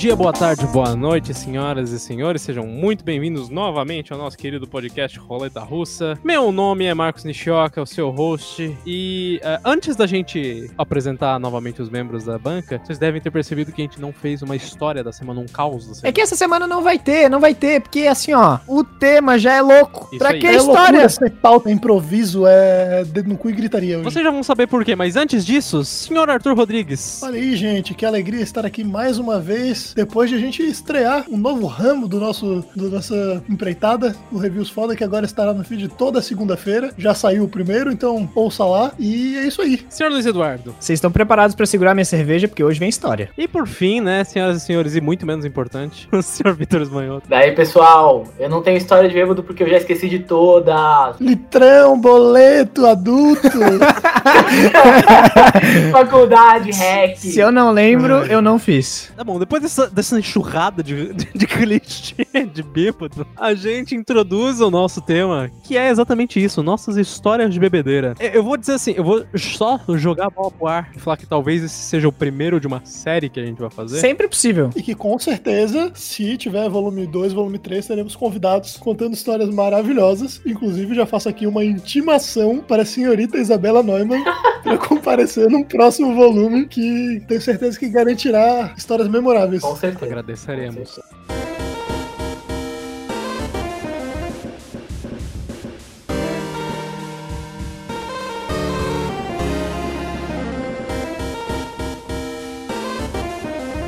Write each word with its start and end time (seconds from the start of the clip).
dia, 0.00 0.16
boa 0.16 0.32
tarde, 0.32 0.66
boa 0.68 0.96
noite, 0.96 1.34
senhoras 1.34 1.90
e 1.90 2.00
senhores. 2.00 2.40
Sejam 2.40 2.66
muito 2.66 3.04
bem-vindos 3.04 3.50
novamente 3.50 4.14
ao 4.14 4.18
nosso 4.18 4.34
querido 4.34 4.66
podcast 4.66 5.18
Roleta 5.18 5.60
Russa. 5.60 6.18
Meu 6.24 6.50
nome 6.50 6.86
é 6.86 6.94
Marcos 6.94 7.22
Nishioka, 7.22 7.82
o 7.82 7.86
seu 7.86 8.08
host. 8.08 8.74
E 8.86 9.38
uh, 9.44 9.60
antes 9.62 9.96
da 9.96 10.06
gente 10.06 10.70
apresentar 10.78 11.38
novamente 11.38 11.82
os 11.82 11.90
membros 11.90 12.24
da 12.24 12.38
banca, 12.38 12.80
vocês 12.82 12.98
devem 12.98 13.20
ter 13.20 13.30
percebido 13.30 13.72
que 13.72 13.82
a 13.82 13.84
gente 13.84 14.00
não 14.00 14.10
fez 14.10 14.40
uma 14.40 14.56
história 14.56 15.04
da 15.04 15.12
semana, 15.12 15.38
um 15.38 15.46
caos 15.46 15.86
da 15.86 15.92
semana. 15.92 16.08
É 16.08 16.12
que 16.12 16.22
essa 16.22 16.34
semana 16.34 16.66
não 16.66 16.82
vai 16.82 16.98
ter, 16.98 17.28
não 17.28 17.38
vai 17.38 17.54
ter, 17.54 17.82
porque 17.82 18.06
assim, 18.06 18.32
ó, 18.32 18.58
o 18.66 18.82
tema 18.82 19.38
já 19.38 19.52
é 19.52 19.60
louco. 19.60 20.08
Isso 20.12 20.18
pra 20.18 20.30
aí. 20.30 20.40
que 20.40 20.46
É 20.46 20.50
a 20.52 20.56
história? 20.56 21.06
Ser 21.10 21.30
pauta, 21.30 21.70
improviso, 21.70 22.46
é 22.46 23.04
dedo 23.04 23.28
no 23.28 23.36
cu 23.36 23.50
e 23.50 23.52
gritaria 23.52 23.98
hoje. 23.98 24.04
Vocês 24.04 24.24
já 24.24 24.30
vão 24.30 24.42
saber 24.42 24.66
por 24.66 24.82
quê, 24.82 24.96
mas 24.96 25.14
antes 25.14 25.44
disso, 25.44 25.84
senhor 25.84 26.30
Arthur 26.30 26.56
Rodrigues. 26.56 27.22
Olha 27.22 27.38
aí, 27.38 27.54
gente, 27.54 27.92
que 27.92 28.06
alegria 28.06 28.40
estar 28.40 28.64
aqui 28.64 28.82
mais 28.82 29.18
uma 29.18 29.38
vez, 29.38 29.89
depois 29.94 30.30
de 30.30 30.36
a 30.36 30.38
gente 30.38 30.62
estrear 30.62 31.24
um 31.30 31.36
novo 31.36 31.66
ramo 31.66 32.08
do 32.08 32.18
nosso 32.18 32.64
da 32.74 32.88
nossa 32.88 33.42
empreitada, 33.48 34.14
o 34.32 34.38
Reviews 34.38 34.70
Foda, 34.70 34.96
que 34.96 35.04
agora 35.04 35.26
estará 35.26 35.52
no 35.52 35.64
feed 35.64 35.88
toda 35.88 36.22
segunda-feira. 36.22 36.92
Já 36.96 37.14
saiu 37.14 37.44
o 37.44 37.48
primeiro, 37.48 37.92
então 37.92 38.28
ouça 38.34 38.64
lá. 38.64 38.92
E 38.98 39.36
é 39.36 39.46
isso 39.46 39.62
aí. 39.62 39.84
Senhor 39.88 40.10
Luiz 40.10 40.26
Eduardo. 40.26 40.74
Vocês 40.78 40.96
estão 40.96 41.10
preparados 41.10 41.54
pra 41.54 41.66
segurar 41.66 41.94
minha 41.94 42.04
cerveja, 42.04 42.48
porque 42.48 42.62
hoje 42.62 42.78
vem 42.78 42.88
história. 42.88 43.30
E 43.36 43.46
por 43.48 43.66
fim, 43.66 44.00
né, 44.00 44.24
senhoras 44.24 44.62
e 44.62 44.66
senhores, 44.66 44.94
e 44.94 45.00
muito 45.00 45.26
menos 45.26 45.44
importante, 45.44 46.08
o 46.12 46.22
senhor 46.22 46.54
Vitor 46.54 46.82
Esmanhoto. 46.82 47.28
Daí, 47.28 47.52
pessoal, 47.52 48.24
eu 48.38 48.48
não 48.48 48.62
tenho 48.62 48.76
história 48.76 49.08
de 49.08 49.14
bêbado 49.14 49.42
porque 49.42 49.62
eu 49.62 49.68
já 49.68 49.76
esqueci 49.76 50.08
de 50.08 50.20
todas. 50.20 51.18
Litrão, 51.20 52.00
boleto, 52.00 52.86
adulto. 52.86 53.40
Faculdade, 55.92 56.70
hack. 56.70 57.16
Se 57.16 57.38
eu 57.38 57.50
não 57.50 57.70
lembro, 57.70 58.24
eu 58.26 58.42
não 58.42 58.58
fiz. 58.58 59.12
Tá 59.16 59.24
bom, 59.24 59.38
depois 59.38 59.62
dessa, 59.62 59.79
dessa 59.88 60.18
enxurrada 60.18 60.82
de, 60.82 61.12
de, 61.12 61.28
de 61.38 61.46
clichê 61.46 62.26
de 62.52 62.62
bêbado, 62.62 63.26
a 63.36 63.54
gente 63.54 63.94
introduz 63.94 64.60
o 64.60 64.70
nosso 64.70 65.00
tema, 65.00 65.50
que 65.62 65.76
é 65.76 65.88
exatamente 65.88 66.42
isso, 66.42 66.62
nossas 66.62 66.96
histórias 66.96 67.52
de 67.52 67.60
bebedeira. 67.60 68.14
Eu 68.18 68.40
eu 68.40 68.44
vou 68.44 68.56
dizer 68.56 68.72
assim, 68.72 68.94
eu 68.96 69.04
vou 69.04 69.22
só 69.36 69.78
jogar 69.96 70.28
a 70.28 70.30
bola 70.30 70.50
pro 70.50 70.66
ar 70.66 70.90
e 70.96 70.98
falar 70.98 71.18
que 71.18 71.26
talvez 71.26 71.62
esse 71.62 71.74
seja 71.74 72.08
o 72.08 72.12
primeiro 72.12 72.58
de 72.58 72.66
uma 72.66 72.80
série 72.86 73.28
que 73.28 73.38
a 73.38 73.44
gente 73.44 73.60
vai 73.60 73.68
fazer. 73.68 74.00
Sempre 74.00 74.26
possível. 74.26 74.70
e 74.74 74.82
que 74.82 74.94
com 74.94 75.18
certeza, 75.18 75.92
se 75.94 76.38
tiver 76.38 76.66
volume 76.70 77.06
2, 77.06 77.34
volume 77.34 77.58
3, 77.58 77.86
teremos 77.86 78.16
convidados 78.16 78.78
contando 78.78 79.12
histórias 79.12 79.50
maravilhosas. 79.50 80.40
Inclusive, 80.46 80.94
já 80.94 81.04
faço 81.04 81.28
aqui 81.28 81.46
uma 81.46 81.62
intimação 81.62 82.64
para 82.66 82.82
a 82.82 82.86
senhorita 82.86 83.36
Isabela 83.36 83.82
Neumann 83.82 84.24
para 84.62 84.78
comparecer 84.78 85.50
num 85.50 85.62
próximo 85.62 86.14
volume 86.14 86.66
que 86.66 87.22
tenho 87.28 87.42
certeza 87.42 87.78
que 87.78 87.90
garantirá 87.90 88.72
histórias 88.74 89.08
memoráveis. 89.08 89.62
Com 89.70 89.76
certeza. 89.76 90.06
Agradeceremos. 90.06 91.00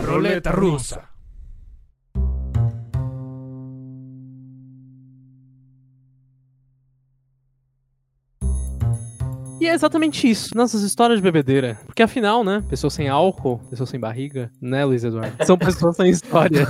Roleta 0.06 0.52
russa. 0.52 1.11
E 9.62 9.68
é 9.68 9.74
exatamente 9.74 10.28
isso, 10.28 10.50
nossas 10.56 10.82
histórias 10.82 11.20
de 11.20 11.22
bebedeira. 11.22 11.78
Porque 11.86 12.02
afinal, 12.02 12.42
né, 12.42 12.64
pessoas 12.68 12.94
sem 12.94 13.08
álcool, 13.08 13.60
pessoas 13.70 13.88
sem 13.90 14.00
barriga, 14.00 14.50
né, 14.60 14.84
Luiz 14.84 15.04
Eduardo? 15.04 15.36
São 15.46 15.56
pessoas 15.56 15.94
sem 15.94 16.10
história. 16.10 16.66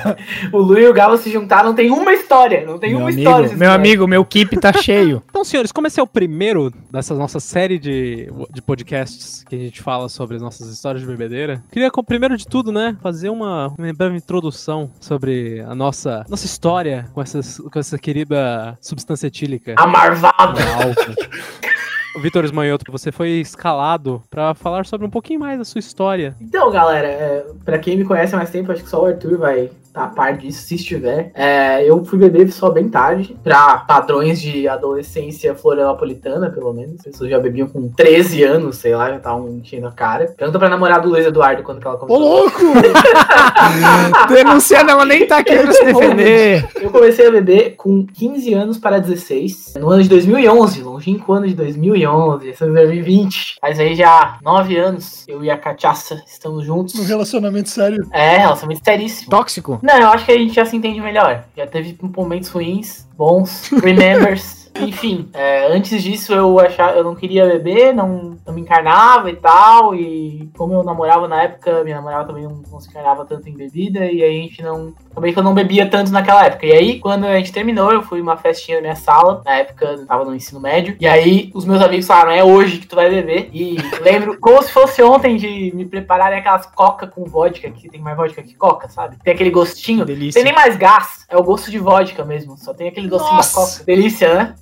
o 0.50 0.56
Lu 0.56 0.78
e 0.78 0.88
o 0.88 0.92
Galo 0.94 1.18
se 1.18 1.30
juntaram, 1.30 1.74
tem 1.74 1.90
uma 1.90 2.14
história. 2.14 2.64
Não 2.64 2.78
tem 2.78 2.92
Meu 2.92 3.00
uma 3.00 3.10
amigo, 3.10 3.20
história. 3.20 3.54
meu 3.54 3.70
amigo, 3.70 4.06
meu 4.06 4.24
keep 4.24 4.56
tá 4.58 4.72
cheio. 4.72 5.22
Então, 5.28 5.44
senhores, 5.44 5.70
como 5.70 5.86
esse 5.86 6.00
é 6.00 6.02
o 6.02 6.06
primeiro 6.06 6.72
dessa 6.90 7.14
nossa 7.14 7.40
série 7.40 7.78
de, 7.78 8.28
de 8.50 8.62
podcasts 8.62 9.44
que 9.44 9.54
a 9.56 9.58
gente 9.58 9.82
fala 9.82 10.08
sobre 10.08 10.36
as 10.36 10.42
nossas 10.42 10.68
histórias 10.68 11.02
de 11.02 11.06
bebedeira, 11.06 11.62
queria, 11.70 11.90
com- 11.90 12.02
primeiro 12.02 12.38
de 12.38 12.46
tudo, 12.46 12.72
né, 12.72 12.96
fazer 13.02 13.28
uma, 13.28 13.68
uma 13.78 13.92
breve 13.92 14.16
introdução 14.16 14.90
sobre 14.98 15.60
a 15.60 15.74
nossa, 15.74 16.24
nossa 16.28 16.46
história 16.46 17.06
com, 17.12 17.20
essas, 17.20 17.58
com 17.58 17.78
essa 17.78 17.98
querida 17.98 18.78
substância 18.80 19.26
etílica. 19.26 19.74
A 19.76 19.86
marvada. 19.86 20.60
álcool. 20.74 21.14
Vitor 22.18 22.44
Esmanhoto, 22.44 22.90
você 22.90 23.12
foi 23.12 23.28
escalado 23.40 24.22
pra 24.28 24.54
falar 24.54 24.84
sobre 24.86 25.06
um 25.06 25.10
pouquinho 25.10 25.40
mais 25.40 25.58
da 25.58 25.64
sua 25.64 25.78
história. 25.78 26.34
Então, 26.40 26.70
galera, 26.70 27.06
é, 27.06 27.46
pra 27.64 27.78
quem 27.78 27.96
me 27.96 28.04
conhece 28.04 28.34
há 28.34 28.38
mais 28.38 28.50
tempo, 28.50 28.72
acho 28.72 28.82
que 28.82 28.90
só 28.90 29.02
o 29.02 29.06
Arthur 29.06 29.38
vai 29.38 29.70
a 29.94 30.06
par 30.06 30.36
disso, 30.36 30.62
se 30.62 30.76
estiver. 30.76 31.30
É, 31.34 31.84
eu 31.84 32.04
fui 32.04 32.18
beber 32.18 32.50
só 32.52 32.70
bem 32.70 32.88
tarde, 32.88 33.36
pra 33.42 33.78
padrões 33.78 34.40
de 34.40 34.68
adolescência 34.68 35.54
florianopolitana, 35.54 36.50
pelo 36.50 36.72
menos. 36.72 36.96
As 37.00 37.12
pessoas 37.12 37.30
já 37.30 37.38
bebiam 37.38 37.68
com 37.68 37.88
13 37.88 38.44
anos, 38.44 38.76
sei 38.76 38.94
lá, 38.94 39.10
já 39.10 39.16
estavam 39.16 39.48
enchendo 39.48 39.86
a 39.88 39.92
cara. 39.92 40.32
Pergunta 40.36 40.58
pra 40.58 40.68
namorada 40.68 41.02
do 41.02 41.10
Luiz 41.10 41.26
Eduardo 41.26 41.62
quando 41.62 41.80
que 41.80 41.86
ela 41.86 41.96
Ô, 41.96 41.98
começou. 41.98 42.20
louco! 42.20 42.60
Denunciando, 44.32 44.90
ela 44.90 45.04
nem 45.04 45.26
tá 45.26 45.38
aqui 45.38 45.56
pra 45.56 45.72
se 45.72 45.84
defender. 45.84 46.68
Eu 46.80 46.90
comecei 46.90 47.26
a 47.26 47.30
beber 47.30 47.74
com 47.76 48.06
15 48.06 48.54
anos 48.54 48.78
para 48.78 48.98
16, 48.98 49.74
no 49.80 49.90
ano 49.90 50.02
de 50.02 50.08
2011, 50.08 50.82
longínquo 50.82 51.32
ano 51.32 51.46
de 51.48 51.54
2011, 51.54 52.48
esse 52.48 52.62
ano 52.62 52.74
de 52.74 52.80
2020. 52.80 53.56
Mas 53.62 53.78
aí 53.80 53.94
já 53.94 54.38
9 54.42 54.76
anos, 54.76 55.24
eu 55.26 55.42
e 55.44 55.50
a 55.50 55.56
cachaça 55.56 56.22
estamos 56.26 56.64
juntos. 56.64 56.94
Um 56.94 57.04
relacionamento 57.04 57.68
sério. 57.68 58.06
É, 58.12 58.38
relacionamento 58.38 58.84
seríssimo. 58.84 59.30
Tóxico? 59.30 59.79
Não, 59.82 59.98
eu 59.98 60.08
acho 60.08 60.24
que 60.24 60.32
a 60.32 60.38
gente 60.38 60.54
já 60.54 60.64
se 60.64 60.76
entende 60.76 61.00
melhor. 61.00 61.44
Já 61.56 61.66
teve 61.66 61.96
momentos 62.16 62.48
ruins, 62.50 63.06
bons, 63.16 63.70
remembers. 63.82 64.59
Enfim, 64.78 65.28
é, 65.34 65.66
antes 65.66 66.02
disso 66.02 66.32
eu 66.32 66.58
achava, 66.58 66.96
eu 66.96 67.04
não 67.04 67.14
queria 67.14 67.46
beber, 67.46 67.94
não, 67.94 68.38
não 68.46 68.54
me 68.54 68.60
encarnava 68.60 69.30
e 69.30 69.36
tal. 69.36 69.94
E 69.94 70.50
como 70.56 70.74
eu 70.74 70.82
namorava 70.82 71.26
na 71.26 71.42
época, 71.42 71.82
minha 71.84 71.96
namorada 71.96 72.28
também 72.28 72.44
não, 72.44 72.62
não 72.70 72.80
se 72.80 72.88
encarnava 72.88 73.24
tanto 73.24 73.48
em 73.48 73.56
bebida. 73.56 74.04
E 74.04 74.22
aí 74.22 74.38
a 74.38 74.42
gente 74.42 74.62
não. 74.62 74.94
Acabei 75.10 75.32
que 75.32 75.38
eu 75.38 75.42
não 75.42 75.54
bebia 75.54 75.88
tanto 75.88 76.12
naquela 76.12 76.46
época. 76.46 76.66
E 76.66 76.72
aí, 76.72 76.98
quando 77.00 77.24
a 77.24 77.36
gente 77.36 77.52
terminou, 77.52 77.92
eu 77.92 78.02
fui 78.02 78.20
uma 78.20 78.36
festinha 78.36 78.76
na 78.78 78.82
minha 78.82 78.96
sala. 78.96 79.42
Na 79.44 79.56
época 79.56 79.84
eu 79.84 80.06
tava 80.06 80.24
no 80.24 80.34
ensino 80.34 80.60
médio. 80.60 80.96
E 81.00 81.06
aí 81.06 81.50
os 81.54 81.64
meus 81.64 81.82
amigos 81.82 82.06
falaram: 82.06 82.30
é 82.30 82.44
hoje 82.44 82.78
que 82.78 82.86
tu 82.86 82.96
vai 82.96 83.10
beber. 83.10 83.50
E 83.52 83.76
lembro 84.00 84.38
como 84.40 84.62
se 84.62 84.72
fosse 84.72 85.02
ontem 85.02 85.36
de 85.36 85.72
me 85.74 85.84
prepararem 85.84 86.38
aquelas 86.38 86.66
coca 86.66 87.06
com 87.06 87.24
vodka, 87.24 87.70
que 87.70 87.88
tem 87.88 88.00
mais 88.00 88.16
vodka 88.16 88.42
que 88.42 88.54
coca, 88.54 88.88
sabe? 88.88 89.16
Tem 89.22 89.34
aquele 89.34 89.50
gostinho. 89.50 90.04
Delícia. 90.04 90.38
Tem 90.38 90.44
nem 90.44 90.54
mais 90.54 90.76
gás, 90.76 91.26
é 91.28 91.36
o 91.36 91.42
gosto 91.42 91.70
de 91.70 91.78
vodka 91.78 92.24
mesmo. 92.24 92.56
Só 92.56 92.72
tem 92.72 92.88
aquele 92.88 93.08
gostinho 93.08 93.36
Nossa. 93.36 93.60
da 93.60 93.66
coca. 93.66 93.84
Delícia, 93.84 94.34
né? 94.34 94.54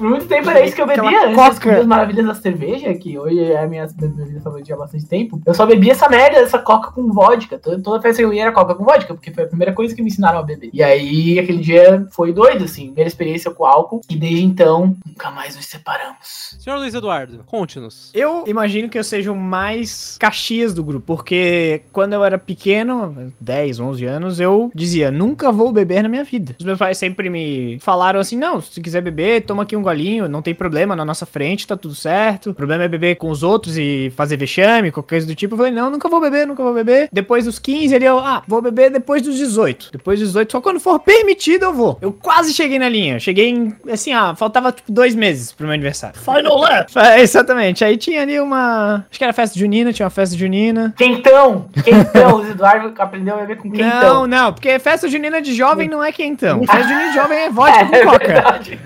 Por 0.00 0.08
muito 0.08 0.26
tempo 0.26 0.48
era 0.48 0.64
isso 0.64 0.74
que 0.74 0.80
eu 0.80 0.86
bebia 0.86 1.26
antes 1.26 1.58
coca. 1.58 1.76
das 1.76 1.86
maravilhas 1.86 2.26
da 2.26 2.34
cerveja, 2.34 2.94
que 2.94 3.18
hoje 3.18 3.38
é 3.38 3.62
a 3.62 3.66
minha 3.66 3.86
bebida 3.86 4.40
favorita 4.40 4.72
há 4.72 4.76
bastante 4.78 5.04
tempo. 5.04 5.42
Eu 5.44 5.52
só 5.52 5.66
bebia 5.66 5.92
essa 5.92 6.08
merda, 6.08 6.38
essa 6.38 6.58
coca 6.58 6.90
com 6.90 7.12
vodka. 7.12 7.58
Toda, 7.58 7.82
toda 7.82 8.00
festa 8.00 8.22
que 8.22 8.24
eu 8.24 8.32
ia 8.32 8.44
era 8.44 8.52
coca 8.52 8.74
com 8.74 8.82
vodka, 8.82 9.12
porque 9.12 9.30
foi 9.30 9.44
a 9.44 9.46
primeira 9.46 9.74
coisa 9.74 9.94
que 9.94 10.00
me 10.00 10.08
ensinaram 10.08 10.38
a 10.38 10.42
beber. 10.42 10.70
E 10.72 10.82
aí, 10.82 11.38
aquele 11.38 11.58
dia 11.58 12.08
foi 12.12 12.32
doido, 12.32 12.64
assim, 12.64 12.86
primeira 12.86 13.08
experiência 13.08 13.50
com 13.50 13.66
álcool. 13.66 14.00
E 14.08 14.16
desde 14.16 14.42
então, 14.42 14.96
nunca 15.06 15.30
mais 15.30 15.54
nos 15.54 15.66
separamos. 15.66 16.56
Senhor 16.58 16.78
Luiz 16.78 16.94
Eduardo, 16.94 17.44
conte-nos. 17.44 18.10
Eu 18.14 18.44
imagino 18.46 18.88
que 18.88 18.98
eu 18.98 19.04
seja 19.04 19.30
o 19.30 19.36
mais 19.36 20.16
Caxias 20.18 20.72
do 20.72 20.82
grupo, 20.82 21.04
porque 21.04 21.82
quando 21.92 22.14
eu 22.14 22.24
era 22.24 22.38
pequeno, 22.38 23.30
10, 23.38 23.78
11 23.78 24.04
anos, 24.06 24.40
eu 24.40 24.70
dizia, 24.74 25.10
nunca 25.10 25.52
vou 25.52 25.70
beber 25.70 26.02
na 26.02 26.08
minha 26.08 26.24
vida. 26.24 26.56
Os 26.58 26.64
meus 26.64 26.78
pais 26.78 26.96
sempre 26.96 27.28
me 27.28 27.78
falaram 27.80 28.18
assim, 28.18 28.38
não, 28.38 28.62
se 28.62 28.80
quiser 28.80 29.02
beber, 29.02 29.42
toma 29.42 29.64
aqui 29.64 29.76
um 29.76 29.89
não 30.28 30.42
tem 30.42 30.54
problema, 30.54 30.94
na 30.96 31.04
nossa 31.04 31.26
frente 31.26 31.66
tá 31.66 31.76
tudo 31.76 31.94
certo. 31.94 32.50
O 32.50 32.54
problema 32.54 32.84
é 32.84 32.88
beber 32.88 33.16
com 33.16 33.30
os 33.30 33.42
outros 33.42 33.76
e 33.76 34.12
fazer 34.16 34.36
vexame, 34.36 34.90
qualquer 34.90 35.16
coisa 35.16 35.26
do 35.26 35.34
tipo. 35.34 35.54
Eu 35.54 35.58
falei, 35.58 35.72
não, 35.72 35.90
nunca 35.90 36.08
vou 36.08 36.20
beber, 36.20 36.46
nunca 36.46 36.62
vou 36.62 36.72
beber. 36.74 37.08
Depois 37.12 37.44
dos 37.44 37.58
15, 37.58 37.94
ele, 37.94 38.04
eu, 38.04 38.18
ah, 38.18 38.42
vou 38.46 38.62
beber 38.62 38.90
depois 38.90 39.22
dos 39.22 39.36
18. 39.36 39.88
Depois 39.92 40.18
dos 40.20 40.28
18, 40.28 40.52
só 40.52 40.60
quando 40.60 40.80
for 40.80 40.98
permitido 41.00 41.64
eu 41.64 41.72
vou. 41.72 41.98
Eu 42.00 42.12
quase 42.12 42.52
cheguei 42.54 42.78
na 42.78 42.88
linha, 42.88 43.18
cheguei 43.18 43.48
em, 43.48 43.74
assim, 43.90 44.12
ah, 44.12 44.34
faltava 44.34 44.72
tipo 44.72 44.90
dois 44.90 45.14
meses 45.14 45.52
pro 45.52 45.66
meu 45.66 45.74
aniversário. 45.74 46.18
Final 46.20 46.58
lap! 46.58 46.88
É, 47.00 47.20
exatamente. 47.20 47.84
Aí 47.84 47.96
tinha 47.96 48.22
ali 48.22 48.38
uma. 48.38 49.06
Acho 49.10 49.18
que 49.18 49.24
era 49.24 49.32
festa 49.32 49.58
junina, 49.58 49.92
tinha 49.92 50.04
uma 50.04 50.10
festa 50.10 50.36
junina. 50.36 50.94
Quentão! 50.96 51.66
Quentão! 51.82 52.36
o 52.36 52.46
Eduardo 52.46 52.92
aprendeu 53.00 53.34
a 53.34 53.38
beber 53.38 53.56
com 53.56 53.70
quentão. 53.70 54.00
Não, 54.00 54.26
não, 54.26 54.52
porque 54.52 54.78
festa 54.78 55.08
junina 55.08 55.40
de 55.40 55.54
jovem 55.54 55.88
não 55.88 56.02
é 56.02 56.12
quentão. 56.12 56.60
Festa 56.66 56.82
junina 56.82 57.08
de 57.08 57.14
jovem 57.14 57.38
é 57.38 57.50
vodka 57.50 57.80
É, 57.80 57.84
com 57.86 57.94
é 57.96 58.04
coca. 58.04 58.26
verdade. 58.26 58.80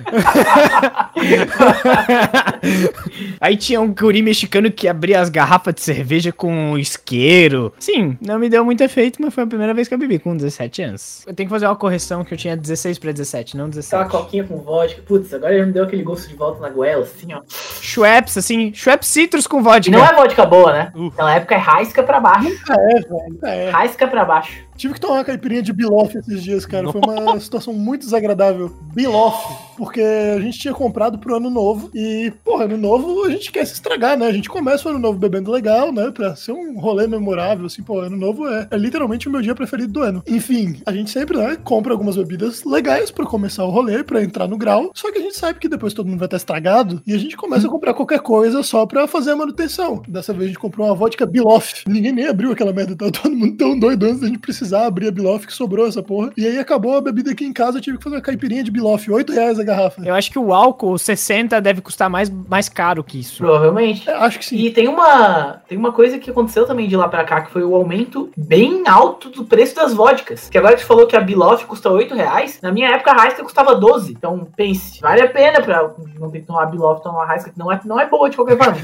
Aí 3.41 3.57
tinha 3.57 3.81
um 3.81 3.93
guri 3.93 4.23
mexicano 4.23 4.71
que 4.71 4.89
abria 4.89 5.21
as 5.21 5.29
garrafas 5.29 5.75
de 5.75 5.81
cerveja 5.81 6.33
com 6.33 6.79
isqueiro. 6.79 7.73
Sim, 7.79 8.17
não 8.21 8.39
me 8.39 8.49
deu 8.49 8.65
muito 8.65 8.83
efeito, 8.83 9.21
mas 9.21 9.35
foi 9.35 9.45
a 9.45 9.47
primeira 9.47 9.75
vez 9.75 9.89
que 9.89 9.95
eu 9.95 9.99
bebi 9.99 10.19
com 10.19 10.37
17 10.37 10.83
anos. 10.83 11.25
Eu 11.27 11.35
tenho 11.35 11.49
que 11.49 11.53
fazer 11.53 11.67
uma 11.67 11.77
correção 11.77 12.25
que 12.25 12.35
eu 12.35 12.39
tinha 12.39 12.57
16 12.57 12.99
pra 12.99 13.13
17, 13.13 13.57
não 13.57 13.69
17. 13.69 13.95
Aquela 13.95 14.23
coquinha 14.23 14.45
com 14.45 14.59
vodka. 14.59 15.03
Putz, 15.03 15.33
agora 15.35 15.59
já 15.59 15.67
me 15.67 15.73
deu 15.73 15.85
aquele 15.85 16.03
gosto 16.03 16.29
de 16.29 16.35
volta 16.35 16.61
na 16.61 16.69
goela, 16.69 17.03
assim, 17.03 17.33
ó. 17.33 17.41
Schweppes, 17.81 18.39
assim, 18.39 18.73
Schweppes 18.73 19.09
Citrus 19.09 19.47
com 19.47 19.63
vodka. 19.63 19.89
E 19.89 19.93
não 19.93 20.05
é 20.05 20.15
vodka 20.15 20.47
boa, 20.47 20.73
né? 20.73 20.93
Uh. 20.95 21.05
Naquela 21.05 21.35
época 21.35 21.55
é 21.55 21.59
raisca 21.59 22.03
pra 22.03 22.21
baixo. 22.21 22.49
É, 22.71 23.01
velho. 23.01 23.39
É. 23.45 23.71
Raisca 23.71 24.07
pra 24.07 24.25
baixo. 24.25 24.65
Tive 24.77 24.95
que 24.95 25.01
tomar 25.01 25.15
uma 25.15 25.25
caipirinha 25.25 25.63
de 25.63 25.73
Biloff 25.73 26.17
esses 26.17 26.43
dias, 26.43 26.67
cara. 26.67 26.91
Foi 26.91 27.01
uma 27.01 27.39
situação 27.39 27.73
muito 27.73 28.03
desagradável. 28.03 28.73
Biloff, 28.95 29.55
porque 29.77 30.01
a 30.01 30.41
gente 30.41 30.59
tinha 30.59 30.75
comprado 30.75 31.19
pro 31.19 31.37
ano 31.37 31.49
novo 31.49 31.91
e, 31.95 32.33
porra, 32.45 32.65
ano 32.65 32.77
novo 32.77 33.25
a 33.25 33.31
gente 33.31 33.53
quer 33.53 33.65
se 33.67 33.75
estragar, 33.75 34.19
né? 34.19 34.27
A 34.27 34.33
gente 34.33 34.49
começa 34.49 34.87
o 34.87 34.91
ano 34.91 34.99
novo 34.99 35.19
bebendo 35.19 35.51
legal, 35.51 35.93
né? 35.93 36.11
Pra 36.11 36.35
ser 36.35 36.53
um 36.53 36.79
rolê 36.79 37.07
memorável, 37.07 37.67
assim, 37.67 37.83
pô, 37.83 38.01
ano 38.01 38.17
novo 38.17 38.49
é, 38.49 38.69
é 38.71 38.77
literalmente 38.77 39.29
o 39.29 39.31
meu 39.31 39.41
dia 39.41 39.55
preferido 39.55 39.93
do 39.93 40.03
ano. 40.03 40.23
Enfim, 40.27 40.81
a 40.85 40.93
gente 40.93 41.11
sempre, 41.11 41.39
né, 41.39 41.57
compra 41.63 41.93
algumas 41.93 42.17
bebidas 42.17 42.65
legais 42.65 43.11
pra 43.11 43.25
começar 43.27 43.65
o 43.65 43.71
rolê, 43.71 44.03
pra 44.03 44.23
entrar 44.23 44.49
no 44.49 44.59
grau. 44.59 44.91
Só 44.95 45.11
que 45.13 45.19
a 45.19 45.23
gente 45.23 45.37
sabe 45.37 45.59
que 45.59 45.69
depois 45.69 45.95
todo 45.95 46.07
mundo 46.07 46.19
vai 46.19 46.27
estar 46.27 46.37
estragado 46.37 47.01
e 47.07 47.15
a 47.15 47.19
gente 47.19 47.37
começa 47.37 47.67
a 47.67 47.71
comprar 47.71 47.95
qualquer 47.95 48.21
coisa 48.21 48.63
só 48.63 48.87
pra 48.87 49.07
fazer 49.07 49.33
a 49.33 49.37
manutenção. 49.37 50.03
Dessa 50.09 50.33
vez 50.33 50.45
a 50.45 50.49
gente 50.49 50.59
comprou 50.59 50.87
uma 50.87 50.95
vodka 50.95 51.27
Biloff. 51.27 51.85
Ninguém 51.87 52.13
nem 52.13 52.27
abriu 52.27 52.53
aquela 52.53 52.73
merda, 52.73 52.97
tava 52.97 53.13
todo 53.13 53.35
mundo 53.35 53.57
tão 53.57 53.79
doido 53.79 54.07
antes 54.07 54.21
da 54.21 54.27
gente 54.27 54.39
precisar 54.39 54.64
abrir 54.73 55.09
a 55.09 55.11
Biloff 55.11 55.47
que 55.47 55.53
sobrou 55.53 55.87
essa 55.87 56.03
porra. 56.03 56.31
E 56.37 56.47
aí 56.47 56.59
acabou 56.59 56.97
a 56.97 57.01
bebida 57.01 57.31
aqui 57.33 57.45
em 57.45 57.53
casa, 57.53 57.79
eu 57.79 57.83
tive 57.83 57.99
que 57.99 58.05
fazer 58.05 58.17
uma 58.17 58.23
caipirinha 58.23 58.63
de 58.63 58.71
Biloff, 58.71 59.11
8 59.11 59.33
reais 59.33 59.59
a 59.59 59.65
garrafa. 59.65 60.03
Eu 60.05 60.15
acho 60.15 60.31
que 60.31 60.39
o 60.39 60.53
álcool 60.53 60.97
60 60.97 61.61
deve 61.61 61.81
custar 61.81 62.09
mais, 62.09 62.31
mais 62.31 62.69
caro 62.69 63.05
que 63.05 63.21
isso. 63.21 63.39
Provavelmente. 63.39 64.09
É, 64.09 64.15
acho 64.15 64.39
que 64.39 64.45
sim. 64.45 64.57
E 64.57 64.71
tem 64.71 64.89
uma, 64.89 65.63
tem 65.69 65.77
uma 65.77 65.93
coisa 65.93 66.19
que 66.19 66.31
aconteceu 66.31 66.67
também 66.67 66.89
de 66.89 66.97
lá 66.97 67.09
pra 67.09 67.25
cá, 67.25 67.43
que 67.43 67.53
foi 67.53 67.63
o 67.63 67.75
aumento 67.75 68.31
bem 68.37 68.83
alto 68.87 69.31
do 69.31 69.45
preço 69.45 69.75
das 69.75 69.93
vodkas. 69.93 70.49
Que 70.49 70.59
agora 70.59 70.75
que 70.75 70.81
você 70.81 70.87
falou 70.87 71.07
que 71.07 71.17
a 71.17 71.21
Biloff 71.21 71.65
custa 71.67 71.91
8 71.91 72.15
reais, 72.15 72.59
na 72.63 72.73
minha 72.73 72.89
época 72.89 73.13
a 73.13 73.15
Raisca 73.15 73.43
custava 73.43 73.75
12. 73.75 74.13
Então 74.13 74.47
pense, 74.57 75.01
vale 75.01 75.23
a 75.23 75.29
pena 75.29 75.61
pra 75.61 75.91
não 76.19 76.31
ter 76.31 76.41
que 76.41 76.47
tomar 76.47 76.65
a 76.65 76.67
Biloff, 76.67 77.03
tomar 77.03 77.19
uma 77.19 77.27
Raisca, 77.27 77.51
que 77.51 77.59
não 77.59 77.71
é, 77.71 77.81
não 77.85 78.01
é 78.01 78.07
boa 78.07 78.31
de 78.31 78.37
qualquer 78.37 78.57
forma. 78.57 78.77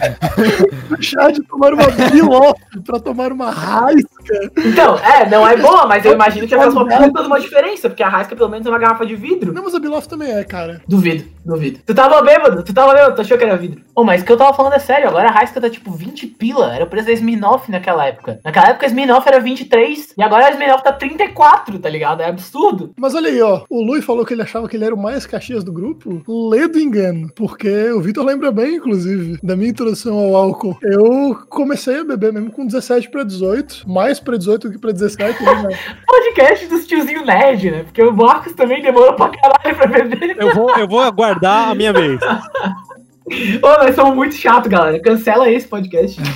Deixar 0.90 1.32
de 1.32 1.42
tomar 1.44 1.72
uma 1.72 1.86
Biloff 2.10 2.60
pra 2.84 3.00
tomar 3.00 3.32
uma 3.32 3.50
Raisca. 3.50 4.50
Então, 4.58 4.98
é, 4.98 5.28
não 5.28 5.46
é 5.46 5.56
boa, 5.70 5.86
mas 5.86 6.04
eu 6.04 6.12
imagino 6.12 6.46
que 6.46 6.56
faz 6.56 6.74
uma 6.74 6.86
puta 6.86 7.22
de 7.22 7.26
uma 7.26 7.40
diferença, 7.40 7.88
porque 7.88 8.02
a 8.02 8.08
Raisca 8.08 8.34
pelo 8.34 8.48
menos 8.48 8.66
é 8.66 8.70
uma 8.70 8.78
garrafa 8.78 9.06
de 9.06 9.14
vidro. 9.14 9.52
Não, 9.52 9.62
mas 9.62 9.74
a 9.74 9.78
Biloff 9.78 10.08
também 10.08 10.32
é, 10.32 10.44
cara. 10.44 10.82
Duvido, 10.86 11.24
duvido. 11.44 11.80
Tu 11.84 11.94
tava 11.94 12.22
bêbado, 12.22 12.62
tu 12.62 12.72
tava 12.72 12.94
bêbado, 12.94 13.14
tu 13.14 13.20
achou 13.20 13.38
que 13.38 13.44
era 13.44 13.56
vidro. 13.56 13.82
Ô, 13.94 14.04
mas 14.04 14.22
o 14.22 14.24
que 14.24 14.32
eu 14.32 14.36
tava 14.36 14.54
falando 14.54 14.74
é 14.74 14.78
sério, 14.78 15.08
agora 15.08 15.28
a 15.28 15.32
Raisca 15.32 15.60
tá 15.60 15.68
tipo 15.68 15.90
20 15.90 16.26
pila, 16.26 16.74
era 16.74 16.84
o 16.84 16.86
preço 16.86 17.06
da 17.06 17.12
Smirnoff 17.12 17.70
naquela 17.70 18.06
época. 18.06 18.40
Naquela 18.44 18.68
época 18.68 18.86
a 18.86 18.88
Smirnoff 18.88 19.26
era 19.26 19.40
23, 19.40 20.14
e 20.16 20.22
agora 20.22 20.46
a 20.46 20.50
Smirnoff 20.50 20.84
tá 20.84 20.92
34, 20.92 21.78
tá 21.78 21.88
ligado? 21.88 22.22
É 22.22 22.26
absurdo. 22.26 22.92
Mas 22.96 23.14
olha 23.14 23.28
aí, 23.28 23.40
ó. 23.40 23.62
O 23.68 23.82
Lui 23.82 24.02
falou 24.02 24.24
que 24.24 24.34
ele 24.34 24.42
achava 24.42 24.68
que 24.68 24.76
ele 24.76 24.84
era 24.84 24.94
o 24.94 24.98
mais 24.98 25.26
Caxias 25.26 25.64
do 25.64 25.72
grupo. 25.72 26.22
Ledo 26.50 26.78
engano. 26.78 27.30
Porque 27.34 27.90
o 27.90 28.00
Vitor 28.00 28.24
lembra 28.24 28.52
bem, 28.52 28.76
inclusive, 28.76 29.38
da 29.42 29.56
minha 29.56 29.70
introdução 29.70 30.18
ao 30.18 30.36
álcool. 30.36 30.76
Eu 30.82 31.36
comecei 31.48 32.00
a 32.00 32.04
beber 32.04 32.32
mesmo 32.32 32.50
com 32.50 32.66
17 32.66 33.10
pra 33.10 33.24
18. 33.24 33.88
Mais 33.88 34.20
pra 34.20 34.36
18 34.36 34.68
do 34.68 34.72
que 34.72 34.78
pra 34.78 34.92
17. 34.92 35.42
né? 35.42 35.78
Podcast 36.06 36.66
dos 36.66 36.86
tiozinho 36.86 37.24
nerd, 37.24 37.70
né? 37.70 37.82
Porque 37.84 38.02
o 38.02 38.12
Marcos 38.12 38.52
também 38.52 38.82
demorou 38.82 39.14
pra 39.14 39.30
caralho 39.30 39.76
pra 39.76 39.86
beber. 39.86 40.36
Eu 40.38 40.54
vou, 40.54 40.70
eu 40.76 40.88
vou 40.88 41.00
aguardar 41.00 41.29
a 41.70 41.74
minha 41.74 41.92
vez. 41.92 42.20
Ô, 43.26 43.84
nós 43.84 43.94
somos 43.94 44.14
muito 44.14 44.34
chato, 44.34 44.68
galera. 44.68 45.00
Cancela 45.00 45.50
esse 45.50 45.66
podcast. 45.66 46.20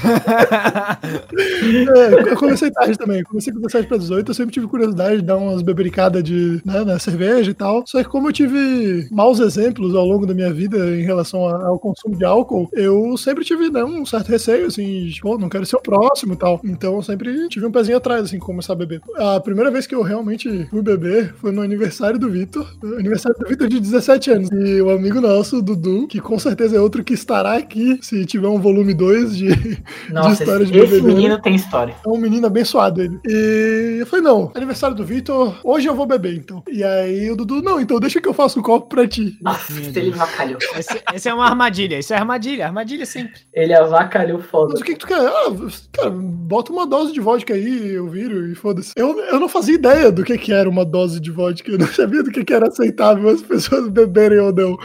É, 1.34 2.30
eu 2.30 2.36
comecei 2.36 2.70
tarde 2.70 2.96
também. 2.96 3.22
Comecei 3.24 3.52
com 3.52 3.60
17 3.60 3.88
pra 3.88 3.98
18. 3.98 4.30
Eu 4.30 4.34
sempre 4.34 4.52
tive 4.52 4.66
curiosidade 4.66 5.16
de 5.16 5.22
dar 5.22 5.36
umas 5.36 5.62
bebericadas 5.62 6.22
de, 6.22 6.60
né, 6.64 6.84
na 6.84 6.98
cerveja 6.98 7.50
e 7.50 7.54
tal. 7.54 7.84
Só 7.86 8.02
que 8.02 8.08
como 8.08 8.28
eu 8.28 8.32
tive 8.32 9.08
maus 9.10 9.40
exemplos 9.40 9.94
ao 9.94 10.04
longo 10.04 10.26
da 10.26 10.34
minha 10.34 10.52
vida 10.52 10.78
em 10.96 11.02
relação 11.02 11.44
ao 11.44 11.78
consumo 11.78 12.16
de 12.16 12.24
álcool, 12.24 12.68
eu 12.72 13.16
sempre 13.16 13.44
tive 13.44 13.70
né, 13.70 13.84
um 13.84 14.06
certo 14.06 14.28
receio, 14.28 14.66
assim, 14.66 15.06
de, 15.06 15.20
pô, 15.20 15.36
não 15.36 15.48
quero 15.48 15.66
ser 15.66 15.76
o 15.76 15.82
próximo 15.82 16.34
e 16.34 16.36
tal. 16.36 16.60
Então 16.64 16.94
eu 16.94 17.02
sempre 17.02 17.48
tive 17.48 17.66
um 17.66 17.72
pezinho 17.72 17.98
atrás, 17.98 18.24
assim, 18.24 18.38
com 18.38 18.54
começar 18.54 18.74
a 18.74 18.76
beber. 18.76 19.00
A 19.16 19.40
primeira 19.40 19.70
vez 19.70 19.86
que 19.86 19.94
eu 19.94 20.02
realmente 20.02 20.66
fui 20.70 20.80
beber 20.80 21.34
foi 21.34 21.50
no 21.50 21.60
aniversário 21.60 22.18
do 22.18 22.30
Vitor. 22.30 22.66
Aniversário 22.82 23.36
do 23.38 23.48
Vitor 23.48 23.68
de 23.68 23.80
17 23.80 24.30
anos. 24.30 24.50
E 24.52 24.80
o 24.80 24.90
amigo 24.90 25.20
nosso, 25.20 25.60
Dudu, 25.60 26.06
que 26.06 26.20
com 26.20 26.38
certeza 26.38 26.76
é 26.76 26.80
outro 26.84 27.02
que 27.02 27.14
estará 27.14 27.56
aqui 27.56 27.98
se 28.02 28.24
tiver 28.24 28.48
um 28.48 28.60
volume 28.60 28.94
2 28.94 29.36
de, 29.36 29.82
Nossa, 30.10 30.42
história 30.42 30.62
esse, 30.64 30.72
de 30.72 30.78
esse 30.78 30.90
bebedeira. 30.90 31.14
menino 31.16 31.42
tem 31.42 31.54
história. 31.54 31.96
é 32.04 32.08
um 32.08 32.18
menino 32.18 32.46
abençoado 32.46 33.02
ele. 33.02 33.18
E 33.26 33.96
eu 34.00 34.06
falei, 34.06 34.24
não, 34.24 34.52
aniversário 34.54 34.94
do 34.94 35.04
Vitor, 35.04 35.56
hoje 35.64 35.88
eu 35.88 35.94
vou 35.94 36.06
beber, 36.06 36.36
então. 36.36 36.62
E 36.70 36.84
aí 36.84 37.30
o 37.30 37.36
Dudu, 37.36 37.62
não, 37.62 37.80
então 37.80 37.98
deixa 37.98 38.20
que 38.20 38.28
eu 38.28 38.34
faço 38.34 38.60
o 38.60 38.62
copo 38.62 38.88
pra 38.88 39.06
ti. 39.08 39.36
Nossa, 39.42 39.72
ele 39.72 40.12
avacalhou. 40.12 40.58
Esse, 40.76 41.02
esse 41.14 41.28
é 41.28 41.34
uma 41.34 41.46
armadilha, 41.46 41.98
isso 41.98 42.12
é 42.12 42.16
armadilha, 42.16 42.66
armadilha 42.66 43.06
sempre. 43.06 43.40
Ele 43.52 43.74
avacalhou 43.74 44.40
foda. 44.40 44.72
Mas 44.72 44.80
o 44.80 44.84
que, 44.84 44.92
que 44.92 44.98
tu 44.98 45.06
quer? 45.06 45.18
Ah, 45.18 45.50
cara, 45.92 46.10
bota 46.10 46.72
uma 46.72 46.86
dose 46.86 47.12
de 47.12 47.20
vodka 47.20 47.54
aí, 47.54 47.94
eu 47.94 48.08
viro 48.08 48.50
e 48.50 48.54
foda-se. 48.54 48.92
Eu, 48.96 49.18
eu 49.18 49.40
não 49.40 49.48
fazia 49.48 49.74
ideia 49.74 50.12
do 50.12 50.22
que, 50.24 50.36
que 50.38 50.52
era 50.52 50.68
uma 50.68 50.84
dose 50.84 51.20
de 51.20 51.30
vodka, 51.30 51.70
eu 51.70 51.78
não 51.78 51.86
sabia 51.86 52.22
do 52.22 52.30
que, 52.30 52.44
que 52.44 52.52
era 52.52 52.68
aceitável 52.68 53.28
as 53.28 53.42
pessoas 53.42 53.88
beberem 53.88 54.38
ou 54.38 54.52
não. 54.52 54.76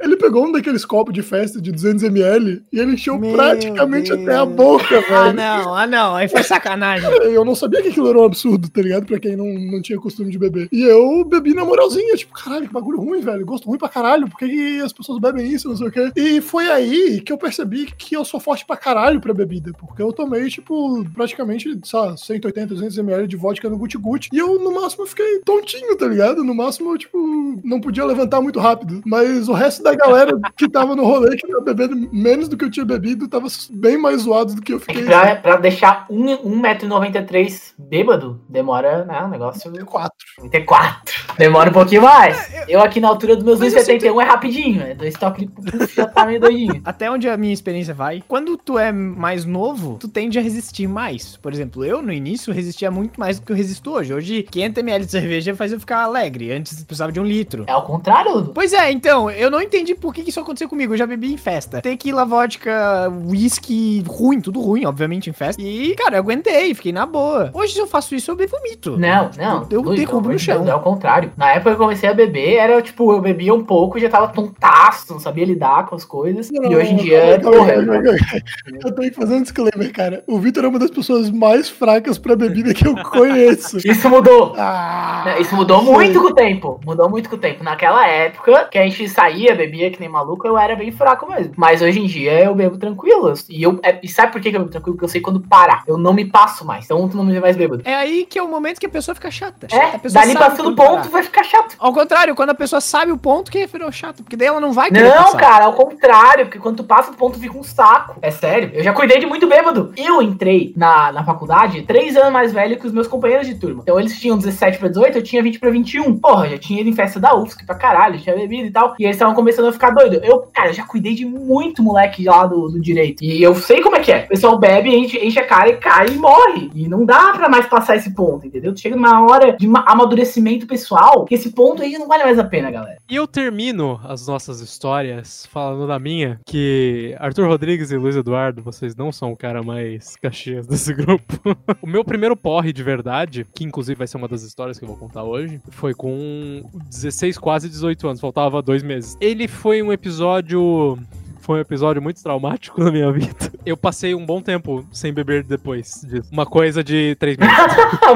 Ele 0.00 0.16
pegou 0.16 0.46
um 0.46 0.52
daqueles 0.52 0.84
copos 0.84 1.14
de 1.14 1.22
festa 1.22 1.60
de 1.60 1.72
200ml 1.72 2.62
e 2.72 2.78
ele 2.78 2.92
encheu 2.92 3.18
Meu 3.18 3.32
praticamente 3.32 4.10
Deus. 4.10 4.22
até 4.22 4.36
a 4.36 4.44
boca, 4.44 5.00
velho. 5.00 5.14
Ah, 5.14 5.32
não, 5.32 5.74
ah, 5.74 5.86
não, 5.86 6.14
aí 6.14 6.28
foi 6.28 6.42
sacanagem. 6.42 7.08
Eu 7.32 7.44
não 7.44 7.54
sabia 7.54 7.82
que 7.82 7.88
aquilo 7.88 8.08
era 8.08 8.18
um 8.18 8.24
absurdo, 8.24 8.68
tá 8.68 8.82
ligado? 8.82 9.06
Pra 9.06 9.18
quem 9.18 9.36
não, 9.36 9.46
não 9.46 9.80
tinha 9.80 9.98
costume 9.98 10.30
de 10.30 10.38
beber. 10.38 10.68
E 10.70 10.82
eu 10.82 11.24
bebi 11.24 11.54
na 11.54 11.64
moralzinha, 11.64 12.14
tipo, 12.14 12.32
caralho, 12.32 12.66
que 12.66 12.72
bagulho 12.72 12.98
ruim, 12.98 13.20
velho. 13.20 13.44
Gosto 13.44 13.66
ruim 13.66 13.78
pra 13.78 13.88
caralho. 13.88 14.28
Por 14.28 14.38
que, 14.38 14.48
que 14.48 14.80
as 14.80 14.92
pessoas 14.92 15.20
bebem 15.20 15.46
isso? 15.46 15.68
Não 15.68 15.76
sei 15.76 15.88
o 15.88 15.90
quê. 15.90 16.12
E 16.16 16.40
foi 16.40 16.70
aí 16.70 17.20
que 17.20 17.32
eu 17.32 17.38
percebi 17.38 17.86
que 17.86 18.16
eu 18.16 18.24
sou 18.24 18.38
forte 18.40 18.64
pra 18.64 18.76
caralho 18.76 19.20
pra 19.20 19.34
bebida. 19.34 19.72
Porque 19.78 20.02
eu 20.02 20.12
tomei, 20.12 20.48
tipo, 20.48 21.04
praticamente, 21.14 21.78
sei 21.84 21.98
lá, 21.98 22.16
180, 22.16 22.74
200 22.74 22.98
ml 22.98 23.26
de 23.26 23.36
vodka 23.36 23.68
no 23.68 23.76
guti-guti. 23.78 24.28
E 24.32 24.38
eu, 24.38 24.58
no 24.58 24.74
máximo, 24.74 25.06
fiquei 25.06 25.40
tontinho, 25.44 25.96
tá 25.96 26.06
ligado? 26.06 26.44
No 26.44 26.54
máximo, 26.54 26.92
eu, 26.92 26.98
tipo, 26.98 27.18
não 27.64 27.80
podia 27.80 28.04
levantar 28.04 28.40
muito 28.40 28.58
rápido. 28.60 29.02
Mas 29.04 29.48
o 29.48 29.52
resto 29.52 29.82
da 29.86 29.94
galera 29.94 30.38
que 30.56 30.68
tava 30.68 30.94
no 30.96 31.04
rolê, 31.04 31.36
que 31.36 31.46
tava 31.46 31.60
bebendo 31.62 32.08
menos 32.12 32.48
do 32.48 32.56
que 32.56 32.64
eu 32.64 32.70
tinha 32.70 32.84
bebido, 32.84 33.28
tava 33.28 33.46
bem 33.70 33.96
mais 33.96 34.22
zoado 34.22 34.54
do 34.54 34.62
que 34.62 34.72
eu 34.72 34.78
É 34.78 34.80
que 34.80 34.86
fiquei. 34.86 35.04
pra, 35.04 35.36
pra 35.36 35.56
deixar 35.56 36.06
1,93m 36.10 37.74
bêbado, 37.78 38.40
demora, 38.48 39.04
né, 39.04 39.22
um 39.22 39.28
negócio... 39.28 39.72
Quatro. 39.84 40.16
34. 40.38 41.14
Demora 41.38 41.70
um 41.70 41.72
pouquinho 41.72 42.02
mais. 42.02 42.50
Eu 42.68 42.80
aqui 42.80 43.00
na 43.00 43.08
altura 43.08 43.36
dos 43.36 43.44
meus 43.44 43.60
Mas 43.60 43.74
eu 43.74 43.82
1,71 43.96 44.22
é 44.22 44.24
rapidinho, 44.24 44.82
é 44.82 44.94
dois 44.94 45.14
toques 45.14 45.48
já 45.94 46.06
tá 46.06 46.26
meio 46.26 46.40
doidinho. 46.40 46.80
Até 46.84 47.10
onde 47.10 47.28
a 47.28 47.36
minha 47.36 47.52
experiência 47.52 47.94
vai, 47.94 48.22
quando 48.26 48.56
tu 48.56 48.78
é 48.78 48.90
mais 48.92 49.44
novo, 49.44 49.96
tu 50.00 50.08
tende 50.08 50.38
a 50.38 50.42
resistir 50.42 50.86
mais. 50.88 51.36
Por 51.36 51.52
exemplo, 51.52 51.84
eu 51.84 52.02
no 52.02 52.12
início 52.12 52.52
resistia 52.52 52.90
muito 52.90 53.18
mais 53.18 53.38
do 53.38 53.46
que 53.46 53.52
eu 53.52 53.56
resisto 53.56 53.92
hoje. 53.92 54.12
Hoje, 54.14 54.46
500ml 54.50 55.04
de 55.04 55.10
cerveja 55.10 55.54
faz 55.54 55.72
eu 55.72 55.80
ficar 55.80 56.02
alegre. 56.02 56.52
Antes 56.52 56.82
precisava 56.84 57.12
de 57.12 57.20
um 57.20 57.24
litro. 57.24 57.64
É 57.66 57.72
ao 57.72 57.82
contrário. 57.84 58.46
Pois 58.54 58.72
é, 58.72 58.90
então, 58.90 59.30
eu 59.30 59.50
não 59.50 59.60
entendi 59.76 59.94
por 59.94 60.14
que 60.14 60.22
isso 60.28 60.40
aconteceu 60.40 60.68
comigo. 60.68 60.94
Eu 60.94 60.98
já 60.98 61.06
bebi 61.06 61.32
em 61.32 61.36
festa. 61.36 61.80
Tequila, 61.82 62.24
vodka, 62.24 63.12
whisky, 63.26 64.02
ruim, 64.06 64.40
tudo 64.40 64.60
ruim, 64.60 64.84
obviamente, 64.86 65.28
em 65.28 65.32
festa. 65.32 65.60
E, 65.62 65.94
cara, 65.94 66.16
eu 66.16 66.20
aguentei, 66.20 66.74
fiquei 66.74 66.92
na 66.92 67.04
boa. 67.04 67.50
Hoje, 67.52 67.74
se 67.74 67.78
eu 67.78 67.86
faço 67.86 68.14
isso, 68.14 68.30
eu 68.30 68.36
vomito. 68.36 68.96
Não, 68.96 69.30
não. 69.36 69.66
Eu 69.70 69.82
Luiz, 69.82 69.98
derrubo 70.00 70.30
no 70.30 70.38
chão. 70.38 70.56
Deus, 70.58 70.68
É 70.68 70.72
ao 70.72 70.80
contrário. 70.80 71.32
Na 71.36 71.50
época 71.50 71.70
que 71.70 71.74
eu 71.76 71.84
comecei 71.84 72.08
a 72.08 72.14
beber, 72.14 72.54
era 72.56 72.80
tipo, 72.80 73.12
eu 73.12 73.20
bebia 73.20 73.52
um 73.54 73.64
pouco 73.64 73.98
e 73.98 74.00
já 74.00 74.08
tava 74.08 74.28
tontaço, 74.28 75.12
não 75.12 75.20
sabia 75.20 75.44
lidar 75.44 75.86
com 75.86 75.94
as 75.94 76.04
coisas. 76.04 76.50
e 76.50 76.58
hoje 76.76 76.92
em 76.92 76.96
dia, 76.96 77.38
calma 77.42 77.66
aí, 77.66 77.74
calma 77.86 77.94
aí. 77.94 78.42
Eu 78.84 78.92
tenho 78.94 79.10
que 79.10 79.16
fazer 79.16 79.34
um 79.34 79.42
disclaimer, 79.42 79.92
cara. 79.92 80.24
O 80.26 80.38
Vitor 80.38 80.64
é 80.64 80.68
uma 80.68 80.78
das 80.78 80.90
pessoas 80.90 81.30
mais 81.30 81.68
fracas 81.68 82.18
pra 82.18 82.34
bebida 82.36 82.72
que 82.72 82.86
eu 82.86 82.94
conheço. 83.10 83.78
isso 83.78 84.08
mudou. 84.08 84.54
Ah, 84.56 85.36
Isso 85.40 85.54
mudou 85.54 85.82
muito 85.82 86.20
com 86.20 86.28
o 86.28 86.34
tempo. 86.34 86.80
Mudou 86.84 87.08
muito 87.10 87.28
com 87.28 87.36
o 87.36 87.38
tempo. 87.38 87.62
Naquela 87.64 88.06
época, 88.06 88.68
que 88.70 88.78
a 88.78 88.82
gente 88.82 89.08
saía, 89.08 89.54
bebia 89.66 89.90
que 89.90 90.00
nem 90.00 90.08
maluco, 90.08 90.46
eu 90.46 90.56
era 90.58 90.74
bem 90.76 90.90
fraco 90.92 91.28
mesmo. 91.30 91.52
Mas 91.56 91.82
hoje 91.82 92.00
em 92.00 92.06
dia 92.06 92.44
eu 92.44 92.54
bebo 92.54 92.78
tranquilo. 92.78 93.32
E, 93.48 93.62
eu, 93.62 93.78
é- 93.82 93.98
e 94.02 94.08
sabe 94.08 94.32
por 94.32 94.40
que 94.40 94.48
eu 94.48 94.52
bebo 94.52 94.68
tranquilo? 94.68 94.94
Porque 94.96 95.04
eu 95.04 95.08
sei 95.08 95.20
quando 95.20 95.40
parar. 95.40 95.82
Eu 95.86 95.98
não 95.98 96.12
me 96.12 96.24
passo 96.24 96.64
mais. 96.64 96.84
Então 96.84 97.08
tu 97.08 97.16
não 97.16 97.24
me 97.24 97.32
vê 97.32 97.40
mais 97.40 97.56
bêbado. 97.56 97.82
É 97.84 97.94
aí 97.94 98.24
que 98.28 98.38
é 98.38 98.42
o 98.42 98.48
momento 98.48 98.78
que 98.78 98.86
a 98.86 98.88
pessoa 98.90 99.14
fica 99.14 99.30
chata. 99.30 99.66
É, 99.70 99.94
a 99.96 99.98
pessoa 99.98 100.22
dali 100.24 100.34
passando 100.36 100.74
ponto 100.74 100.88
parar. 100.96 101.08
vai 101.08 101.22
ficar 101.22 101.44
chato. 101.44 101.76
Ao 101.78 101.92
contrário, 101.92 102.34
quando 102.34 102.50
a 102.50 102.54
pessoa 102.54 102.80
sabe 102.80 103.12
o 103.12 103.18
ponto, 103.18 103.50
que 103.50 103.66
virou 103.66 103.90
chato. 103.92 104.22
Porque 104.22 104.36
daí 104.36 104.48
ela 104.48 104.60
não 104.60 104.72
vai 104.72 104.90
querer 104.90 105.08
Não, 105.08 105.24
passar. 105.24 105.38
cara, 105.38 105.64
ao 105.64 105.72
contrário, 105.72 106.46
porque 106.46 106.58
quando 106.58 106.76
tu 106.78 106.84
passa 106.84 107.10
do 107.10 107.16
ponto 107.16 107.38
fica 107.38 107.56
um 107.56 107.62
saco. 107.62 108.16
É 108.22 108.30
sério, 108.30 108.70
eu 108.74 108.82
já 108.84 108.92
cuidei 108.92 109.18
de 109.18 109.26
muito 109.26 109.46
bêbado. 109.46 109.92
Eu 109.96 110.20
entrei 110.22 110.72
na, 110.76 111.10
na 111.12 111.24
faculdade 111.24 111.82
três 111.82 112.16
anos 112.16 112.32
mais 112.32 112.52
velho 112.52 112.78
que 112.78 112.86
os 112.86 112.92
meus 112.92 113.06
companheiros 113.08 113.46
de 113.46 113.54
turma. 113.54 113.80
Então 113.82 113.98
eles 113.98 114.18
tinham 114.18 114.36
17 114.36 114.78
pra 114.78 114.88
18, 114.88 115.18
eu 115.18 115.22
tinha 115.22 115.42
20 115.42 115.58
pra 115.58 115.70
21. 115.70 116.18
Porra, 116.18 116.48
já 116.48 116.58
tinha 116.58 116.80
ido 116.80 116.90
em 116.90 116.94
festa 116.94 117.18
da 117.18 117.34
UFSC 117.34 117.64
pra 117.64 117.74
caralho, 117.74 118.18
tinha 118.20 118.34
bebido 118.36 118.68
e 118.68 118.70
tal. 118.70 118.94
E 118.98 119.04
eles 119.04 119.16
estavam 119.16 119.34
começando 119.34 119.55
começando 119.56 119.68
a 119.68 119.72
ficar 119.72 119.90
doido. 119.90 120.20
Eu, 120.24 120.40
cara, 120.52 120.72
já 120.72 120.84
cuidei 120.84 121.14
de 121.14 121.24
muito 121.24 121.82
moleque 121.82 122.24
lá 122.24 122.46
do, 122.46 122.68
do 122.68 122.80
direito. 122.80 123.24
E 123.24 123.42
eu 123.42 123.54
sei 123.54 123.80
como 123.80 123.96
é 123.96 124.00
que 124.00 124.12
é. 124.12 124.24
O 124.24 124.28
pessoal 124.28 124.58
bebe, 124.58 124.94
enche, 124.94 125.18
enche 125.24 125.38
a 125.38 125.46
cara 125.46 125.68
e 125.70 125.76
cai 125.76 126.08
e 126.08 126.16
morre. 126.16 126.70
E 126.74 126.88
não 126.88 127.04
dá 127.04 127.32
pra 127.32 127.48
mais 127.48 127.66
passar 127.66 127.96
esse 127.96 128.14
ponto, 128.14 128.46
entendeu? 128.46 128.76
Chega 128.76 128.94
numa 128.96 129.24
hora 129.26 129.56
de 129.56 129.66
ma- 129.66 129.84
amadurecimento 129.86 130.66
pessoal, 130.66 131.24
que 131.24 131.34
esse 131.34 131.50
ponto 131.52 131.82
aí 131.82 131.92
não 131.98 132.06
vale 132.06 132.24
mais 132.24 132.38
a 132.38 132.44
pena, 132.44 132.70
galera. 132.70 132.98
E 133.08 133.16
eu 133.16 133.26
termino 133.26 134.00
as 134.04 134.26
nossas 134.26 134.60
histórias 134.60 135.46
falando 135.50 135.86
da 135.86 135.98
minha, 135.98 136.40
que 136.46 137.14
Arthur 137.18 137.46
Rodrigues 137.48 137.90
e 137.90 137.96
Luiz 137.96 138.16
Eduardo, 138.16 138.62
vocês 138.62 138.94
não 138.94 139.10
são 139.10 139.32
o 139.32 139.36
cara 139.36 139.62
mais 139.62 140.16
caxias 140.16 140.66
desse 140.66 140.92
grupo. 140.94 141.34
o 141.80 141.86
meu 141.86 142.04
primeiro 142.04 142.36
porre 142.36 142.72
de 142.72 142.82
verdade, 142.82 143.46
que 143.54 143.64
inclusive 143.64 143.96
vai 143.98 144.06
ser 144.06 144.16
uma 144.16 144.28
das 144.28 144.42
histórias 144.42 144.78
que 144.78 144.84
eu 144.84 144.88
vou 144.88 144.96
contar 144.96 145.22
hoje, 145.22 145.60
foi 145.70 145.94
com 145.94 146.62
16, 146.90 147.38
quase 147.38 147.68
18 147.68 148.06
anos, 148.08 148.20
faltava 148.20 148.60
dois 148.62 148.82
meses. 148.82 149.16
Ele 149.20 149.45
foi 149.48 149.82
um 149.82 149.92
episódio 149.92 150.98
foi 151.46 151.58
um 151.58 151.60
episódio 151.60 152.02
muito 152.02 152.20
traumático 152.20 152.82
na 152.82 152.90
minha 152.90 153.12
vida. 153.12 153.52
Eu 153.64 153.76
passei 153.76 154.16
um 154.16 154.26
bom 154.26 154.42
tempo 154.42 154.84
sem 154.90 155.12
beber 155.12 155.44
depois 155.44 156.04
disso. 156.04 156.28
Uma 156.32 156.44
coisa 156.44 156.82
de 156.82 157.14
três 157.20 157.36
meses. 157.38 157.54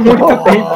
Muito 0.00 0.42
tempo. 0.42 0.68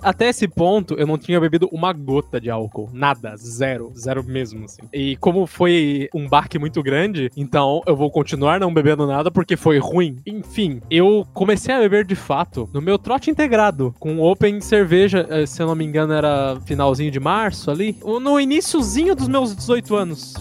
Até 0.00 0.28
esse 0.28 0.46
ponto, 0.46 0.94
eu 0.94 1.06
não 1.06 1.18
tinha 1.18 1.40
bebido 1.40 1.68
uma 1.72 1.92
gota 1.92 2.40
de 2.40 2.50
álcool. 2.50 2.88
Nada. 2.92 3.36
Zero. 3.36 3.92
Zero 3.96 4.24
mesmo, 4.24 4.64
assim. 4.64 4.82
E 4.92 5.16
como 5.16 5.46
foi 5.46 6.08
um 6.14 6.28
baque 6.28 6.58
muito 6.58 6.82
grande, 6.82 7.30
então 7.36 7.82
eu 7.86 7.96
vou 7.96 8.10
continuar 8.10 8.60
não 8.60 8.72
bebendo 8.72 9.06
nada 9.06 9.30
porque 9.30 9.56
foi 9.56 9.78
ruim. 9.78 10.16
Enfim, 10.26 10.80
eu 10.90 11.26
comecei 11.34 11.74
a 11.74 11.80
beber 11.80 12.04
de 12.04 12.14
fato 12.14 12.68
no 12.72 12.80
meu 12.80 12.98
trote 12.98 13.30
integrado, 13.30 13.94
com 13.98 14.20
open 14.20 14.60
cerveja, 14.60 15.26
eh, 15.28 15.46
se 15.46 15.62
eu 15.62 15.66
não 15.66 15.74
me 15.74 15.84
engano 15.84 16.12
era 16.12 16.58
finalzinho 16.64 17.10
de 17.10 17.20
março 17.20 17.70
ali. 17.70 17.96
No 18.04 18.40
iniciozinho 18.40 19.14
dos 19.14 19.28
meus 19.28 19.54
18 19.54 19.96
anos. 19.96 20.34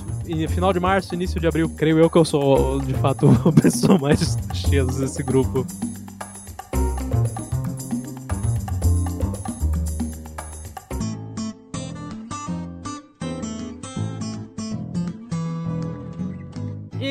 Final 0.50 0.74
de 0.74 0.80
março, 0.80 1.16
início 1.16 1.40
de 1.40 1.48
abril. 1.48 1.70
Creio 1.70 2.00
eu 2.00 2.10
que 2.10 2.18
eu 2.18 2.26
sou, 2.26 2.82
de 2.82 2.94
fato, 2.96 3.28
a 3.48 3.62
pessoa 3.62 3.98
mais 3.98 4.38
cheia 4.54 4.84
desse 4.86 5.24
grupo. 5.24 5.66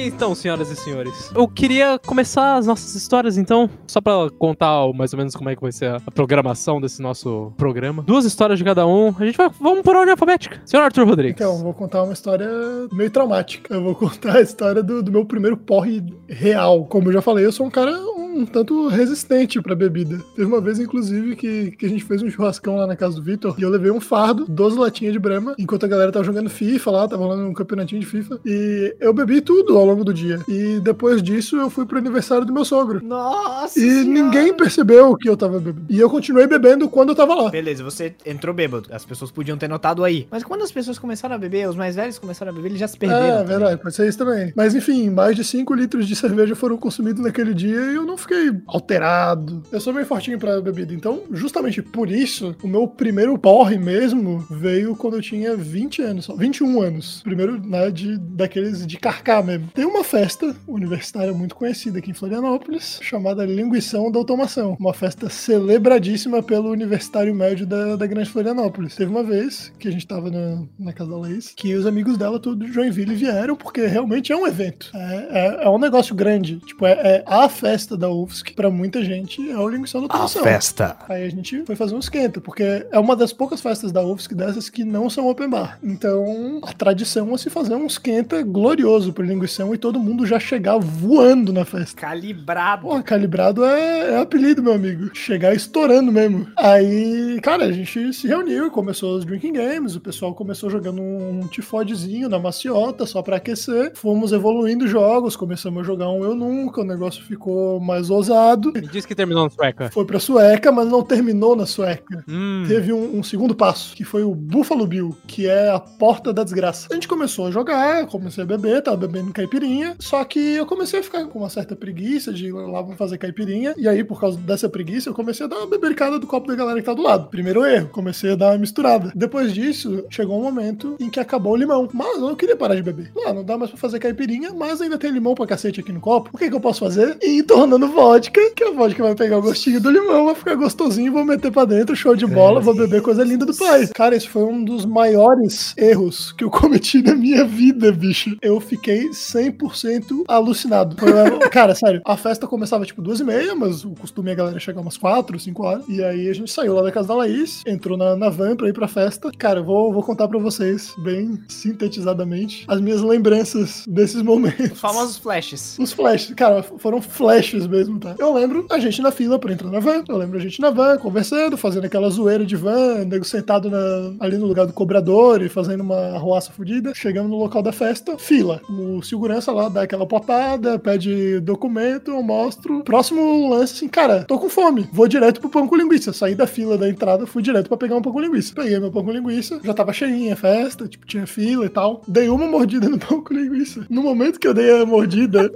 Então, 0.05 0.35
senhoras 0.35 0.71
e 0.71 0.77
senhores, 0.77 1.31
eu 1.35 1.49
queria 1.49 1.99
começar 1.99 2.57
as 2.57 2.67
nossas 2.67 2.95
histórias, 2.95 3.39
então, 3.39 3.69
só 3.87 4.01
pra 4.01 4.29
contar 4.39 4.93
mais 4.95 5.13
ou 5.13 5.19
menos 5.19 5.35
como 5.35 5.49
é 5.49 5.57
que 5.57 5.63
vai 5.63 5.73
ser 5.73 5.91
a 5.91 6.01
programação 6.15 6.81
desse 6.81 7.01
nosso 7.01 7.53
programa. 7.57 8.03
Duas 8.03 8.25
histórias 8.25 8.59
de 8.59 8.65
cada 8.65 8.87
um. 8.87 9.15
A 9.19 9.25
gente 9.25 9.37
vai, 9.37 9.49
vamos 9.61 9.83
por 9.83 9.97
ordem 9.97 10.13
alfabética. 10.13 10.61
Senhor 10.65 10.83
Arthur 10.83 11.07
Rodrigues. 11.07 11.41
Então, 11.41 11.59
vou 11.59 11.73
contar 11.73 12.03
uma 12.03 12.13
história 12.13 12.49
meio 12.93 13.11
traumática. 13.11 13.75
Eu 13.75 13.83
vou 13.83 13.95
contar 13.97 14.37
a 14.37 14.41
história 14.41 14.83
do, 14.83 15.03
do 15.03 15.11
meu 15.11 15.25
primeiro 15.25 15.57
porre 15.57 16.05
real. 16.29 16.85
Como 16.85 17.09
eu 17.09 17.13
já 17.13 17.23
falei, 17.23 17.45
eu 17.45 17.53
sou 17.53 17.67
um 17.67 17.71
cara 17.71 17.93
um 18.17 18.26
tanto 18.45 18.89
resistente 18.89 19.61
pra 19.61 19.75
bebida. 19.75 20.21
Teve 20.35 20.47
uma 20.47 20.61
vez, 20.61 20.79
inclusive, 20.79 21.37
que, 21.37 21.71
que 21.73 21.87
a 21.87 21.89
gente 21.89 22.05
fez 22.05 22.23
um 22.23 22.31
churrascão 22.31 22.77
lá 22.77 22.87
na 22.87 22.97
casa 22.97 23.17
do 23.17 23.23
Vitor 23.23 23.55
e 23.59 23.63
eu 23.63 23.71
levei 23.71 23.91
um 23.91 24.01
fardo, 24.01 24.45
12 24.49 24.79
latinhas 24.79 25.13
de 25.13 25.19
brama, 25.19 25.55
enquanto 25.59 25.85
a 25.85 25.89
galera 25.89 26.13
tava 26.13 26.25
jogando 26.25 26.51
FIFA 26.51 26.91
lá, 26.91 27.09
tava 27.09 27.25
rolando 27.25 27.47
um 27.49 27.55
campeonatinho 27.55 28.01
de 28.01 28.07
FIFA. 28.07 28.41
E 28.45 28.97
eu 29.01 29.13
bebi 29.13 29.41
tudo 29.41 29.77
ao 29.77 29.85
longo 29.85 30.05
do 30.05 30.13
dia. 30.13 30.41
E 30.49 30.81
depois 30.81 31.23
disso, 31.23 31.57
eu 31.57 31.71
fui 31.71 31.87
pro 31.87 31.99
aniversário 31.99 32.45
do 32.45 32.53
meu 32.53 32.65
sogro. 32.65 33.05
Nossa. 33.05 33.79
E 33.79 33.83
Senhora. 33.83 34.05
ninguém 34.05 34.55
percebeu 34.55 35.17
que 35.17 35.29
eu 35.29 35.37
tava 35.37 35.59
bebendo. 35.59 35.87
E 35.89 35.99
eu 35.99 36.11
continuei 36.11 36.47
bebendo 36.47 36.89
quando 36.89 37.11
eu 37.11 37.15
tava 37.15 37.35
lá. 37.35 37.51
Beleza, 37.51 37.83
você 37.85 38.15
entrou 38.25 38.55
bêbado. 38.55 38.89
As 38.91 39.05
pessoas 39.05 39.31
podiam 39.31 39.57
ter 39.57 39.69
notado 39.69 40.05
aí. 40.05 40.27
Mas 40.31 40.43
quando 40.43 40.63
as 40.63 40.73
pessoas 40.73 40.99
começaram 40.99 41.35
a 41.35 41.39
beber, 41.39 41.69
os 41.69 41.77
mais 41.77 41.97
velhos 41.97 42.19
começaram 42.19 42.53
a 42.53 42.55
beber, 42.55 42.69
eles 42.69 42.81
já 42.81 42.89
se 42.89 42.97
perderam. 42.99 43.25
É, 43.25 43.31
também. 43.39 43.47
verdade, 43.47 43.83
pode 43.83 43.95
ser 43.95 44.09
isso 44.09 44.19
também. 44.19 44.53
Mas 44.57 44.75
enfim, 44.75 45.11
mais 45.11 45.37
de 45.37 45.45
5 45.45 45.75
litros 45.75 46.07
de 46.07 46.17
cerveja 46.17 46.55
foram 46.55 46.77
consumidos 46.77 47.23
naquele 47.23 47.55
dia 47.55 47.93
e 47.93 47.95
eu 47.95 48.05
não 48.05 48.17
fiquei 48.27 48.61
alterado. 48.67 49.63
Eu 49.71 49.81
sou 49.81 49.93
meio 49.93 50.07
fortinho 50.07 50.39
pra 50.39 50.61
bebida. 50.61 50.93
Então, 50.93 51.23
justamente 51.31 51.81
por 51.81 52.11
isso, 52.11 52.55
o 52.63 52.69
meu 52.69 52.89
primeiro 52.89 53.39
porre 53.39 53.79
mesmo 53.79 54.45
veio 54.51 54.97
quando 54.97 55.17
eu 55.17 55.23
tinha 55.23 55.57
20 55.57 56.03
anos, 56.03 56.25
só, 56.25 56.35
21 56.35 56.81
anos. 56.83 57.23
Primeiro, 57.23 57.61
né, 57.65 57.91
de, 57.91 58.19
daqueles 58.19 58.87
de 58.87 58.99
carcar 58.99 59.45
mesmo. 59.45 59.69
Tem 59.73 59.85
uma 59.85 60.03
festa 60.05 60.55
universitária 60.67 61.33
muito 61.33 61.55
conhecida 61.55 61.99
aqui 61.99 62.11
em 62.11 62.15
Florianópolis, 62.15 62.99
chamada 63.03 63.45
Linguição 63.45 64.11
da 64.11 64.19
Automação. 64.19 64.77
Uma 64.79 64.93
festa 64.93 65.29
celebradíssima 65.31 66.43
pelo 66.43 66.71
Universitário 66.71 67.35
Médio 67.35 67.67
da, 67.67 67.97
da 67.97 68.07
Grande 68.07 68.31
Florianópolis. 68.31 68.97
Teve 68.97 69.11
uma 69.11 69.23
vez 69.23 69.73
que 69.79 69.89
a 69.89 69.91
gente 69.91 70.07
tava 70.07 70.31
na, 70.31 70.63
na 70.79 70.93
casa 70.93 71.11
da 71.11 71.17
Laís, 71.17 71.53
que 71.57 71.75
os 71.75 71.87
amigos 71.87 72.17
dela, 72.17 72.41
tudo 72.41 72.65
de 72.65 72.73
Joinville, 72.73 73.15
vieram, 73.15 73.57
porque 73.57 73.87
realmente 73.87 74.33
é 74.33 74.37
um 74.37 74.47
evento. 74.47 74.91
É, 74.95 75.29
é, 75.31 75.65
é 75.65 75.69
um 75.69 75.79
negócio 75.79 76.15
grande. 76.15 76.59
Tipo, 76.61 76.87
é, 76.87 76.93
é 76.93 77.25
a 77.27 77.49
festa 77.49 77.97
da 77.97 78.09
UFSC, 78.23 78.53
pra 78.55 78.71
muita 78.71 79.03
gente, 79.05 79.51
é 79.51 79.59
o 79.59 79.69
Linguição 79.69 80.01
da 80.01 80.07
Automação. 80.07 80.43
festa. 80.43 80.97
Aí 81.09 81.25
a 81.25 81.31
gente 81.31 81.65
foi 81.65 81.77
fazer 81.77 81.95
um 81.95 81.99
esquenta, 81.99 82.41
porque 82.41 82.87
é 82.91 82.99
uma 82.99 83.17
das 83.17 83.33
poucas 83.33 83.61
festas 83.61 83.93
da 83.93 84.05
UFSC 84.05 84.35
dessas 84.35 84.69
que 84.69 84.85
não 84.85 85.09
são 85.09 85.29
open 85.29 85.49
bar. 85.49 85.79
Então, 85.83 86.61
a 86.63 86.73
tradição 86.73 87.35
é 87.35 87.39
se 87.39 87.51
fazer 87.51 87.75
um 87.75 87.87
esquenta 87.87 88.43
glorioso 88.43 89.13
pro 89.13 89.25
linguição 89.25 89.75
e 89.75 89.79
todo 89.79 90.01
mundo 90.01 90.27
já 90.27 90.39
chegar 90.39 90.79
voando 90.79 91.53
na 91.53 91.65
festa. 91.65 92.01
Calibrado. 92.01 92.83
Pô, 92.83 93.03
calibrado 93.03 93.65
é, 93.65 94.15
é 94.15 94.19
apelido, 94.19 94.63
meu 94.63 94.75
amigo. 94.75 95.11
Chegar 95.15 95.55
estourando 95.55 96.13
mesmo. 96.13 96.47
Aí, 96.57 97.39
cara, 97.43 97.65
a 97.65 97.73
gente 97.73 98.13
se 98.13 98.27
reuniu 98.27 98.67
e 98.67 98.71
começou 98.71 99.17
os 99.17 99.25
drinking 99.25 99.53
games. 99.53 99.97
O 99.97 100.01
pessoal 100.01 100.35
começou 100.35 100.71
jogando 100.71 101.01
um 101.03 101.47
tifodezinho 101.49 102.29
na 102.29 102.39
maciota 102.39 103.07
só 103.07 103.23
pra 103.23 103.37
aquecer. 103.37 103.93
Fomos 103.95 104.33
evoluindo 104.33 104.87
jogos, 104.87 105.37
começamos 105.37 105.81
a 105.81 105.85
jogar 105.85 106.09
um 106.11 106.25
Eu 106.25 106.35
Nunca, 106.35 106.83
o 106.83 106.85
negócio 106.85 107.25
ficou 107.25 107.81
mais 107.81 108.06
ousado. 108.11 108.73
Me 108.73 108.81
diz 108.83 109.07
que 109.07 109.15
terminou 109.15 109.45
na 109.45 109.51
sueca. 109.51 109.91
Foi 109.91 110.05
pra 110.05 110.19
sueca, 110.19 110.71
mas 110.73 110.89
não 110.89 111.03
terminou 111.03 111.57
na 111.57 111.67
sueca. 111.67 112.25
Hum. 112.29 112.65
Teve 112.67 112.93
um, 112.93 113.19
um 113.19 113.23
segundo 113.23 113.55
passo, 113.55 113.95
que 113.95 114.05
foi 114.05 114.23
o 114.23 114.35
Buffalo 114.35 114.87
Bill, 114.87 115.17
que 115.27 115.47
é 115.47 115.71
a 115.71 115.81
porta 115.81 116.33
da 116.33 116.45
desgraça. 116.45 116.89
A 116.91 116.95
gente 116.95 117.09
começou 117.09 117.47
a 117.47 117.51
jogar, 117.51 118.07
comecei 118.07 118.43
a 118.43 118.47
beber, 118.47 118.83
tava 118.83 118.97
bebendo 118.97 119.33
caipirinha, 119.33 119.97
só 119.99 120.25
que 120.25 120.39
eu 120.39 120.67
comecei 120.67 121.01
a 121.01 121.03
ficar 121.03 121.25
com 121.27 121.41
uma 121.41 121.51
certa 121.51 121.75
preguiça 121.77 122.33
de 122.33 122.47
ir 122.47 122.53
lá 122.53 122.83
pra 122.83 122.97
fazer 122.97 123.19
caipirinha, 123.19 123.75
e 123.77 123.89
aí, 123.89 124.03
por 124.05 124.21
causa 124.21 124.39
dessa 124.39 124.69
preguiça, 124.69 125.09
eu 125.09 125.15
comecei 125.15 125.47
a 125.47 125.49
dar 125.49 125.59
uma 125.59 125.67
bebericada 125.67 126.19
do 126.19 126.27
copo 126.27 126.49
da 126.49 126.55
galera 126.55 126.79
que 126.79 126.87
tá 126.87 126.95
do 126.95 127.03
lado. 127.03 127.29
Primeiro 127.29 127.65
erro, 127.65 127.89
comecei 127.89 128.33
a 128.33 128.37
dar 128.37 128.53
uma 128.53 128.59
misturada. 128.59 129.13
Depois 129.15 129.53
disso, 129.53 130.05
chegou 130.11 130.39
um 130.39 130.43
momento 130.43 130.97
em 131.01 131.11
que 131.11 131.21
acabou 131.21 131.53
o 131.53 131.57
limão, 131.57 131.89
mas 131.93 132.17
eu 132.17 132.29
não 132.29 132.35
queria 132.35 132.57
parar 132.57 132.75
de 132.75 132.83
beber. 132.83 133.11
Ah, 133.27 133.33
não 133.33 133.45
dá 133.45 133.57
mais 133.57 133.71
pra 133.71 133.81
fazer 133.81 133.99
caipirinha, 133.99 134.53
mas 134.53 134.81
ainda 134.81 134.99
tem 134.99 135.11
limão 135.11 135.35
pra 135.35 135.47
cacete 135.47 135.81
aqui 135.81 135.93
no 135.93 136.01
copo. 136.01 136.31
O 136.33 136.39
que, 136.39 136.49
que 136.49 136.55
eu 136.55 136.61
posso 136.61 136.81
fazer? 136.81 137.17
Ir 137.23 137.43
tornando 137.43 137.86
vodka, 137.87 138.41
que 138.55 138.65
a 138.65 138.71
vodka 138.73 139.03
vai 139.03 139.15
pegar 139.15 139.39
o 139.39 139.43
gostinho 139.43 139.81
do 139.81 139.91
limão, 139.91 140.27
vai 140.27 140.35
ficar 140.35 140.55
gostosinho, 140.55 141.13
vou 141.13 141.25
meter 141.25 141.51
pra 141.51 141.65
dentro, 141.65 141.97
show 141.97 142.15
de 142.15 142.27
bola, 142.27 142.61
vou 142.61 142.75
beber 142.75 143.03
coisa 143.03 143.25
linda 143.25 143.47
do 143.47 143.55
pai. 143.55 143.87
Cara, 143.89 144.17
esse 144.17 144.29
foi 144.29 144.43
um 144.43 144.65
dos 144.65 144.85
maiores 144.85 145.75
erros 145.77 146.33
que 146.33 146.45
eu 146.45 146.51
cometi 146.51 147.03
na 147.03 147.15
minha 147.15 147.45
vida, 147.45 147.93
bicho. 147.93 148.37
Eu 148.43 148.61
fiquei 148.61 149.09
100% 149.11 150.25
alucinado. 150.29 150.97
Foi, 150.99 151.11
cara, 151.51 151.75
sério, 151.75 152.01
a 152.05 152.17
festa 152.17 152.47
começava 152.47 152.85
tipo 152.85 153.03
duas 153.03 153.21
e 153.21 153.25
meia, 153.25 153.55
mas 153.55 153.85
o 153.85 153.91
costume 153.91 154.31
é 154.31 154.33
a 154.33 154.37
galera 154.37 154.59
chegar 154.59 154.81
umas 154.81 154.97
quatro, 154.97 155.39
cinco 155.39 155.65
horas. 155.65 155.85
E 155.89 156.03
aí 156.03 156.29
a 156.29 156.35
gente 156.35 156.51
saiu 156.51 156.75
lá 156.75 156.83
da 156.83 156.93
casa 156.93 157.09
da 157.09 157.15
Laís, 157.15 157.63
entrou 157.67 157.97
na, 157.97 158.17
na 158.17 158.29
van 158.29 158.57
pra 158.57 158.69
ir 158.69 158.73
pra 158.73 158.89
festa. 158.89 159.31
Cara, 159.39 159.61
eu 159.61 159.65
vou, 159.65 159.93
vou 159.93 160.03
contar 160.03 160.29
pra 160.29 160.39
vocês, 160.39 160.95
bem 160.99 161.39
sintetizadamente, 161.49 162.65
as 162.69 162.81
minhas 162.81 163.03
lembranças 163.03 163.85
desses 163.87 164.23
momentos. 164.23 164.73
Os 164.73 164.81
famosos 164.81 165.17
flashes. 165.17 165.77
Os 165.79 165.93
flashes, 165.93 166.35
cara, 166.35 166.63
foram 166.63 167.01
flashes 167.01 167.67
mesmo, 167.67 167.76
tá? 168.01 168.15
Eu 168.19 168.33
lembro 168.35 168.67
a 168.71 168.79
gente 168.79 169.01
na 169.03 169.11
fila 169.11 169.39
pra 169.39 169.53
entrar 169.53 169.71
na 169.71 169.81
van. 169.81 170.03
Eu 170.09 170.17
lembro 170.17 170.39
a 170.39 170.41
gente 170.41 170.61
na 170.61 170.71
van, 170.71 170.97
conversando, 170.99 171.57
fazendo 171.57 171.85
aquela 171.85 172.09
zoeira 172.11 172.45
de 172.45 172.57
van, 172.57 173.05
nego 173.05 173.25
sentado 173.25 173.71
na- 173.71 174.13
ali 174.21 174.37
no 174.37 174.47
lugar 174.47 174.67
do 174.67 174.73
cobrador 174.73 175.43
e 175.43 175.49
fazendo 175.49 175.81
uma 175.83 175.97
arruaça 176.15 176.53
fodida. 176.53 176.93
Chegamos 176.95 177.31
no 177.31 177.37
local 177.39 177.63
da 177.63 177.73
festa, 177.73 178.17
fila. 178.19 178.61
O 178.69 179.03
segurança 179.03 179.53
lá 179.53 179.69
dá 179.69 179.83
aquela 179.83 180.07
potada, 180.07 180.79
pede 180.79 181.41
documento, 181.41 182.11
eu 182.11 182.23
mostro. 182.23 182.83
Próximo 182.85 183.49
lance, 183.51 183.75
assim, 183.75 183.89
cara, 183.89 184.25
tô 184.25 184.39
com 184.39 184.49
fome, 184.49 184.89
vou 184.93 185.09
direto 185.09 185.41
pro 185.41 185.51
pão 185.51 185.67
com 185.69 185.77
linguiça. 185.77 186.13
Saí 186.13 186.35
da 186.35 186.47
fila 186.47 186.77
da 186.79 186.89
entrada, 186.89 187.27
fui 187.27 187.43
direto 187.43 187.69
pra 187.69 187.77
pegar 187.77 187.97
um 187.97 188.03
pão 188.03 188.13
com 188.13 188.21
linguiça. 188.21 188.53
Peguei 188.55 188.79
meu 188.79 188.91
pão 188.91 189.05
com 189.05 189.11
linguiça, 189.13 189.61
já 189.63 189.75
tava 189.75 189.93
cheinha 189.93 190.33
a 190.35 190.37
festa, 190.37 190.87
tipo, 190.89 191.07
tinha 191.07 191.27
fila 191.27 191.65
e 191.67 191.69
tal. 191.69 192.03
Dei 192.07 192.29
uma 192.29 192.47
mordida 192.47 192.89
no 192.89 192.99
pão 192.99 193.23
com 193.23 193.35
linguiça. 193.35 193.87
No 193.91 194.03
momento 194.03 194.39
que 194.39 194.47
eu 194.49 194.55
dei 194.55 194.81
a 194.81 194.87
mordida, 194.87 195.51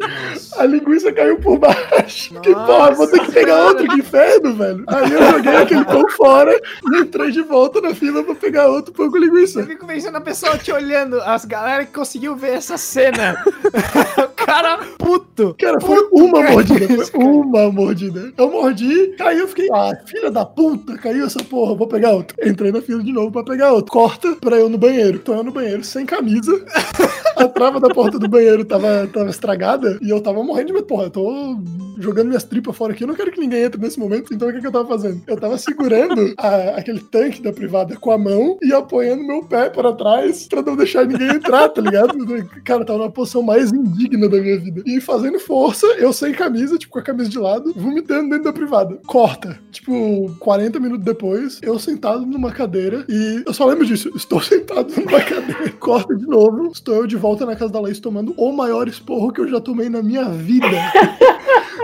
a 0.59 0.65
linguiça 0.67 1.13
caiu 1.13 1.37
por 1.39 1.59
baixo. 1.59 2.10
Que 2.43 2.55
porra, 2.55 2.91
vou 2.93 3.07
ter 3.07 3.21
que 3.21 3.33
pegar 3.33 3.65
outro, 3.67 3.87
que 3.87 3.99
inferno, 3.99 4.55
velho. 4.55 4.85
Aí 4.87 5.13
eu 5.13 5.31
joguei 5.33 5.57
aquele 5.57 5.85
pão 5.85 6.09
fora 6.11 6.61
e 6.93 6.99
entrei 6.99 7.31
de 7.31 7.43
volta 7.43 7.81
na 7.81 7.95
fila 7.95 8.23
pra 8.23 8.35
pegar 8.35 8.69
outro 8.69 8.93
pão 8.93 9.11
com 9.11 9.19
linguiça. 9.19 9.61
Eu 9.61 9.67
fico 9.67 9.87
pensando 9.87 10.17
a 10.17 10.21
pessoa 10.21 10.57
te 10.59 10.73
olhando, 10.73 11.21
as 11.23 11.45
galera 11.45 11.85
que 11.85 11.93
conseguiu 11.93 12.37
ver 12.37 12.55
essa 12.55 12.77
cena. 12.77 13.43
cara 14.51 14.79
puto. 14.99 15.55
Cara, 15.59 15.81
foi 15.81 16.09
uma 16.13 16.43
mordida, 16.43 17.07
foi 17.07 17.21
uma 17.25 17.71
mordida. 17.73 18.33
Eu 18.37 18.51
mordi, 18.51 19.15
caiu, 19.17 19.49
fiquei, 19.49 19.69
ah, 19.73 19.93
filha 20.07 20.31
da 20.31 20.45
puta, 20.45 20.97
caiu 20.99 21.25
essa 21.27 21.43
porra, 21.45 21.75
vou 21.75 21.87
pegar 21.87 22.11
outro. 22.13 22.37
Entrei 22.47 22.73
na 22.73 22.81
fila 22.83 23.03
de 23.03 23.13
novo 23.13 23.31
pra 23.31 23.43
pegar 23.45 23.73
outro. 23.73 23.91
Corta 23.93 24.37
pra 24.41 24.57
eu 24.57 24.69
no 24.69 24.79
banheiro. 24.79 25.19
Tô 25.19 25.35
eu 25.35 25.43
no 25.45 25.53
banheiro 25.53 25.85
sem 25.85 26.05
camisa. 26.05 26.53
A 27.37 27.49
trava 27.49 27.81
da 27.81 27.89
porta 27.89 28.19
do 28.19 28.29
banheiro 28.29 28.65
tava, 28.67 29.09
tava 29.11 29.31
estragada 29.31 29.99
e 30.03 30.11
eu 30.11 30.21
tava 30.21 30.43
morrendo 30.43 30.67
de 30.69 30.73
medo. 30.75 30.85
Porra, 30.87 31.05
eu 31.05 31.11
tô 31.11 31.59
jogando 31.99 32.29
minhas 32.29 32.45
tripas 32.45 32.77
fora 32.77 32.93
aqui, 32.93 33.05
eu 33.05 33.09
não 33.09 33.15
quero 33.15 33.31
que 33.31 33.41
ninguém 33.41 33.63
entre 33.63 33.81
nesse 33.81 33.99
momento, 33.99 34.35
então 34.35 34.49
o 34.49 34.53
que, 34.53 34.61
que 34.61 34.67
eu 34.67 34.73
tava 34.73 34.87
fazendo? 34.89 35.23
Eu 35.27 35.37
tava 35.39 35.57
segurando 35.57 36.35
a- 36.37 36.75
aquele 36.77 37.01
tanque 37.01 37.41
da 37.43 37.53
privada 37.53 37.97
com 37.97 38.11
a 38.11 38.19
mão 38.19 38.59
e 38.63 38.73
apoiando 38.75 39.23
meu 39.23 39.43
pé 39.45 39.71
para 39.71 39.93
trás 39.93 40.47
pra 40.49 40.61
não 40.63 40.77
deixar 40.77 41.07
ninguém 41.07 41.29
entrar, 41.29 41.69
tá 41.69 41.81
ligado? 41.81 42.11
Cara, 42.65 42.85
tava 42.85 42.99
na 43.05 43.11
posição 43.11 43.43
mais 43.43 43.73
indigna 43.73 44.29
da 44.29 44.40
minha 44.41 44.59
vida. 44.59 44.83
E 44.87 45.01
fazendo 45.01 45.39
força, 45.39 45.87
eu 45.99 46.13
sem 46.13 46.33
camisa, 46.33 46.79
tipo, 46.79 46.93
com 46.93 46.99
a 46.99 47.03
camisa 47.03 47.29
de 47.29 47.39
lado, 47.39 47.73
vomitando 47.75 48.31
dentro 48.31 48.45
da 48.45 48.53
privada. 48.53 48.99
Corta. 49.07 49.59
Tipo, 49.71 50.35
40 50.39 50.81
minutos 50.81 51.05
depois, 51.05 51.59
eu 51.63 51.79
sentado 51.79 52.27
numa 52.27 52.53
cadeira 52.53 53.05
e 53.09 53.43
eu 53.47 53.53
só 53.53 53.67
lembro 53.67 53.87
disso. 53.87 54.11
Estou 54.15 54.41
sentado 54.43 54.93
numa 54.97 55.21
cadeira. 55.21 55.71
Corta 55.79 56.15
de 56.15 56.27
novo. 56.27 56.71
Estou 56.73 56.95
eu 56.97 57.07
de 57.07 57.17
volta 57.17 57.47
na 57.47 57.57
casa 57.57 57.73
da 57.73 57.81
Laís 57.81 58.01
tomando 58.01 58.35
o 58.37 58.53
maior 58.53 58.89
esporro 58.89 59.33
que 59.33 59.41
eu 59.41 59.49
já 59.49 59.61
tomei 59.61 59.89
na 59.89 60.03
minha 60.03 60.25
vida. 60.25 60.67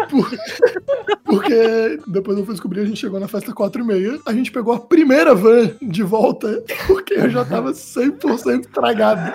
Por- 0.08 0.30
Porque 1.24 2.00
depois 2.06 2.38
eu 2.38 2.44
fui 2.44 2.54
descobrir, 2.54 2.80
a 2.80 2.84
gente 2.84 3.00
chegou 3.00 3.18
na 3.18 3.28
festa 3.28 3.52
4 3.52 3.82
e 3.82 3.84
meia, 3.84 4.18
a 4.24 4.32
gente 4.32 4.50
pegou 4.52 4.72
a 4.72 4.80
primeira 4.80 5.34
van 5.34 5.70
de 5.82 6.02
volta, 6.02 6.62
porque 6.86 7.14
eu 7.14 7.28
já 7.28 7.44
tava 7.44 7.72
100% 7.72 8.60
estragado. 8.60 9.32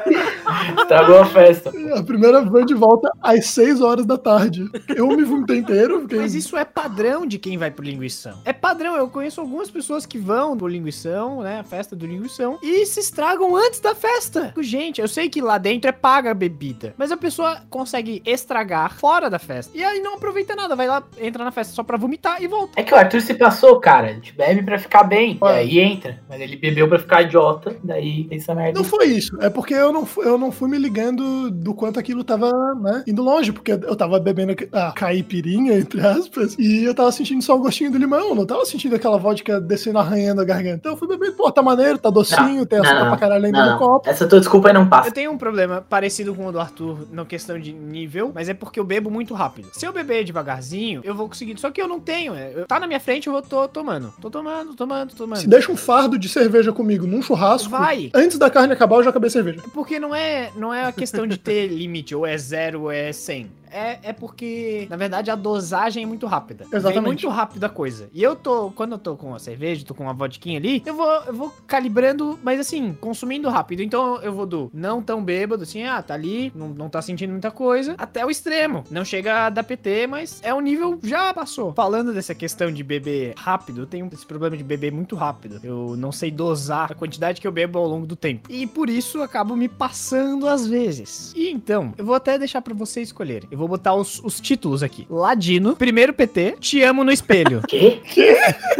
Estragou 0.80 1.20
a 1.20 1.26
festa. 1.26 1.72
A 1.96 2.04
primeira 2.04 2.42
van 2.42 2.66
de 2.66 2.74
volta 2.74 3.12
às 3.22 3.48
6 3.48 3.82
horas 3.82 4.06
da 4.06 4.18
tarde. 4.18 4.70
Eu 4.96 5.08
me 5.08 5.24
vomitei 5.24 5.58
inteiro, 5.58 6.02
fiquei... 6.02 6.20
Mas 6.20 6.34
isso 6.34 6.56
é 6.56 6.64
padrão 6.64 7.26
de 7.26 7.38
quem 7.38 7.58
vai 7.58 7.70
pro 7.72 7.84
linguição. 7.84 8.40
É 8.46 8.54
padrão, 8.54 8.96
eu 8.96 9.10
conheço 9.10 9.42
algumas 9.42 9.70
pessoas 9.70 10.06
que 10.06 10.18
vão 10.18 10.58
pro 10.58 10.68
linguição, 10.68 11.42
né, 11.42 11.60
a 11.60 11.64
festa 11.64 11.96
do 11.96 12.06
linguição, 12.06 12.58
e 12.64 12.86
se 12.86 13.00
estragam 13.00 13.56
antes 13.56 13.80
da 13.80 13.94
festa. 13.94 14.54
Gente, 14.60 15.02
eu 15.02 15.08
sei 15.08 15.30
que 15.30 15.42
lá 15.42 15.58
dentro 15.58 15.90
é 15.90 15.92
paga 15.92 16.32
a 16.32 16.34
bebida, 16.34 16.94
mas 16.98 17.12
a 17.12 17.18
pessoa 17.18 17.62
consegue 17.70 18.22
estragar 18.26 18.96
fora 18.98 19.30
da 19.30 19.40
festa. 19.40 19.78
E 19.78 19.84
aí 19.84 20.00
não 20.00 20.16
aproveita 20.16 20.51
nada, 20.56 20.76
vai 20.76 20.88
lá, 20.88 21.04
entra 21.20 21.44
na 21.44 21.52
festa 21.52 21.74
só 21.74 21.84
pra 21.84 21.98
vomitar 21.98 22.42
e 22.42 22.48
volta. 22.48 22.80
É 22.80 22.84
que 22.84 22.94
o 22.94 22.98
Arthur 22.98 23.22
se 23.22 23.34
passou, 23.34 23.80
cara. 23.80 24.08
A 24.08 24.14
gente 24.14 24.34
bebe 24.34 24.64
pra 24.64 24.78
ficar 24.80 25.04
bem. 25.04 25.38
Ué. 25.42 25.66
E 25.66 25.80
aí 25.80 25.80
entra. 25.80 26.20
Mas 26.30 26.40
ele 26.42 26.56
bebeu 26.56 26.88
pra 26.88 27.00
ficar 27.00 27.22
idiota. 27.24 27.76
Daí 27.84 28.24
tem 28.26 28.38
essa 28.38 28.54
merda. 28.56 28.78
Não 28.80 28.84
foi 28.84 29.06
isso, 29.08 29.38
é 29.42 29.50
porque 29.50 29.74
eu 29.74 29.92
não, 29.92 30.08
eu 30.18 30.38
não 30.38 30.52
fui 30.52 30.70
me 30.70 30.78
ligando 30.78 31.50
do 31.52 31.74
quanto 31.74 32.00
aquilo 32.00 32.24
tava, 32.24 32.50
né, 32.80 33.04
indo 33.08 33.22
longe, 33.22 33.52
porque 33.52 33.72
eu 33.72 33.96
tava 33.96 34.20
bebendo 34.20 34.54
a 34.72 34.92
caipirinha, 34.92 35.78
entre 35.78 36.02
aspas, 36.06 36.56
e 36.58 36.84
eu 36.84 36.94
tava 36.94 37.12
sentindo 37.12 37.42
só 37.42 37.56
o 37.56 37.60
gostinho 37.60 37.92
do 37.92 37.98
limão, 37.98 38.34
não 38.36 38.46
tava 38.46 38.66
sentindo 38.66 38.96
aquela 38.96 39.18
vodka 39.18 39.60
descendo 39.60 40.00
arranhando 40.00 40.42
a 40.42 40.46
garganta. 40.46 40.78
Então 40.78 40.92
eu 40.94 40.98
fui 40.98 41.08
bebendo, 41.08 41.34
pô, 41.34 41.52
tá 41.52 41.62
maneiro, 41.62 41.98
tá 41.98 42.10
docinho, 42.10 42.66
tem 42.66 42.80
açúcar 42.80 43.00
não, 43.00 43.08
pra 43.10 43.18
caralho 43.18 43.46
ainda 43.46 43.66
Não, 43.66 43.74
no 43.74 43.80
copo. 43.80 44.10
Essa 44.10 44.28
tua 44.28 44.40
desculpa 44.40 44.70
aí 44.70 44.74
não 44.74 44.84
Eu 44.84 44.88
passa. 44.88 45.12
tenho 45.12 45.32
um 45.32 45.38
problema 45.38 45.84
parecido 45.88 46.34
com 46.34 46.46
o 46.48 46.52
do 46.52 46.60
Arthur 46.60 47.08
na 47.12 47.26
questão 47.26 47.60
de 47.60 47.72
nível, 47.74 48.32
mas 48.34 48.50
é 48.50 48.54
porque 48.54 48.80
eu 48.80 48.84
bebo 48.84 49.10
muito 49.10 49.34
rápido. 49.34 49.70
Se 49.74 49.86
eu 49.86 49.94
beber 49.94 50.24
devagarzinho, 50.32 51.02
eu 51.04 51.14
vou 51.14 51.28
conseguir. 51.28 51.58
Só 51.60 51.70
que 51.70 51.82
eu 51.82 51.88
não 51.88 52.00
tenho. 52.00 52.34
é, 52.34 52.54
eu- 52.56 52.66
tá 52.66 52.80
na 52.80 52.88
minha 52.88 53.00
frente, 53.00 53.28
eu 53.28 53.34
vou 53.34 53.42
tô 53.42 53.68
tomando. 53.68 54.14
Tô 54.22 54.30
tomando, 54.30 54.74
tomando, 54.76 55.14
tomando. 55.16 55.40
Se 55.40 55.48
deixa 55.48 55.72
um 55.72 55.78
fardo 55.78 56.18
de 56.18 56.28
cerveja 56.30 56.72
comigo 56.72 57.06
num 57.06 57.22
churrasco, 57.22 57.70
Vai. 57.70 58.10
antes 58.14 58.38
da 58.38 58.50
carne 58.50 58.74
acabar 58.74 58.98
eu 58.98 59.04
já 59.04 59.10
acabei 59.10 59.28
a 59.28 59.32
cerveja. 59.32 59.62
Porque 59.74 60.00
não 60.00 60.16
é, 60.16 60.52
não 60.56 60.74
é 60.74 60.86
a 60.86 60.92
questão 60.92 61.28
de 61.28 61.38
ter 61.38 61.68
limite, 61.72 62.16
ou 62.16 62.26
é 62.26 62.38
zero, 62.38 62.82
ou 62.84 62.92
é 62.92 63.12
100. 63.12 63.52
É, 63.72 64.00
é 64.04 64.14
porque, 64.14 64.88
na 64.90 64.98
verdade, 64.98 65.32
a 65.32 65.36
dosagem 65.36 66.04
é 66.04 66.06
muito 66.06 66.28
rápida. 66.28 66.66
Exatamente. 66.72 67.06
muito 67.06 67.30
rápido 67.30 67.64
a 67.64 67.70
coisa. 67.70 68.10
E 68.14 68.22
eu 68.22 68.36
tô, 68.36 68.72
quando 68.72 68.94
eu 68.94 68.98
tô 68.98 69.16
com 69.16 69.34
a 69.34 69.40
cerveja, 69.40 69.86
tô 69.86 69.94
com 69.94 70.04
uma 70.04 70.14
vodquinha 70.14 70.58
ali, 70.58 70.84
eu 70.86 70.94
vou, 70.94 71.12
eu 71.24 71.34
vou 71.34 71.54
calibrando, 71.66 72.40
mas 72.44 72.60
assim, 72.60 72.94
consumindo 72.94 73.50
rápido. 73.50 73.82
Então 73.82 74.22
eu 74.22 74.34
vou 74.34 74.46
do 74.46 74.70
não 74.74 75.02
tão 75.02 75.24
bêbado, 75.24 75.64
assim, 75.64 75.84
ah, 75.84 76.02
tá 76.02 76.14
ali, 76.14 76.52
não, 76.56 76.70
não 76.70 76.90
tá 76.90 77.02
sentindo 77.02 77.32
muita 77.32 77.52
coisa, 77.52 77.96
até 77.98 78.26
o 78.26 78.30
extremo. 78.30 78.84
Não 78.90 79.06
chega 79.06 79.46
a 79.46 79.50
dar 79.50 79.64
PT, 79.64 80.08
mas 80.08 80.40
é 80.44 80.54
um 80.54 80.60
nível 80.60 81.00
já 81.02 81.34
passou. 81.34 81.74
Falando 81.74 82.14
dessa 82.14 82.36
questão 82.36 82.72
de 82.72 82.84
beber 82.84 83.34
rápido, 83.38 83.82
eu 83.82 83.86
tenho 83.86 84.10
esse 84.12 84.26
problema 84.26 84.58
de 84.58 84.64
beber 84.64 84.92
muito 84.92 85.16
rápido. 85.16 85.60
Eu 85.64 85.96
não 85.98 86.12
sei 86.12 86.32
dosar 86.32 86.92
a 86.92 86.96
quantidade 86.96 87.40
que 87.40 87.48
eu 87.48 87.52
bebo 87.52 87.80
ao 87.80 87.88
longo 87.88 88.06
do 88.06 88.16
tempo. 88.16 88.52
E 88.52 88.68
por 88.68 88.90
isso 88.90 89.20
eu 89.20 89.24
acabo 89.24 89.56
me 89.56 89.70
passando 89.70 90.48
às 90.48 90.68
vezes. 90.68 91.34
E 91.36 91.50
então, 91.50 91.94
eu 91.98 92.06
vou 92.06 92.16
até 92.16 92.38
deixar 92.38 92.62
pra 92.62 92.74
vocês 92.74 93.10
escolherem. 93.10 93.48
Eu 93.52 93.58
vou 93.62 93.68
botar 93.68 93.94
os, 93.94 94.20
os 94.24 94.40
títulos 94.42 94.82
aqui. 94.82 95.06
Ladino, 95.10 95.76
primeiro 95.76 96.14
PT, 96.14 96.58
te 96.60 96.82
amo 96.82 97.04
no 97.04 97.12
espelho. 97.12 97.62
Quê? 97.70 98.02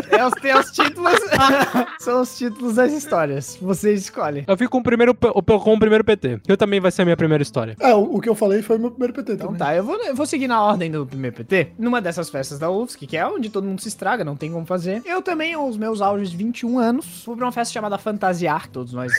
é 0.10 0.26
os, 0.26 0.34
tem 0.34 0.56
os 0.58 0.72
títulos. 0.72 1.14
São 2.00 2.22
os 2.22 2.36
títulos 2.38 2.76
das 2.76 2.92
histórias. 2.92 3.58
Vocês 3.62 4.02
escolhem. 4.02 4.44
Eu 4.48 4.58
fico 4.58 4.72
com 4.72 4.80
o 4.80 4.84
primeiro, 4.84 5.14
com 5.14 5.74
o 5.74 5.80
primeiro 5.80 6.04
PT. 6.04 6.40
Que 6.44 6.58
também 6.58 6.80
vai 6.80 6.92
ser 6.92 7.04
a 7.04 7.06
minha 7.06 7.18
primeira 7.18 7.42
história. 7.44 7.76
É, 7.80 7.94
o, 7.94 8.16
o 8.16 8.20
que 8.22 8.28
eu 8.28 8.36
falei 8.36 8.62
foi 8.62 8.78
o 8.78 8.80
meu 8.80 8.90
primeiro 8.92 9.14
PT 9.14 9.34
Então 9.34 9.48
também. 9.48 9.60
tá, 9.60 9.76
eu 9.76 9.84
vou, 9.84 9.96
eu 10.04 10.16
vou 10.16 10.26
seguir 10.26 10.48
na 10.48 10.64
ordem 10.64 10.90
do 10.90 11.06
primeiro 11.06 11.36
PT. 11.36 11.74
Numa 11.78 12.02
dessas 12.02 12.30
festas 12.30 12.58
da 12.58 12.70
UFSC, 12.72 13.06
que 13.06 13.18
é 13.18 13.26
onde 13.28 13.50
todo 13.50 13.66
mundo 13.68 13.82
se 13.82 13.88
estraga, 13.88 14.24
não 14.24 14.36
tem 14.36 14.52
como 14.52 14.66
fazer. 14.66 15.02
Eu 15.06 15.22
também, 15.22 15.54
aos 15.54 15.78
meus 15.78 16.02
auges 16.02 16.32
de 16.32 16.38
21 16.38 16.80
anos, 16.80 17.24
fui 17.24 17.36
pra 17.36 17.46
uma 17.46 17.52
festa 17.52 17.74
chamada 17.74 17.98
Fantasiar, 17.98 18.64
que 18.64 18.70
todos 18.70 18.94
nós 18.94 19.12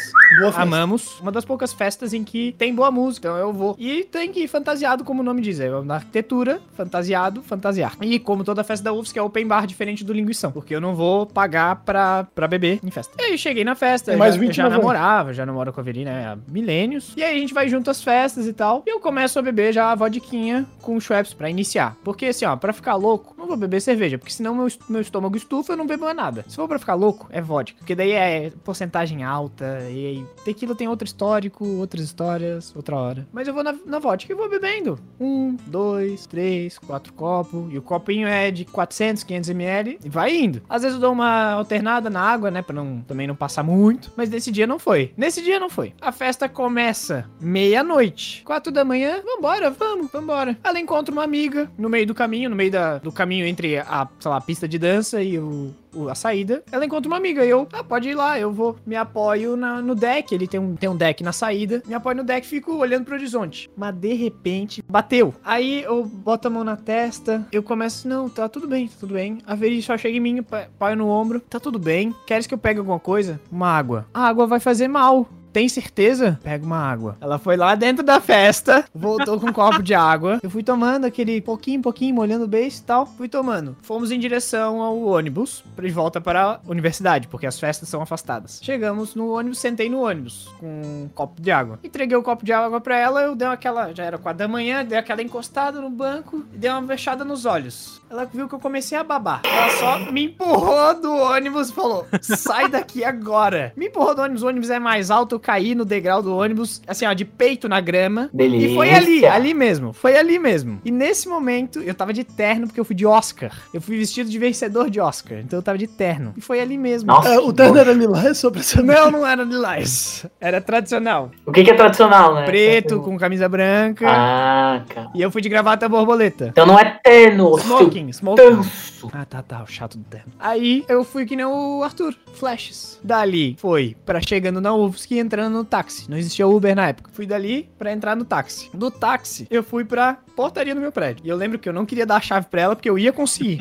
amamos. 0.56 1.20
Uma 1.20 1.30
das 1.30 1.44
poucas 1.44 1.72
festas 1.72 2.12
em 2.12 2.24
que 2.24 2.52
tem 2.58 2.74
boa 2.74 2.90
música, 2.90 3.28
então 3.28 3.38
eu 3.38 3.52
vou. 3.52 3.76
E 3.78 4.04
tem 4.04 4.32
que 4.32 4.40
ir 4.40 4.48
fantasiado, 4.48 5.04
como 5.04 5.20
o 5.20 5.24
nome 5.24 5.40
diz. 5.40 5.51
É 5.60 5.70
na 5.82 5.96
arquitetura, 5.96 6.60
fantasiado, 6.74 7.42
fantasiar. 7.42 7.96
E 8.00 8.18
como 8.18 8.44
toda 8.44 8.62
festa 8.64 8.84
da 8.84 8.92
UFSC 8.92 9.18
é 9.18 9.22
open 9.22 9.46
bar, 9.46 9.66
diferente 9.66 10.04
do 10.04 10.12
linguição. 10.12 10.52
Porque 10.52 10.74
eu 10.74 10.80
não 10.80 10.94
vou 10.94 11.26
pagar 11.26 11.76
pra, 11.76 12.24
pra 12.34 12.46
beber 12.46 12.80
em 12.82 12.90
festa. 12.90 13.14
E 13.18 13.22
aí 13.22 13.38
cheguei 13.38 13.64
na 13.64 13.74
festa, 13.74 14.16
mais 14.16 14.34
já, 14.34 14.40
20 14.40 14.48
eu 14.48 14.54
já 14.54 14.68
namorava, 14.68 15.32
já 15.32 15.46
namoro 15.46 15.72
com 15.72 15.80
a 15.80 15.82
Verina 15.82 16.32
há 16.32 16.50
milênios. 16.50 17.12
E 17.16 17.22
aí 17.22 17.36
a 17.36 17.40
gente 17.40 17.54
vai 17.54 17.68
junto 17.68 17.90
às 17.90 18.02
festas 18.02 18.46
e 18.46 18.52
tal. 18.52 18.82
E 18.86 18.90
eu 18.90 19.00
começo 19.00 19.38
a 19.38 19.42
beber 19.42 19.72
já 19.72 19.90
a 19.90 19.94
vodquinha 19.94 20.66
com 20.80 20.98
Schweppes 21.00 21.34
pra 21.34 21.50
iniciar. 21.50 21.96
Porque 22.04 22.26
assim, 22.26 22.44
ó, 22.44 22.56
pra 22.56 22.72
ficar 22.72 22.94
louco, 22.94 23.34
não 23.42 23.48
vou 23.48 23.56
beber 23.56 23.80
cerveja. 23.80 24.16
Porque 24.16 24.32
senão 24.32 24.54
meu, 24.54 24.68
meu 24.88 25.00
estômago 25.00 25.36
estufa, 25.36 25.72
eu 25.72 25.76
não 25.76 25.86
bebo 25.86 26.04
mais 26.04 26.16
nada. 26.16 26.44
Se 26.48 26.56
for 26.56 26.68
pra 26.68 26.78
ficar 26.78 26.94
louco, 26.94 27.26
é 27.30 27.40
vodka. 27.40 27.78
Porque 27.78 27.94
daí 27.94 28.12
é 28.12 28.52
porcentagem 28.64 29.24
alta. 29.24 29.80
E 29.90 30.24
tequila 30.44 30.74
tem 30.74 30.88
outro 30.88 31.06
histórico, 31.06 31.66
outras 31.66 32.04
histórias, 32.04 32.74
outra 32.74 32.96
hora. 32.96 33.26
Mas 33.32 33.48
eu 33.48 33.54
vou 33.54 33.64
na, 33.64 33.74
na 33.84 33.98
vodka 33.98 34.32
e 34.32 34.36
vou 34.36 34.48
bebendo. 34.48 34.98
Um, 35.20 35.56
dois, 35.66 36.26
três, 36.26 36.78
quatro 36.78 37.12
copos. 37.12 37.72
E 37.72 37.78
o 37.78 37.82
copinho 37.82 38.28
é 38.28 38.50
de 38.50 38.64
400, 38.64 39.24
500 39.24 39.50
ml. 39.50 39.98
E 40.04 40.08
vai 40.08 40.34
indo. 40.36 40.62
Às 40.68 40.82
vezes 40.82 40.94
eu 40.94 41.00
dou 41.00 41.12
uma 41.12 41.52
alternada 41.52 42.08
na 42.08 42.20
água, 42.20 42.50
né? 42.50 42.62
Pra 42.62 42.74
não, 42.74 43.00
também 43.00 43.26
não 43.26 43.34
passar 43.34 43.62
muito. 43.62 44.12
Mas 44.16 44.30
nesse 44.30 44.50
dia 44.50 44.66
não 44.66 44.78
foi. 44.78 45.12
Nesse 45.16 45.42
dia 45.42 45.58
não 45.58 45.68
foi. 45.68 45.92
A 46.00 46.12
festa 46.12 46.48
começa 46.48 47.28
meia-noite. 47.40 48.42
Quatro 48.44 48.72
da 48.72 48.84
manhã, 48.84 49.20
vambora, 49.24 49.70
vamos, 49.70 50.10
vambora. 50.12 50.56
Ela 50.62 50.78
encontra 50.78 51.12
uma 51.12 51.24
amiga 51.24 51.70
no 51.76 51.88
meio 51.88 52.06
do 52.06 52.14
caminho, 52.14 52.48
no 52.48 52.56
meio 52.56 52.70
da, 52.70 52.98
do 52.98 53.10
caminho 53.10 53.31
entre 53.40 53.78
a, 53.78 54.08
sei 54.20 54.30
lá, 54.30 54.36
a 54.36 54.40
pista 54.40 54.68
de 54.68 54.78
dança 54.78 55.22
e 55.22 55.38
o, 55.38 55.72
o- 55.94 56.08
a 56.08 56.14
saída. 56.14 56.62
Ela 56.70 56.84
encontra 56.84 57.08
uma 57.08 57.16
amiga 57.16 57.44
e 57.44 57.48
eu, 57.50 57.66
ah, 57.72 57.82
pode 57.84 58.08
ir 58.08 58.14
lá, 58.14 58.38
eu 58.38 58.52
vou. 58.52 58.76
Me 58.84 58.96
apoio 58.96 59.56
na- 59.56 59.80
no 59.80 59.94
deck. 59.94 60.34
Ele 60.34 60.46
tem 60.46 60.58
um, 60.60 60.74
tem 60.74 60.88
um 60.88 60.96
deck 60.96 61.22
na 61.22 61.32
saída. 61.32 61.82
Me 61.86 61.94
apoio 61.94 62.16
no 62.16 62.24
deck 62.24 62.46
fico 62.46 62.74
olhando 62.76 63.04
pro 63.04 63.14
horizonte. 63.14 63.70
Mas 63.76 63.94
de 63.94 64.12
repente, 64.14 64.82
bateu. 64.88 65.34
Aí 65.44 65.82
eu 65.82 66.04
boto 66.04 66.48
a 66.48 66.50
mão 66.50 66.64
na 66.64 66.76
testa. 66.76 67.46
Eu 67.52 67.62
começo, 67.62 68.06
não, 68.08 68.28
tá 68.28 68.48
tudo 68.48 68.66
bem, 68.68 68.88
tá 68.88 68.94
tudo 69.00 69.14
bem. 69.14 69.38
A 69.46 69.54
Veri 69.54 69.80
só 69.82 69.96
chega 69.96 70.16
em 70.16 70.20
mim, 70.20 70.42
pa- 70.42 70.62
apoio 70.74 70.96
no 70.96 71.08
ombro. 71.08 71.40
Tá 71.40 71.58
tudo 71.60 71.78
bem. 71.78 72.14
Queres 72.26 72.46
que 72.46 72.54
eu 72.54 72.58
pegue 72.58 72.78
alguma 72.78 72.98
coisa? 72.98 73.40
Uma 73.50 73.68
água. 73.68 74.06
A 74.12 74.26
água 74.26 74.46
vai 74.46 74.60
fazer 74.60 74.88
mal. 74.88 75.28
Tem 75.52 75.68
certeza? 75.68 76.38
Pega 76.42 76.64
uma 76.64 76.78
água. 76.78 77.16
Ela 77.20 77.38
foi 77.38 77.56
lá 77.56 77.74
dentro 77.74 78.02
da 78.02 78.20
festa, 78.20 78.84
voltou 78.94 79.38
com 79.38 79.48
um 79.48 79.52
copo 79.52 79.82
de 79.82 79.94
água. 79.94 80.40
Eu 80.42 80.50
fui 80.50 80.62
tomando 80.62 81.04
aquele 81.04 81.40
pouquinho, 81.40 81.82
pouquinho, 81.82 82.14
molhando 82.14 82.44
o 82.44 82.48
beijo 82.48 82.78
e 82.78 82.82
tal. 82.82 83.04
Fui 83.06 83.28
tomando. 83.28 83.76
Fomos 83.82 84.10
em 84.10 84.18
direção 84.18 84.80
ao 84.80 84.98
ônibus, 85.02 85.62
de 85.78 85.90
volta 85.90 86.20
para 86.20 86.42
a 86.42 86.60
universidade, 86.66 87.28
porque 87.28 87.46
as 87.46 87.60
festas 87.60 87.88
são 87.88 88.00
afastadas. 88.00 88.60
Chegamos 88.62 89.14
no 89.14 89.36
ônibus, 89.36 89.58
sentei 89.58 89.90
no 89.90 90.02
ônibus 90.02 90.48
com 90.58 90.66
um 90.66 91.10
copo 91.14 91.40
de 91.40 91.50
água. 91.50 91.78
Entreguei 91.84 92.16
o 92.16 92.22
copo 92.22 92.44
de 92.44 92.52
água 92.52 92.80
pra 92.80 92.96
ela, 92.96 93.22
eu 93.22 93.34
dei 93.34 93.48
aquela, 93.48 93.92
já 93.92 94.04
era 94.04 94.18
quatro 94.18 94.38
da 94.38 94.48
manhã, 94.48 94.84
dei 94.84 94.96
aquela 94.96 95.22
encostada 95.22 95.80
no 95.80 95.90
banco 95.90 96.44
e 96.52 96.56
dei 96.56 96.70
uma 96.70 96.86
fechada 96.86 97.24
nos 97.24 97.44
olhos. 97.44 98.00
Ela 98.08 98.24
viu 98.24 98.48
que 98.48 98.54
eu 98.54 98.60
comecei 98.60 98.96
a 98.96 99.04
babar. 99.04 99.42
Ela 99.44 99.70
só 99.70 100.12
me 100.12 100.24
empurrou 100.24 101.00
do 101.00 101.12
ônibus 101.12 101.70
e 101.70 101.72
falou: 101.72 102.06
sai 102.20 102.68
daqui 102.68 103.04
agora. 103.04 103.72
Me 103.76 103.86
empurrou 103.86 104.14
do 104.14 104.22
ônibus, 104.22 104.42
o 104.42 104.48
ônibus 104.48 104.70
é 104.70 104.78
mais 104.78 105.10
alto, 105.10 105.40
caí 105.42 105.74
no 105.74 105.84
degrau 105.84 106.22
do 106.22 106.34
ônibus, 106.36 106.80
assim, 106.86 107.04
ó, 107.04 107.12
de 107.12 107.24
peito 107.24 107.68
na 107.68 107.80
grama. 107.80 108.30
Delícia. 108.32 108.68
E 108.68 108.74
foi 108.74 108.90
ali, 108.94 109.26
ali 109.26 109.52
mesmo. 109.54 109.92
Foi 109.92 110.16
ali 110.16 110.38
mesmo. 110.38 110.80
E 110.84 110.90
nesse 110.90 111.28
momento, 111.28 111.80
eu 111.80 111.94
tava 111.94 112.12
de 112.12 112.24
terno 112.24 112.66
porque 112.66 112.80
eu 112.80 112.84
fui 112.84 112.94
de 112.94 113.04
Oscar. 113.04 113.52
Eu 113.74 113.80
fui 113.80 113.98
vestido 113.98 114.30
de 114.30 114.38
vencedor 114.38 114.88
de 114.88 115.00
Oscar. 115.00 115.38
Então 115.38 115.58
eu 115.58 115.62
tava 115.62 115.76
de 115.76 115.86
terno. 115.86 116.32
E 116.36 116.40
foi 116.40 116.60
ali 116.60 116.78
mesmo. 116.78 117.08
Nossa, 117.08 117.28
É, 117.28 117.38
o 117.38 117.52
terno 117.52 117.78
era 117.78 117.92
lilás, 117.92 118.38
só 118.38 118.50
pra 118.50 118.62
saber. 118.62 118.92
Não, 118.92 119.10
não 119.10 119.26
era 119.26 119.42
lilás. 119.42 120.24
Era 120.40 120.60
tradicional. 120.60 121.30
O 121.44 121.52
que, 121.52 121.64
que 121.64 121.70
é 121.70 121.74
tradicional, 121.74 122.34
né? 122.34 122.44
Preto, 122.44 123.00
com 123.00 123.18
camisa 123.18 123.48
branca. 123.48 124.06
Ah, 124.08 124.82
cara. 124.88 125.10
E 125.14 125.20
eu 125.20 125.30
fui 125.30 125.42
de 125.42 125.48
gravata 125.48 125.88
borboleta. 125.88 126.48
Então 126.48 126.66
não 126.66 126.78
é 126.78 126.98
terno, 127.02 127.58
Smoking, 127.58 128.08
smoking. 128.10 128.62
Tanso. 129.02 129.10
Ah, 129.12 129.24
tá, 129.24 129.42
tá, 129.42 129.62
o 129.62 129.66
chato 129.66 129.98
do 129.98 130.04
terno. 130.04 130.32
Aí 130.38 130.84
eu 130.88 131.04
fui 131.04 131.26
que 131.26 131.36
nem 131.36 131.44
o 131.44 131.82
Arthur, 131.82 132.14
flashes. 132.34 133.00
Dali 133.02 133.56
foi 133.58 133.96
pra 134.04 134.20
chegando 134.20 134.60
na 134.60 134.74
UFSC 134.74 135.14
e 135.14 135.18
entrando 135.18 135.52
no 135.54 135.64
táxi. 135.64 136.10
Não 136.10 136.16
existia 136.16 136.46
Uber 136.46 136.74
na 136.74 136.88
época. 136.88 137.10
Fui 137.12 137.26
dali 137.26 137.68
pra 137.78 137.92
entrar 137.92 138.16
no 138.16 138.24
táxi. 138.24 138.70
Do 138.74 138.90
táxi, 138.90 139.46
eu 139.50 139.62
fui 139.62 139.84
pra 139.84 140.18
portaria 140.34 140.74
do 140.74 140.80
meu 140.80 140.92
prédio. 140.92 141.24
E 141.24 141.28
eu 141.28 141.36
lembro 141.36 141.58
que 141.58 141.68
eu 141.68 141.72
não 141.72 141.86
queria 141.86 142.06
dar 142.06 142.16
a 142.16 142.20
chave 142.20 142.46
pra 142.50 142.62
ela 142.62 142.76
porque 142.76 142.88
eu 142.88 142.98
ia 142.98 143.12
conseguir. 143.12 143.58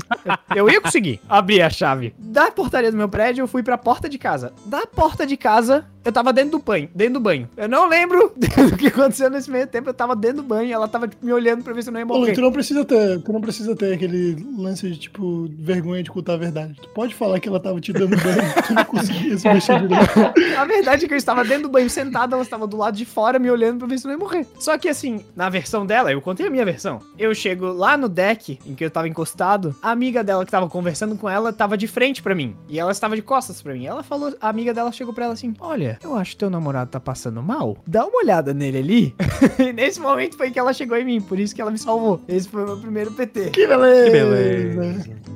Eu, 0.50 0.68
eu 0.68 0.70
ia 0.70 0.82
conseguir 0.82 1.20
abrir 1.30 1.62
a 1.62 1.70
chave. 1.70 2.14
Da 2.18 2.52
portaria 2.52 2.92
do 2.92 2.98
meu 2.98 3.10
prédio, 3.10 3.44
eu 3.44 3.48
fui 3.48 3.64
pra 3.64 3.78
porta 3.78 4.08
de 4.10 4.18
casa. 4.18 4.54
Da 4.66 4.86
porta 4.86 5.26
de 5.26 5.38
casa, 5.38 5.86
eu 6.04 6.12
tava 6.12 6.34
dentro 6.34 6.52
do 6.52 6.60
banho. 6.60 6.90
Dentro 6.96 7.16
do 7.16 7.20
banho. 7.20 7.48
Eu 7.56 7.70
não 7.70 7.88
lembro 7.88 8.34
do 8.36 8.78
que 8.78 8.88
aconteceu 8.88 9.30
nesse 9.30 9.50
meio 9.52 9.68
tempo. 9.68 9.90
Eu 9.90 9.94
tava 9.94 10.16
dentro 10.16 10.38
do 10.38 10.44
banho 10.44 10.70
e 10.70 10.72
ela 10.74 10.88
tava 10.88 11.08
tipo, 11.08 11.26
me 11.26 11.32
olhando 11.32 11.64
pra 11.64 11.74
ver 11.74 11.84
se 11.84 11.90
eu 11.90 11.94
não 11.94 12.00
ia 12.00 12.06
Ô, 12.06 12.10
morrer. 12.10 12.34
tu 12.34 12.42
não 12.42 12.52
precisa 12.52 12.84
ter, 12.84 13.22
tu 13.22 13.32
não 13.32 13.42
precisa 13.42 13.76
ter 13.76 13.94
aquele 13.94 14.36
lance 14.58 14.90
de, 14.90 14.98
tipo, 14.98 15.50
vergonha 15.60 16.02
de 16.02 16.10
contar 16.10 16.34
a 16.34 16.38
verdade. 16.38 16.76
Tu 16.82 16.90
pode 16.90 17.14
falar 17.14 17.40
que 17.40 17.48
ela 17.48 17.60
tava 17.60 17.80
te 17.80 17.94
dando 17.94 18.16
banho, 18.18 18.54
tu 18.68 18.74
não 18.74 18.86
conseguia 18.86 19.38
se 19.38 19.48
mexer 19.48 19.80
direito. 19.80 20.58
A 20.58 20.66
verdade 20.66 21.06
é 21.06 21.08
que 21.08 21.14
eu 21.14 21.18
estava 21.18 21.44
dentro 21.44 21.64
do 21.64 21.70
banho 21.70 21.90
sentada, 21.90 22.36
ela 22.36 22.44
estava 22.44 22.66
do 22.66 22.78
lado 22.78 22.98
de 22.98 23.06
fora 23.06 23.38
me 23.38 23.50
olhando 23.52 23.80
pra 23.80 23.88
ver 23.88 24.00
se 24.00 24.06
eu 24.06 24.10
não 24.10 24.16
ia 24.18 24.20
morrer. 24.24 24.48
Só 24.60 24.78
que 24.78 24.90
assim, 24.90 25.24
na 25.36 25.50
versão 25.50 25.86
dela, 25.86 26.12
eu 26.12 26.22
contei 26.22 26.48
a 26.48 26.50
minha 26.50 26.61
versão. 26.66 27.00
Eu 27.18 27.34
chego 27.34 27.68
lá 27.68 27.98
no 27.98 28.10
deck 28.10 28.60
em 28.66 28.76
que 28.76 28.84
eu 28.84 28.92
tava 28.92 29.08
encostado, 29.08 29.76
a 29.82 29.92
amiga 29.92 30.24
dela 30.24 30.46
que 30.46 30.52
tava 30.52 30.70
conversando 30.70 31.16
com 31.16 31.30
ela 31.30 31.54
tava 31.54 31.78
de 31.78 31.88
frente 31.88 32.22
pra 32.22 32.36
mim. 32.36 32.56
E 32.68 32.80
ela 32.80 32.92
estava 32.92 33.16
de 33.16 33.22
costas 33.22 33.62
pra 33.62 33.74
mim. 33.74 33.86
Ela 33.86 34.04
falou, 34.04 34.36
a 34.40 34.50
amiga 34.50 34.74
dela 34.74 34.92
chegou 34.92 35.14
pra 35.14 35.26
ela 35.26 35.34
assim: 35.34 35.54
Olha, 35.60 36.00
eu 36.04 36.16
acho 36.16 36.32
que 36.32 36.38
teu 36.38 36.50
namorado 36.50 36.92
tá 36.92 37.00
passando 37.00 37.42
mal. 37.42 37.78
Dá 37.86 38.06
uma 38.06 38.20
olhada 38.20 38.54
nele 38.54 38.78
ali. 38.78 39.16
e 39.60 39.74
nesse 39.74 40.00
momento 40.00 40.38
foi 40.38 40.52
que 40.52 40.60
ela 40.60 40.74
chegou 40.74 40.98
em 40.98 41.06
mim, 41.06 41.22
por 41.22 41.40
isso 41.40 41.54
que 41.56 41.62
ela 41.62 41.72
me 41.72 41.78
salvou. 41.78 42.22
Esse 42.28 42.48
foi 42.48 42.64
o 42.64 42.68
meu 42.68 42.78
primeiro 42.78 43.12
PT. 43.12 43.50
Que 43.52 43.68
beleza! 43.68 44.06
Que 44.06 44.12
beleza. 44.12 45.31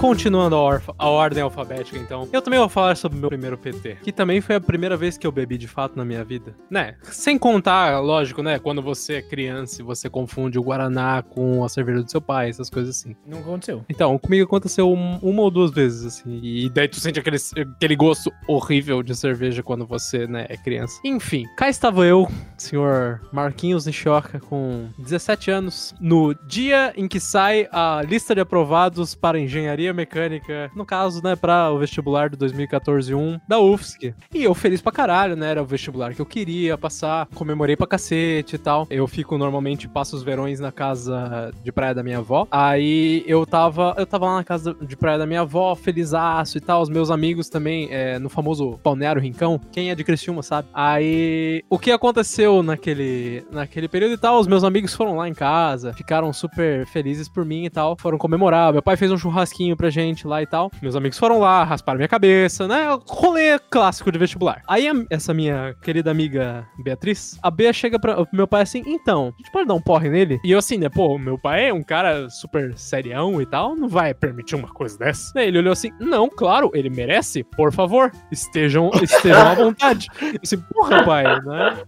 Continuando 0.00 0.56
a, 0.56 0.80
a 0.96 1.08
ordem 1.10 1.42
alfabética, 1.42 1.98
então. 1.98 2.26
Eu 2.32 2.40
também 2.40 2.58
vou 2.58 2.70
falar 2.70 2.96
sobre 2.96 3.18
o 3.18 3.20
meu 3.20 3.28
primeiro 3.28 3.58
PT. 3.58 3.98
Que 4.02 4.10
também 4.10 4.40
foi 4.40 4.54
a 4.56 4.60
primeira 4.60 4.96
vez 4.96 5.18
que 5.18 5.26
eu 5.26 5.30
bebi 5.30 5.58
de 5.58 5.68
fato 5.68 5.94
na 5.94 6.06
minha 6.06 6.24
vida. 6.24 6.56
Né? 6.70 6.94
Sem 7.02 7.36
contar, 7.36 8.00
lógico, 8.00 8.42
né? 8.42 8.58
Quando 8.58 8.80
você 8.80 9.16
é 9.16 9.22
criança 9.22 9.82
e 9.82 9.84
você 9.84 10.08
confunde 10.08 10.58
o 10.58 10.62
Guaraná 10.62 11.22
com 11.22 11.62
a 11.62 11.68
cerveja 11.68 12.02
do 12.02 12.10
seu 12.10 12.20
pai, 12.22 12.48
essas 12.48 12.70
coisas 12.70 12.96
assim. 12.96 13.14
Não 13.26 13.40
aconteceu. 13.40 13.84
Então, 13.90 14.16
comigo 14.18 14.46
aconteceu 14.46 14.90
um- 14.90 15.18
uma 15.18 15.42
ou 15.42 15.50
duas 15.50 15.70
vezes, 15.70 16.06
assim. 16.06 16.40
E 16.42 16.70
daí 16.70 16.88
tu 16.88 16.98
sente 16.98 17.20
aquele, 17.20 17.36
aquele 17.76 17.94
gosto 17.94 18.32
horrível 18.48 19.02
de 19.02 19.14
cerveja 19.14 19.62
quando 19.62 19.86
você, 19.86 20.26
né, 20.26 20.46
é 20.48 20.56
criança. 20.56 20.98
Enfim, 21.04 21.44
cá 21.58 21.68
estava 21.68 22.06
eu, 22.06 22.26
senhor 22.56 23.20
Marquinhos 23.30 23.84
Nishioka, 23.84 24.40
com 24.40 24.88
17 24.98 25.50
anos, 25.50 25.94
no 26.00 26.34
dia 26.46 26.94
em 26.96 27.06
que 27.06 27.20
sai 27.20 27.68
a 27.70 28.00
lista 28.02 28.34
de 28.34 28.40
aprovados 28.40 29.14
para 29.14 29.38
engenharia 29.38 29.89
mecânica, 29.92 30.70
no 30.74 30.84
caso, 30.84 31.22
né, 31.22 31.36
para 31.36 31.70
o 31.70 31.78
vestibular 31.78 32.30
do 32.30 32.36
2014-1 32.36 33.40
da 33.48 33.58
UFSC. 33.58 34.14
E 34.32 34.44
eu 34.44 34.54
feliz 34.54 34.80
pra 34.80 34.92
caralho, 34.92 35.36
né, 35.36 35.50
era 35.50 35.62
o 35.62 35.66
vestibular 35.66 36.14
que 36.14 36.20
eu 36.20 36.26
queria 36.26 36.76
passar, 36.76 37.26
comemorei 37.34 37.76
pra 37.76 37.86
cacete 37.86 38.56
e 38.56 38.58
tal. 38.58 38.86
Eu 38.90 39.06
fico 39.06 39.36
normalmente, 39.38 39.88
passo 39.88 40.16
os 40.16 40.22
verões 40.22 40.60
na 40.60 40.72
casa 40.72 41.50
de 41.62 41.72
praia 41.72 41.94
da 41.94 42.02
minha 42.02 42.18
avó. 42.18 42.46
Aí 42.50 43.24
eu 43.26 43.44
tava, 43.46 43.94
eu 43.98 44.06
tava 44.06 44.26
lá 44.26 44.36
na 44.36 44.44
casa 44.44 44.74
de 44.80 44.96
praia 44.96 45.18
da 45.18 45.26
minha 45.26 45.40
avó, 45.40 45.74
felizaço 45.74 46.58
e 46.58 46.60
tal, 46.60 46.82
os 46.82 46.88
meus 46.88 47.10
amigos 47.10 47.48
também, 47.48 47.88
é, 47.90 48.18
no 48.18 48.28
famoso 48.28 48.78
Balneário 48.82 49.20
Rincão, 49.20 49.60
quem 49.72 49.90
é 49.90 49.94
de 49.94 50.04
Criciúma 50.04 50.42
sabe. 50.42 50.68
Aí, 50.72 51.64
o 51.68 51.78
que 51.78 51.90
aconteceu 51.90 52.62
naquele, 52.62 53.44
naquele 53.50 53.88
período 53.88 54.14
e 54.14 54.18
tal, 54.18 54.38
os 54.38 54.46
meus 54.46 54.64
amigos 54.64 54.94
foram 54.94 55.16
lá 55.16 55.28
em 55.28 55.34
casa, 55.34 55.92
ficaram 55.92 56.32
super 56.32 56.86
felizes 56.86 57.28
por 57.28 57.44
mim 57.44 57.64
e 57.64 57.70
tal, 57.70 57.96
foram 57.98 58.18
comemorar, 58.18 58.72
meu 58.72 58.82
pai 58.82 58.96
fez 58.96 59.10
um 59.10 59.18
churrasquinho 59.18 59.76
pra 59.80 59.88
gente 59.88 60.26
lá 60.26 60.42
e 60.42 60.46
tal, 60.46 60.70
meus 60.82 60.94
amigos 60.94 61.16
foram 61.18 61.38
lá, 61.38 61.64
rasparam 61.64 61.96
minha 61.96 62.08
cabeça, 62.08 62.68
né, 62.68 62.86
rolê 63.08 63.58
clássico 63.70 64.12
de 64.12 64.18
vestibular. 64.18 64.60
Aí, 64.68 64.86
a- 64.86 64.92
essa 65.08 65.32
minha 65.32 65.74
querida 65.82 66.10
amiga 66.10 66.66
Beatriz, 66.84 67.38
a 67.42 67.50
Bea 67.50 67.72
chega 67.72 67.98
pra, 67.98 68.14
pro 68.16 68.28
meu 68.36 68.46
pai 68.46 68.60
assim, 68.62 68.82
então, 68.86 69.32
a 69.34 69.42
gente 69.42 69.50
pode 69.50 69.66
dar 69.66 69.72
um 69.74 69.80
porre 69.80 70.10
nele? 70.10 70.38
E 70.44 70.50
eu 70.52 70.58
assim, 70.58 70.76
né, 70.76 70.90
pô, 70.90 71.16
meu 71.18 71.38
pai 71.38 71.68
é 71.70 71.72
um 71.72 71.82
cara 71.82 72.28
super 72.28 72.76
serião 72.76 73.40
e 73.40 73.46
tal, 73.46 73.74
não 73.74 73.88
vai 73.88 74.12
permitir 74.12 74.54
uma 74.54 74.68
coisa 74.68 74.98
dessa. 74.98 75.32
Daí 75.34 75.48
ele 75.48 75.58
olhou 75.58 75.72
assim, 75.72 75.90
não, 75.98 76.28
claro, 76.28 76.70
ele 76.74 76.90
merece, 76.90 77.42
por 77.42 77.72
favor, 77.72 78.12
estejam, 78.30 78.90
estejam 79.02 79.48
à 79.48 79.54
vontade. 79.54 80.08
Eu 80.20 80.40
assim, 80.42 80.58
porra, 80.74 81.02
pai, 81.04 81.24
né? 81.24 81.78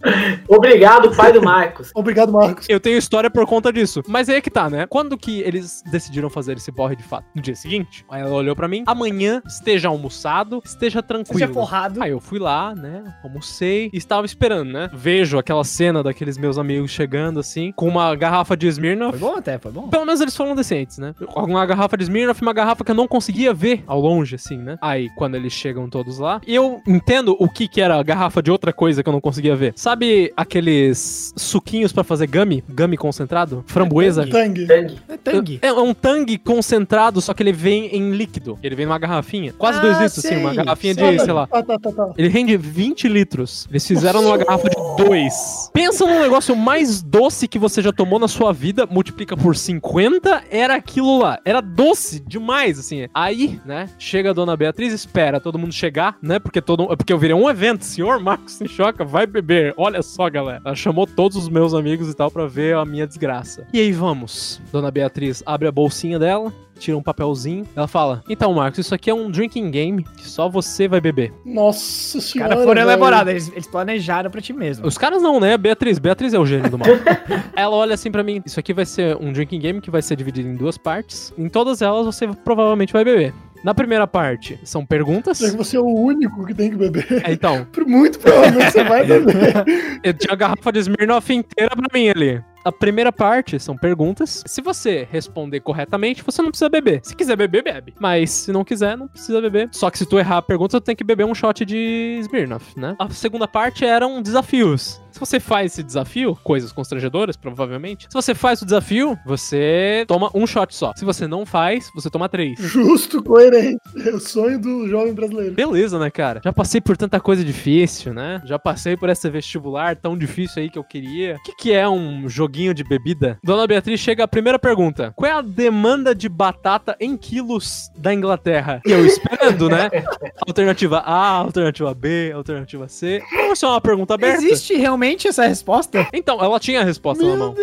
Obrigado, 0.47 1.15
pai 1.15 1.31
do 1.31 1.41
Marcos. 1.43 1.91
Obrigado, 1.95 2.31
Marcos. 2.31 2.65
Eu 2.69 2.79
tenho 2.79 2.97
história 2.97 3.29
por 3.29 3.45
conta 3.45 3.71
disso. 3.71 4.01
Mas 4.07 4.29
aí 4.29 4.37
é 4.37 4.41
que 4.41 4.49
tá, 4.49 4.69
né? 4.69 4.85
Quando 4.87 5.17
que 5.17 5.41
eles 5.41 5.83
decidiram 5.91 6.29
fazer 6.29 6.57
esse 6.57 6.71
porre 6.71 6.95
de 6.95 7.03
fato? 7.03 7.25
No 7.35 7.41
dia 7.41 7.55
seguinte? 7.55 7.82
Aí 8.09 8.21
ela 8.21 8.33
olhou 8.33 8.55
pra 8.55 8.67
mim, 8.67 8.83
amanhã 8.85 9.41
esteja 9.45 9.87
almoçado, 9.87 10.61
esteja 10.63 11.01
tranquilo. 11.01 11.39
Seja 11.39 11.53
forrado. 11.53 12.01
Aí 12.01 12.11
eu 12.11 12.19
fui 12.19 12.39
lá, 12.39 12.73
né? 12.75 13.03
Almocei 13.23 13.89
e 13.93 13.97
estava 13.97 14.25
esperando, 14.25 14.71
né? 14.71 14.89
Vejo 14.93 15.37
aquela 15.37 15.63
cena 15.63 16.01
daqueles 16.01 16.37
meus 16.37 16.57
amigos 16.57 16.91
chegando 16.91 17.39
assim, 17.39 17.71
com 17.73 17.87
uma 17.87 18.15
garrafa 18.15 18.55
de 18.55 18.67
Smirnoff. 18.67 19.17
Foi 19.17 19.29
bom 19.29 19.37
até, 19.37 19.57
foi 19.57 19.71
bom. 19.71 19.87
Pelo 19.89 20.05
menos 20.05 20.21
eles 20.21 20.35
foram 20.35 20.55
decentes, 20.55 20.97
né? 20.97 21.13
Uma 21.35 21.65
garrafa 21.65 21.97
de 21.97 22.03
Smirnoff, 22.03 22.41
uma 22.41 22.53
garrafa 22.53 22.83
que 22.83 22.91
eu 22.91 22.95
não 22.95 23.07
conseguia 23.07 23.53
ver 23.53 23.83
ao 23.87 23.99
longe, 23.99 24.35
assim, 24.35 24.57
né? 24.57 24.77
Aí, 24.81 25.09
quando 25.17 25.35
eles 25.35 25.53
chegam 25.53 25.89
todos 25.89 26.19
lá, 26.19 26.41
e 26.47 26.55
eu 26.55 26.81
entendo 26.87 27.35
o 27.39 27.49
que 27.49 27.67
que 27.67 27.81
era 27.81 27.99
a 27.99 28.03
garrafa 28.03 28.41
de 28.41 28.51
outra 28.51 28.71
coisa 28.71 29.03
que 29.03 29.09
eu 29.09 29.13
não 29.13 29.21
conseguia 29.21 29.55
ver. 29.55 29.73
Sabe 29.75 30.31
aqueles 30.35 31.33
suquinhos 31.35 31.91
pra 31.91 32.03
fazer 32.03 32.27
gummy? 32.27 32.63
Gummy 32.69 32.97
concentrado? 32.97 33.63
Framboesa? 33.67 34.27
Tang. 34.27 34.53
Sangue. 34.67 34.99
É 35.07 35.17
tangue. 35.17 35.59
É, 35.61 35.67
é 35.67 35.73
um 35.73 35.93
tangue 35.93 36.37
concentrado, 36.37 37.21
só 37.21 37.33
que 37.33 37.41
ele 37.41 37.51
vem 37.51 37.72
em 37.73 38.11
líquido. 38.11 38.57
Ele 38.63 38.75
vem 38.75 38.85
numa 38.85 38.97
garrafinha. 38.97 39.53
Quase 39.53 39.79
Ah, 39.79 39.81
dois 39.81 39.93
litros, 39.99 40.19
assim, 40.19 40.27
sei, 40.29 40.37
uma 40.37 40.53
garrafinha 40.53 40.93
de, 40.93 41.01
Sabe? 41.01 41.19
sei 41.19 41.33
lá. 41.33 41.47
Ah, 41.51 41.63
tá, 41.63 41.77
tá, 41.79 41.91
tá. 41.91 42.11
Ele 42.17 42.27
rende 42.29 42.55
20 42.57 43.07
litros. 43.07 43.67
Eles 43.69 43.85
fizeram 43.87 44.21
numa 44.21 44.37
garrafa 44.37 44.69
de 44.69 45.03
2. 45.03 45.71
Pensa 45.73 46.05
num 46.05 46.19
negócio 46.19 46.55
mais 46.55 47.01
doce 47.01 47.47
que 47.47 47.57
você 47.59 47.81
já 47.81 47.91
tomou 47.91 48.19
na 48.19 48.27
sua 48.27 48.51
vida, 48.53 48.85
multiplica 48.85 49.35
por 49.35 49.55
50, 49.55 50.43
era 50.49 50.75
aquilo 50.75 51.17
lá. 51.19 51.39
Era 51.45 51.61
doce 51.61 52.19
demais, 52.19 52.79
assim. 52.79 53.07
Aí, 53.13 53.59
né, 53.65 53.89
chega 53.97 54.29
a 54.29 54.33
dona 54.33 54.55
Beatriz, 54.55 54.93
espera 54.93 55.39
todo 55.39 55.57
mundo 55.59 55.73
chegar, 55.73 56.17
né, 56.21 56.39
porque 56.39 56.61
todo 56.61 56.87
porque 56.97 57.11
eu 57.13 57.17
virei 57.17 57.35
um 57.35 57.49
evento. 57.49 57.83
Senhor 57.85 58.19
Marcos 58.19 58.53
se 58.53 58.67
choca, 58.67 59.03
vai 59.05 59.25
beber. 59.25 59.73
Olha 59.77 60.01
só, 60.01 60.29
galera. 60.29 60.61
Ela 60.65 60.75
chamou 60.75 61.05
todos 61.07 61.37
os 61.37 61.49
meus 61.49 61.73
amigos 61.73 62.09
e 62.09 62.13
tal 62.13 62.29
pra 62.29 62.45
ver 62.45 62.75
a 62.75 62.85
minha 62.85 63.07
desgraça. 63.07 63.65
E 63.73 63.79
aí, 63.79 63.91
vamos. 63.91 64.61
Dona 64.71 64.91
Beatriz 64.91 65.41
abre 65.45 65.67
a 65.67 65.71
bolsinha 65.71 66.19
dela, 66.19 66.51
tira 66.83 66.97
um 66.97 67.01
papelzinho. 67.03 67.65
Ela 67.75 67.87
fala: 67.87 68.23
Então, 68.29 68.53
Marcos, 68.53 68.79
isso 68.79 68.93
aqui 68.93 69.09
é 69.09 69.13
um 69.13 69.31
drinking 69.31 69.71
game 69.71 70.03
que 70.03 70.27
só 70.27 70.49
você 70.49 70.87
vai 70.87 70.99
beber. 70.99 71.33
Nossa 71.45 72.17
Os 72.17 72.31
senhora. 72.31 72.49
caras 72.49 72.65
foram 72.65 72.81
elaborados, 72.81 73.31
eles, 73.31 73.51
eles 73.51 73.67
planejaram 73.67 74.29
pra 74.29 74.41
ti 74.41 74.53
mesmo. 74.53 74.85
Os 74.85 74.97
caras 74.97 75.21
não, 75.21 75.39
né? 75.39 75.57
Beatriz. 75.57 75.97
Beatriz 75.97 76.33
é 76.33 76.39
o 76.39 76.45
gênio 76.45 76.69
do 76.69 76.77
mal. 76.77 76.87
Ela 77.55 77.75
olha 77.75 77.93
assim 77.93 78.11
pra 78.11 78.23
mim. 78.23 78.41
Isso 78.45 78.59
aqui 78.59 78.73
vai 78.73 78.85
ser 78.85 79.15
um 79.17 79.31
drinking 79.31 79.59
game 79.59 79.81
que 79.81 79.89
vai 79.89 80.01
ser 80.01 80.15
dividido 80.15 80.49
em 80.49 80.55
duas 80.55 80.77
partes. 80.77 81.33
Em 81.37 81.47
todas 81.47 81.81
elas 81.81 82.05
você 82.05 82.27
provavelmente 82.27 82.91
vai 82.91 83.03
beber. 83.03 83.33
Na 83.63 83.73
primeira 83.73 84.05
parte 84.05 84.59
são 84.65 84.85
perguntas. 84.85 85.39
Já 85.39 85.49
que 85.49 85.55
você 85.55 85.77
é 85.77 85.79
o 85.79 85.85
único 85.85 86.45
que 86.45 86.53
tem 86.53 86.69
que 86.69 86.75
beber. 86.75 87.23
É, 87.25 87.31
então, 87.31 87.65
Muito 87.87 88.19
provavelmente 88.19 88.71
você 88.71 88.83
vai 88.83 89.05
beber. 89.05 89.63
eu 90.03 90.13
tinha 90.13 90.33
a 90.33 90.35
garrafa 90.35 90.71
de 90.71 90.79
Smirnoff 90.79 91.33
inteira 91.33 91.73
pra 91.73 91.87
mim 91.93 92.09
ali. 92.09 92.43
A 92.65 92.71
primeira 92.71 93.11
parte 93.11 93.59
são 93.59 93.75
perguntas. 93.75 94.41
Se 94.45 94.61
você 94.61 95.05
responder 95.11 95.59
corretamente, 95.59 96.23
você 96.23 96.41
não 96.41 96.49
precisa 96.49 96.69
beber. 96.69 97.01
Se 97.03 97.15
quiser 97.15 97.35
beber, 97.35 97.61
bebe. 97.61 97.93
Mas 97.99 98.31
se 98.31 98.51
não 98.53 98.63
quiser, 98.63 98.97
não 98.97 99.07
precisa 99.07 99.41
beber. 99.41 99.67
Só 99.71 99.89
que 99.89 99.97
se 99.97 100.05
tu 100.05 100.17
errar 100.17 100.37
a 100.37 100.41
pergunta, 100.41 100.79
tu 100.79 100.83
tem 100.83 100.95
que 100.95 101.03
beber 101.03 101.25
um 101.25 101.35
shot 101.35 101.65
de 101.65 102.19
Smirnoff, 102.21 102.79
né? 102.79 102.95
A 102.99 103.09
segunda 103.09 103.47
parte 103.47 103.83
eram 103.85 104.21
desafios. 104.21 105.01
Se 105.23 105.29
você 105.29 105.39
faz 105.39 105.71
esse 105.71 105.83
desafio, 105.83 106.37
coisas 106.43 106.73
constrangedoras, 106.73 107.37
provavelmente. 107.37 108.07
Se 108.09 108.13
você 108.13 108.35
faz 108.35 108.61
o 108.61 108.65
desafio, 108.65 109.17
você 109.25 110.03
toma 110.05 110.29
um 110.33 110.45
shot 110.45 110.75
só. 110.75 110.91
Se 110.97 111.05
você 111.05 111.25
não 111.25 111.45
faz, 111.45 111.89
você 111.95 112.09
toma 112.09 112.27
três. 112.27 112.59
Justo, 112.59 113.23
coerente. 113.23 113.79
É 114.05 114.09
o 114.09 114.19
sonho 114.19 114.59
do 114.59 114.87
jovem 114.89 115.13
brasileiro. 115.13 115.53
Beleza, 115.53 115.97
né, 115.97 116.09
cara? 116.09 116.41
Já 116.43 116.51
passei 116.51 116.81
por 116.81 116.97
tanta 116.97 117.21
coisa 117.21 117.41
difícil, 117.43 118.13
né? 118.13 118.41
Já 118.43 118.59
passei 118.59 118.97
por 118.97 119.07
esse 119.07 119.29
vestibular 119.29 119.95
tão 119.95 120.17
difícil 120.17 120.61
aí 120.61 120.69
que 120.69 120.77
eu 120.77 120.83
queria. 120.83 121.35
O 121.35 121.43
que, 121.43 121.55
que 121.55 121.71
é 121.71 121.87
um 121.87 122.27
joguinho 122.27 122.73
de 122.73 122.83
bebida? 122.83 123.39
Dona 123.41 123.65
Beatriz 123.65 124.01
chega 124.01 124.25
a 124.25 124.27
primeira 124.27 124.59
pergunta: 124.59 125.13
Qual 125.15 125.31
é 125.31 125.33
a 125.33 125.41
demanda 125.41 126.13
de 126.13 126.27
batata 126.27 126.97
em 126.99 127.15
quilos 127.15 127.89
da 127.97 128.13
Inglaterra? 128.13 128.81
E 128.85 128.91
eu 128.91 129.05
esperando, 129.05 129.69
né? 129.69 129.89
Alternativa 130.45 130.97
A, 130.99 131.29
alternativa 131.37 131.93
B, 131.93 132.31
alternativa 132.35 132.89
C. 132.89 133.21
Não, 133.31 133.53
isso 133.53 133.65
é 133.65 133.69
uma 133.69 133.81
pergunta 133.81 134.15
aberta. 134.15 134.43
Existe 134.43 134.75
realmente 134.75 135.12
essa 135.27 135.45
resposta? 135.45 136.07
Então, 136.13 136.43
ela 136.43 136.59
tinha 136.59 136.81
a 136.81 136.83
resposta 136.83 137.23
na 137.25 137.35
mão. 137.35 137.55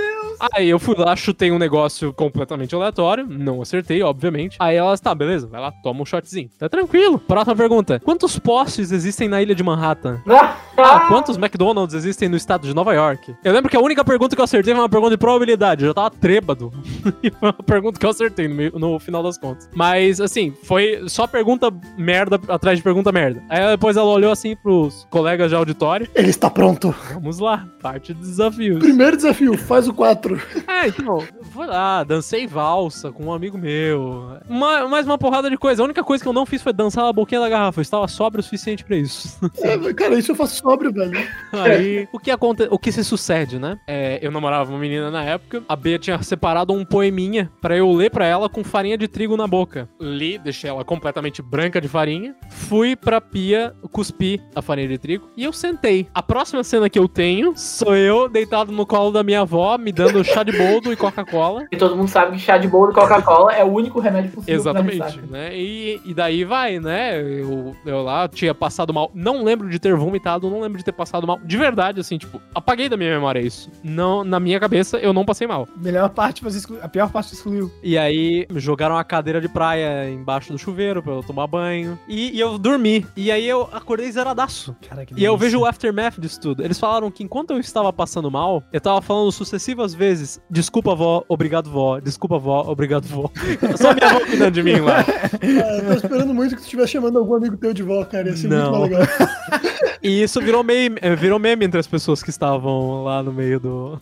Aí 0.54 0.68
eu 0.70 0.78
fui 0.78 0.94
lá, 0.96 1.14
chutei 1.14 1.50
um 1.52 1.58
negócio 1.58 2.12
completamente 2.14 2.74
aleatório, 2.74 3.26
não 3.28 3.60
acertei, 3.60 4.02
obviamente. 4.02 4.56
Aí 4.58 4.74
elas, 4.76 4.98
tá, 5.00 5.14
beleza, 5.14 5.46
vai 5.46 5.60
lá, 5.60 5.70
toma 5.82 6.00
um 6.02 6.06
shotzinho. 6.06 6.48
Tá 6.58 6.66
tranquilo. 6.68 7.18
Próxima 7.18 7.54
pergunta. 7.54 8.00
Quantos 8.00 8.38
postes 8.38 8.90
existem 8.90 9.28
na 9.28 9.42
ilha 9.42 9.54
de 9.54 9.62
Manhattan? 9.62 10.20
Ah, 10.82 11.00
quantos 11.08 11.36
McDonald's 11.36 11.94
existem 11.94 12.26
no 12.26 12.36
estado 12.38 12.66
de 12.66 12.72
Nova 12.72 12.94
York? 12.94 13.34
Eu 13.44 13.52
lembro 13.52 13.70
que 13.70 13.76
a 13.76 13.80
única 13.80 14.02
pergunta 14.02 14.34
que 14.34 14.40
eu 14.40 14.44
acertei 14.46 14.72
foi 14.72 14.82
uma 14.82 14.88
pergunta 14.88 15.10
de 15.10 15.18
probabilidade. 15.18 15.82
Eu 15.84 15.88
já 15.88 15.94
tava 15.94 16.10
trêbado. 16.10 16.72
e 17.22 17.30
foi 17.30 17.50
uma 17.50 17.52
pergunta 17.52 18.00
que 18.00 18.06
eu 18.06 18.08
acertei 18.08 18.48
no, 18.48 18.54
meio- 18.54 18.72
no 18.78 18.98
final 18.98 19.22
das 19.22 19.36
contas. 19.36 19.68
Mas, 19.74 20.22
assim, 20.22 20.54
foi 20.62 21.02
só 21.06 21.26
pergunta 21.26 21.70
merda 21.98 22.40
atrás 22.48 22.78
de 22.78 22.82
pergunta 22.82 23.12
merda. 23.12 23.42
Aí 23.50 23.60
depois 23.72 23.98
ela 23.98 24.08
olhou 24.08 24.32
assim 24.32 24.56
pros 24.56 25.06
colegas 25.10 25.50
de 25.50 25.54
auditório. 25.54 26.08
Ele 26.14 26.30
está 26.30 26.48
pronto. 26.48 26.94
Vamos 27.30 27.38
lá, 27.38 27.64
parte 27.80 28.12
dos 28.12 28.28
desafios. 28.28 28.80
Primeiro 28.80 29.16
desafio, 29.16 29.56
faz 29.56 29.86
o 29.86 29.94
4. 29.94 30.40
É, 30.80 30.88
então, 30.88 31.22
fui 31.52 31.66
lá, 31.66 32.02
dancei 32.04 32.46
valsa 32.46 33.12
com 33.12 33.26
um 33.26 33.32
amigo 33.34 33.58
meu. 33.58 34.38
Uma, 34.48 34.88
mais 34.88 35.04
uma 35.04 35.18
porrada 35.18 35.50
de 35.50 35.58
coisa. 35.58 35.82
A 35.82 35.84
única 35.84 36.02
coisa 36.02 36.22
que 36.22 36.28
eu 36.28 36.32
não 36.32 36.46
fiz 36.46 36.62
foi 36.62 36.72
dançar 36.72 37.04
na 37.04 37.12
boquinha 37.12 37.40
da 37.40 37.50
garrafa. 37.50 37.80
Eu 37.80 37.82
estava 37.82 38.08
sóbrio 38.08 38.40
o 38.40 38.42
suficiente 38.42 38.82
pra 38.82 38.96
isso. 38.96 39.38
É, 39.60 39.92
cara, 39.92 40.18
isso 40.18 40.32
eu 40.32 40.34
faço 40.34 40.56
sóbrio, 40.56 40.90
velho. 40.90 41.12
Aí, 41.52 42.08
o 42.12 42.18
que 42.18 42.30
acontece, 42.30 42.70
o 42.72 42.78
que 42.78 42.90
se 42.90 43.04
sucede, 43.04 43.58
né? 43.58 43.78
É, 43.86 44.18
eu 44.22 44.30
namorava 44.30 44.70
uma 44.70 44.78
menina 44.78 45.10
na 45.10 45.22
época, 45.22 45.62
a 45.68 45.76
Bia 45.76 45.98
tinha 45.98 46.20
separado 46.22 46.72
um 46.72 46.82
poeminha 46.84 47.50
pra 47.60 47.76
eu 47.76 47.92
ler 47.92 48.10
pra 48.10 48.24
ela 48.24 48.48
com 48.48 48.64
farinha 48.64 48.96
de 48.96 49.06
trigo 49.06 49.36
na 49.36 49.46
boca. 49.46 49.86
Li, 50.00 50.38
deixei 50.38 50.70
ela 50.70 50.82
completamente 50.84 51.42
branca 51.42 51.78
de 51.78 51.88
farinha, 51.88 52.34
fui 52.48 52.96
pra 52.96 53.20
pia, 53.20 53.74
cuspi 53.92 54.40
a 54.54 54.62
farinha 54.62 54.88
de 54.88 54.98
trigo 54.98 55.28
e 55.36 55.44
eu 55.44 55.52
sentei. 55.52 56.08
A 56.14 56.22
próxima 56.22 56.64
cena 56.64 56.88
que 56.88 56.98
eu 56.98 57.06
tenho 57.20 57.52
sou 57.54 57.94
eu 57.94 58.30
deitado 58.30 58.72
no 58.72 58.86
colo 58.86 59.10
da 59.10 59.22
minha 59.22 59.42
avó, 59.42 59.76
me 59.76 59.92
dando 59.92 60.24
chá 60.24 60.42
de 60.42 60.52
boldo 60.52 60.90
e 60.90 60.96
Coca-Cola. 60.96 61.66
E 61.70 61.76
todo 61.76 61.94
mundo 61.94 62.08
sabe 62.08 62.32
que 62.32 62.38
chá 62.38 62.56
de 62.56 62.66
bolo 62.66 62.92
e 62.92 62.94
Coca-Cola 62.94 63.52
é 63.52 63.62
o 63.62 63.68
único 63.68 64.00
remédio 64.00 64.30
possível 64.30 64.62
pra 64.62 64.80
Exatamente, 64.80 65.20
né? 65.30 65.54
E, 65.54 66.00
e 66.02 66.14
daí 66.14 66.44
vai, 66.44 66.80
né? 66.80 67.20
Eu, 67.20 67.76
eu 67.84 68.02
lá 68.02 68.26
tinha 68.26 68.54
passado 68.54 68.94
mal. 68.94 69.10
Não 69.14 69.44
lembro 69.44 69.68
de 69.68 69.78
ter 69.78 69.94
vomitado, 69.94 70.48
não 70.48 70.62
lembro 70.62 70.78
de 70.78 70.84
ter 70.84 70.92
passado 70.92 71.26
mal. 71.26 71.38
De 71.44 71.58
verdade, 71.58 72.00
assim, 72.00 72.16
tipo, 72.16 72.40
apaguei 72.54 72.88
da 72.88 72.96
minha 72.96 73.10
memória 73.10 73.40
isso. 73.40 73.70
Não, 73.84 74.24
na 74.24 74.40
minha 74.40 74.58
cabeça, 74.58 74.96
eu 74.96 75.12
não 75.12 75.26
passei 75.26 75.46
mal. 75.46 75.68
Melhor 75.76 76.08
parte, 76.08 76.42
você 76.42 76.56
exclu... 76.56 76.78
a 76.80 76.88
pior 76.88 77.10
parte 77.10 77.34
excluiu. 77.34 77.70
E 77.82 77.98
aí 77.98 78.46
jogaram 78.56 78.96
a 78.96 79.04
cadeira 79.04 79.42
de 79.42 79.48
praia 79.48 80.08
embaixo 80.08 80.54
do 80.54 80.58
chuveiro 80.58 81.02
pra 81.02 81.12
eu 81.12 81.22
tomar 81.22 81.46
banho. 81.46 81.98
E, 82.08 82.34
e 82.34 82.40
eu 82.40 82.56
dormi. 82.56 83.06
E 83.14 83.30
aí 83.30 83.46
eu 83.46 83.68
acordei 83.72 84.10
zeradaço. 84.10 84.74
Cara, 84.88 85.04
que 85.04 85.12
E 85.14 85.22
eu 85.22 85.36
vejo 85.36 85.58
o 85.60 85.66
aftermath 85.66 86.18
disso 86.18 86.40
tudo. 86.40 86.64
Eles 86.64 86.78
falaram 86.78 87.09
que 87.10 87.22
enquanto 87.24 87.50
eu 87.52 87.58
estava 87.60 87.92
passando 87.92 88.30
mal, 88.30 88.62
eu 88.72 88.80
tava 88.80 89.00
falando 89.02 89.30
sucessivas 89.32 89.94
vezes: 89.94 90.40
desculpa, 90.50 90.94
vó, 90.94 91.24
obrigado, 91.28 91.70
vó, 91.70 91.98
desculpa, 92.00 92.38
vó, 92.38 92.64
obrigado, 92.68 93.04
vó. 93.06 93.30
Só 93.76 93.94
minha 93.94 94.08
avó 94.10 94.20
cuidando 94.20 94.52
de 94.52 94.62
mim 94.62 94.80
lá. 94.80 95.00
Ah, 95.00 95.76
eu 95.78 95.86
tô 95.86 95.92
esperando 95.94 96.34
muito 96.34 96.54
que 96.54 96.60
tu 96.62 96.64
estivesse 96.64 96.92
chamando 96.92 97.18
algum 97.18 97.34
amigo 97.36 97.56
teu 97.56 97.72
de 97.72 97.82
vó, 97.82 98.04
cara. 98.04 98.28
Ia 98.28 98.36
ser 98.36 98.48
Não. 98.48 98.78
muito 98.80 98.92
mais 98.96 99.08
legal. 99.08 99.28
E 100.02 100.22
isso 100.22 100.40
virou 100.40 100.64
meme, 100.64 100.96
eh, 101.02 101.14
virou 101.14 101.38
meme 101.38 101.62
entre 101.66 101.78
as 101.78 101.86
pessoas 101.86 102.22
que 102.22 102.30
estavam 102.30 103.04
lá 103.04 103.22
no 103.22 103.30
meio 103.34 103.60
do, 103.60 104.00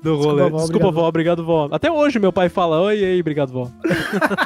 do 0.00 0.16
rolê. 0.16 0.48
vó, 0.48 0.58
Desculpa, 0.58 0.86
obrigado, 0.86 0.92
vó, 0.94 1.08
obrigado, 1.08 1.44
vó. 1.44 1.68
Até 1.72 1.90
hoje 1.90 2.20
meu 2.20 2.32
pai 2.32 2.48
fala: 2.48 2.80
oi, 2.80 3.00
e 3.00 3.04
aí, 3.04 3.20
obrigado, 3.20 3.52
vó. 3.52 3.68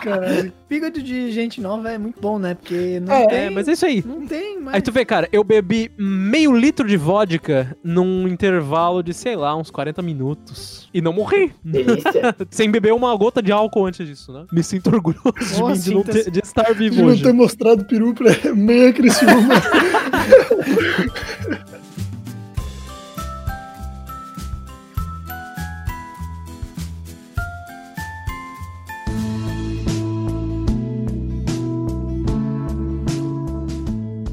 Caralho. 0.03 0.51
Fígado 0.69 1.03
de 1.03 1.31
gente 1.33 1.61
nova 1.61 1.91
é 1.91 1.99
muito 1.99 2.19
bom, 2.19 2.39
né? 2.39 2.55
Porque 2.55 2.99
não 3.01 3.13
É, 3.13 3.27
tem. 3.27 3.39
É, 3.39 3.51
mas 3.51 3.69
é 3.69 3.73
isso 3.73 3.85
aí. 3.85 4.03
Não 4.07 4.27
tem, 4.27 4.59
mas. 4.59 4.75
Aí 4.75 4.81
tu 4.81 4.91
vê, 4.91 5.05
cara, 5.05 5.29
eu 5.33 5.45
bebi 5.45 5.91
meio 5.99 6.57
litro 6.57 6.87
de 6.89 6.97
vodka 6.97 7.77
num 7.97 8.29
intervalo 8.29 9.03
de, 9.03 9.15
sei 9.15 9.35
lá, 9.35 9.57
uns 9.57 9.71
40 9.71 10.03
minutos. 10.03 10.89
E 10.93 11.01
não 11.01 11.13
morri. 11.13 11.53
Delícia. 11.65 12.37
Sem 12.51 12.71
beber 12.71 12.93
uma 12.93 13.15
gota 13.17 13.43
de 13.43 13.51
álcool 13.51 13.87
antes 13.87 14.07
disso, 14.07 14.33
né? 14.33 14.45
Me 14.53 14.63
sinto 14.63 14.89
orgulhoso 14.89 15.33
de, 15.33 15.41
mim, 15.41 15.55
de, 15.55 15.61
não 15.61 15.75
sinta-se. 15.75 16.25
ter- 16.25 16.31
de 16.31 16.41
estar 16.41 16.73
De 16.73 16.75
vivo 16.75 17.03
não 17.03 17.09
hoje. 17.09 17.23
ter 17.23 17.33
mostrado 17.33 17.85
peru 17.85 18.15
pra 18.15 18.31
meia 18.55 18.93
Criciúma. 18.93 19.55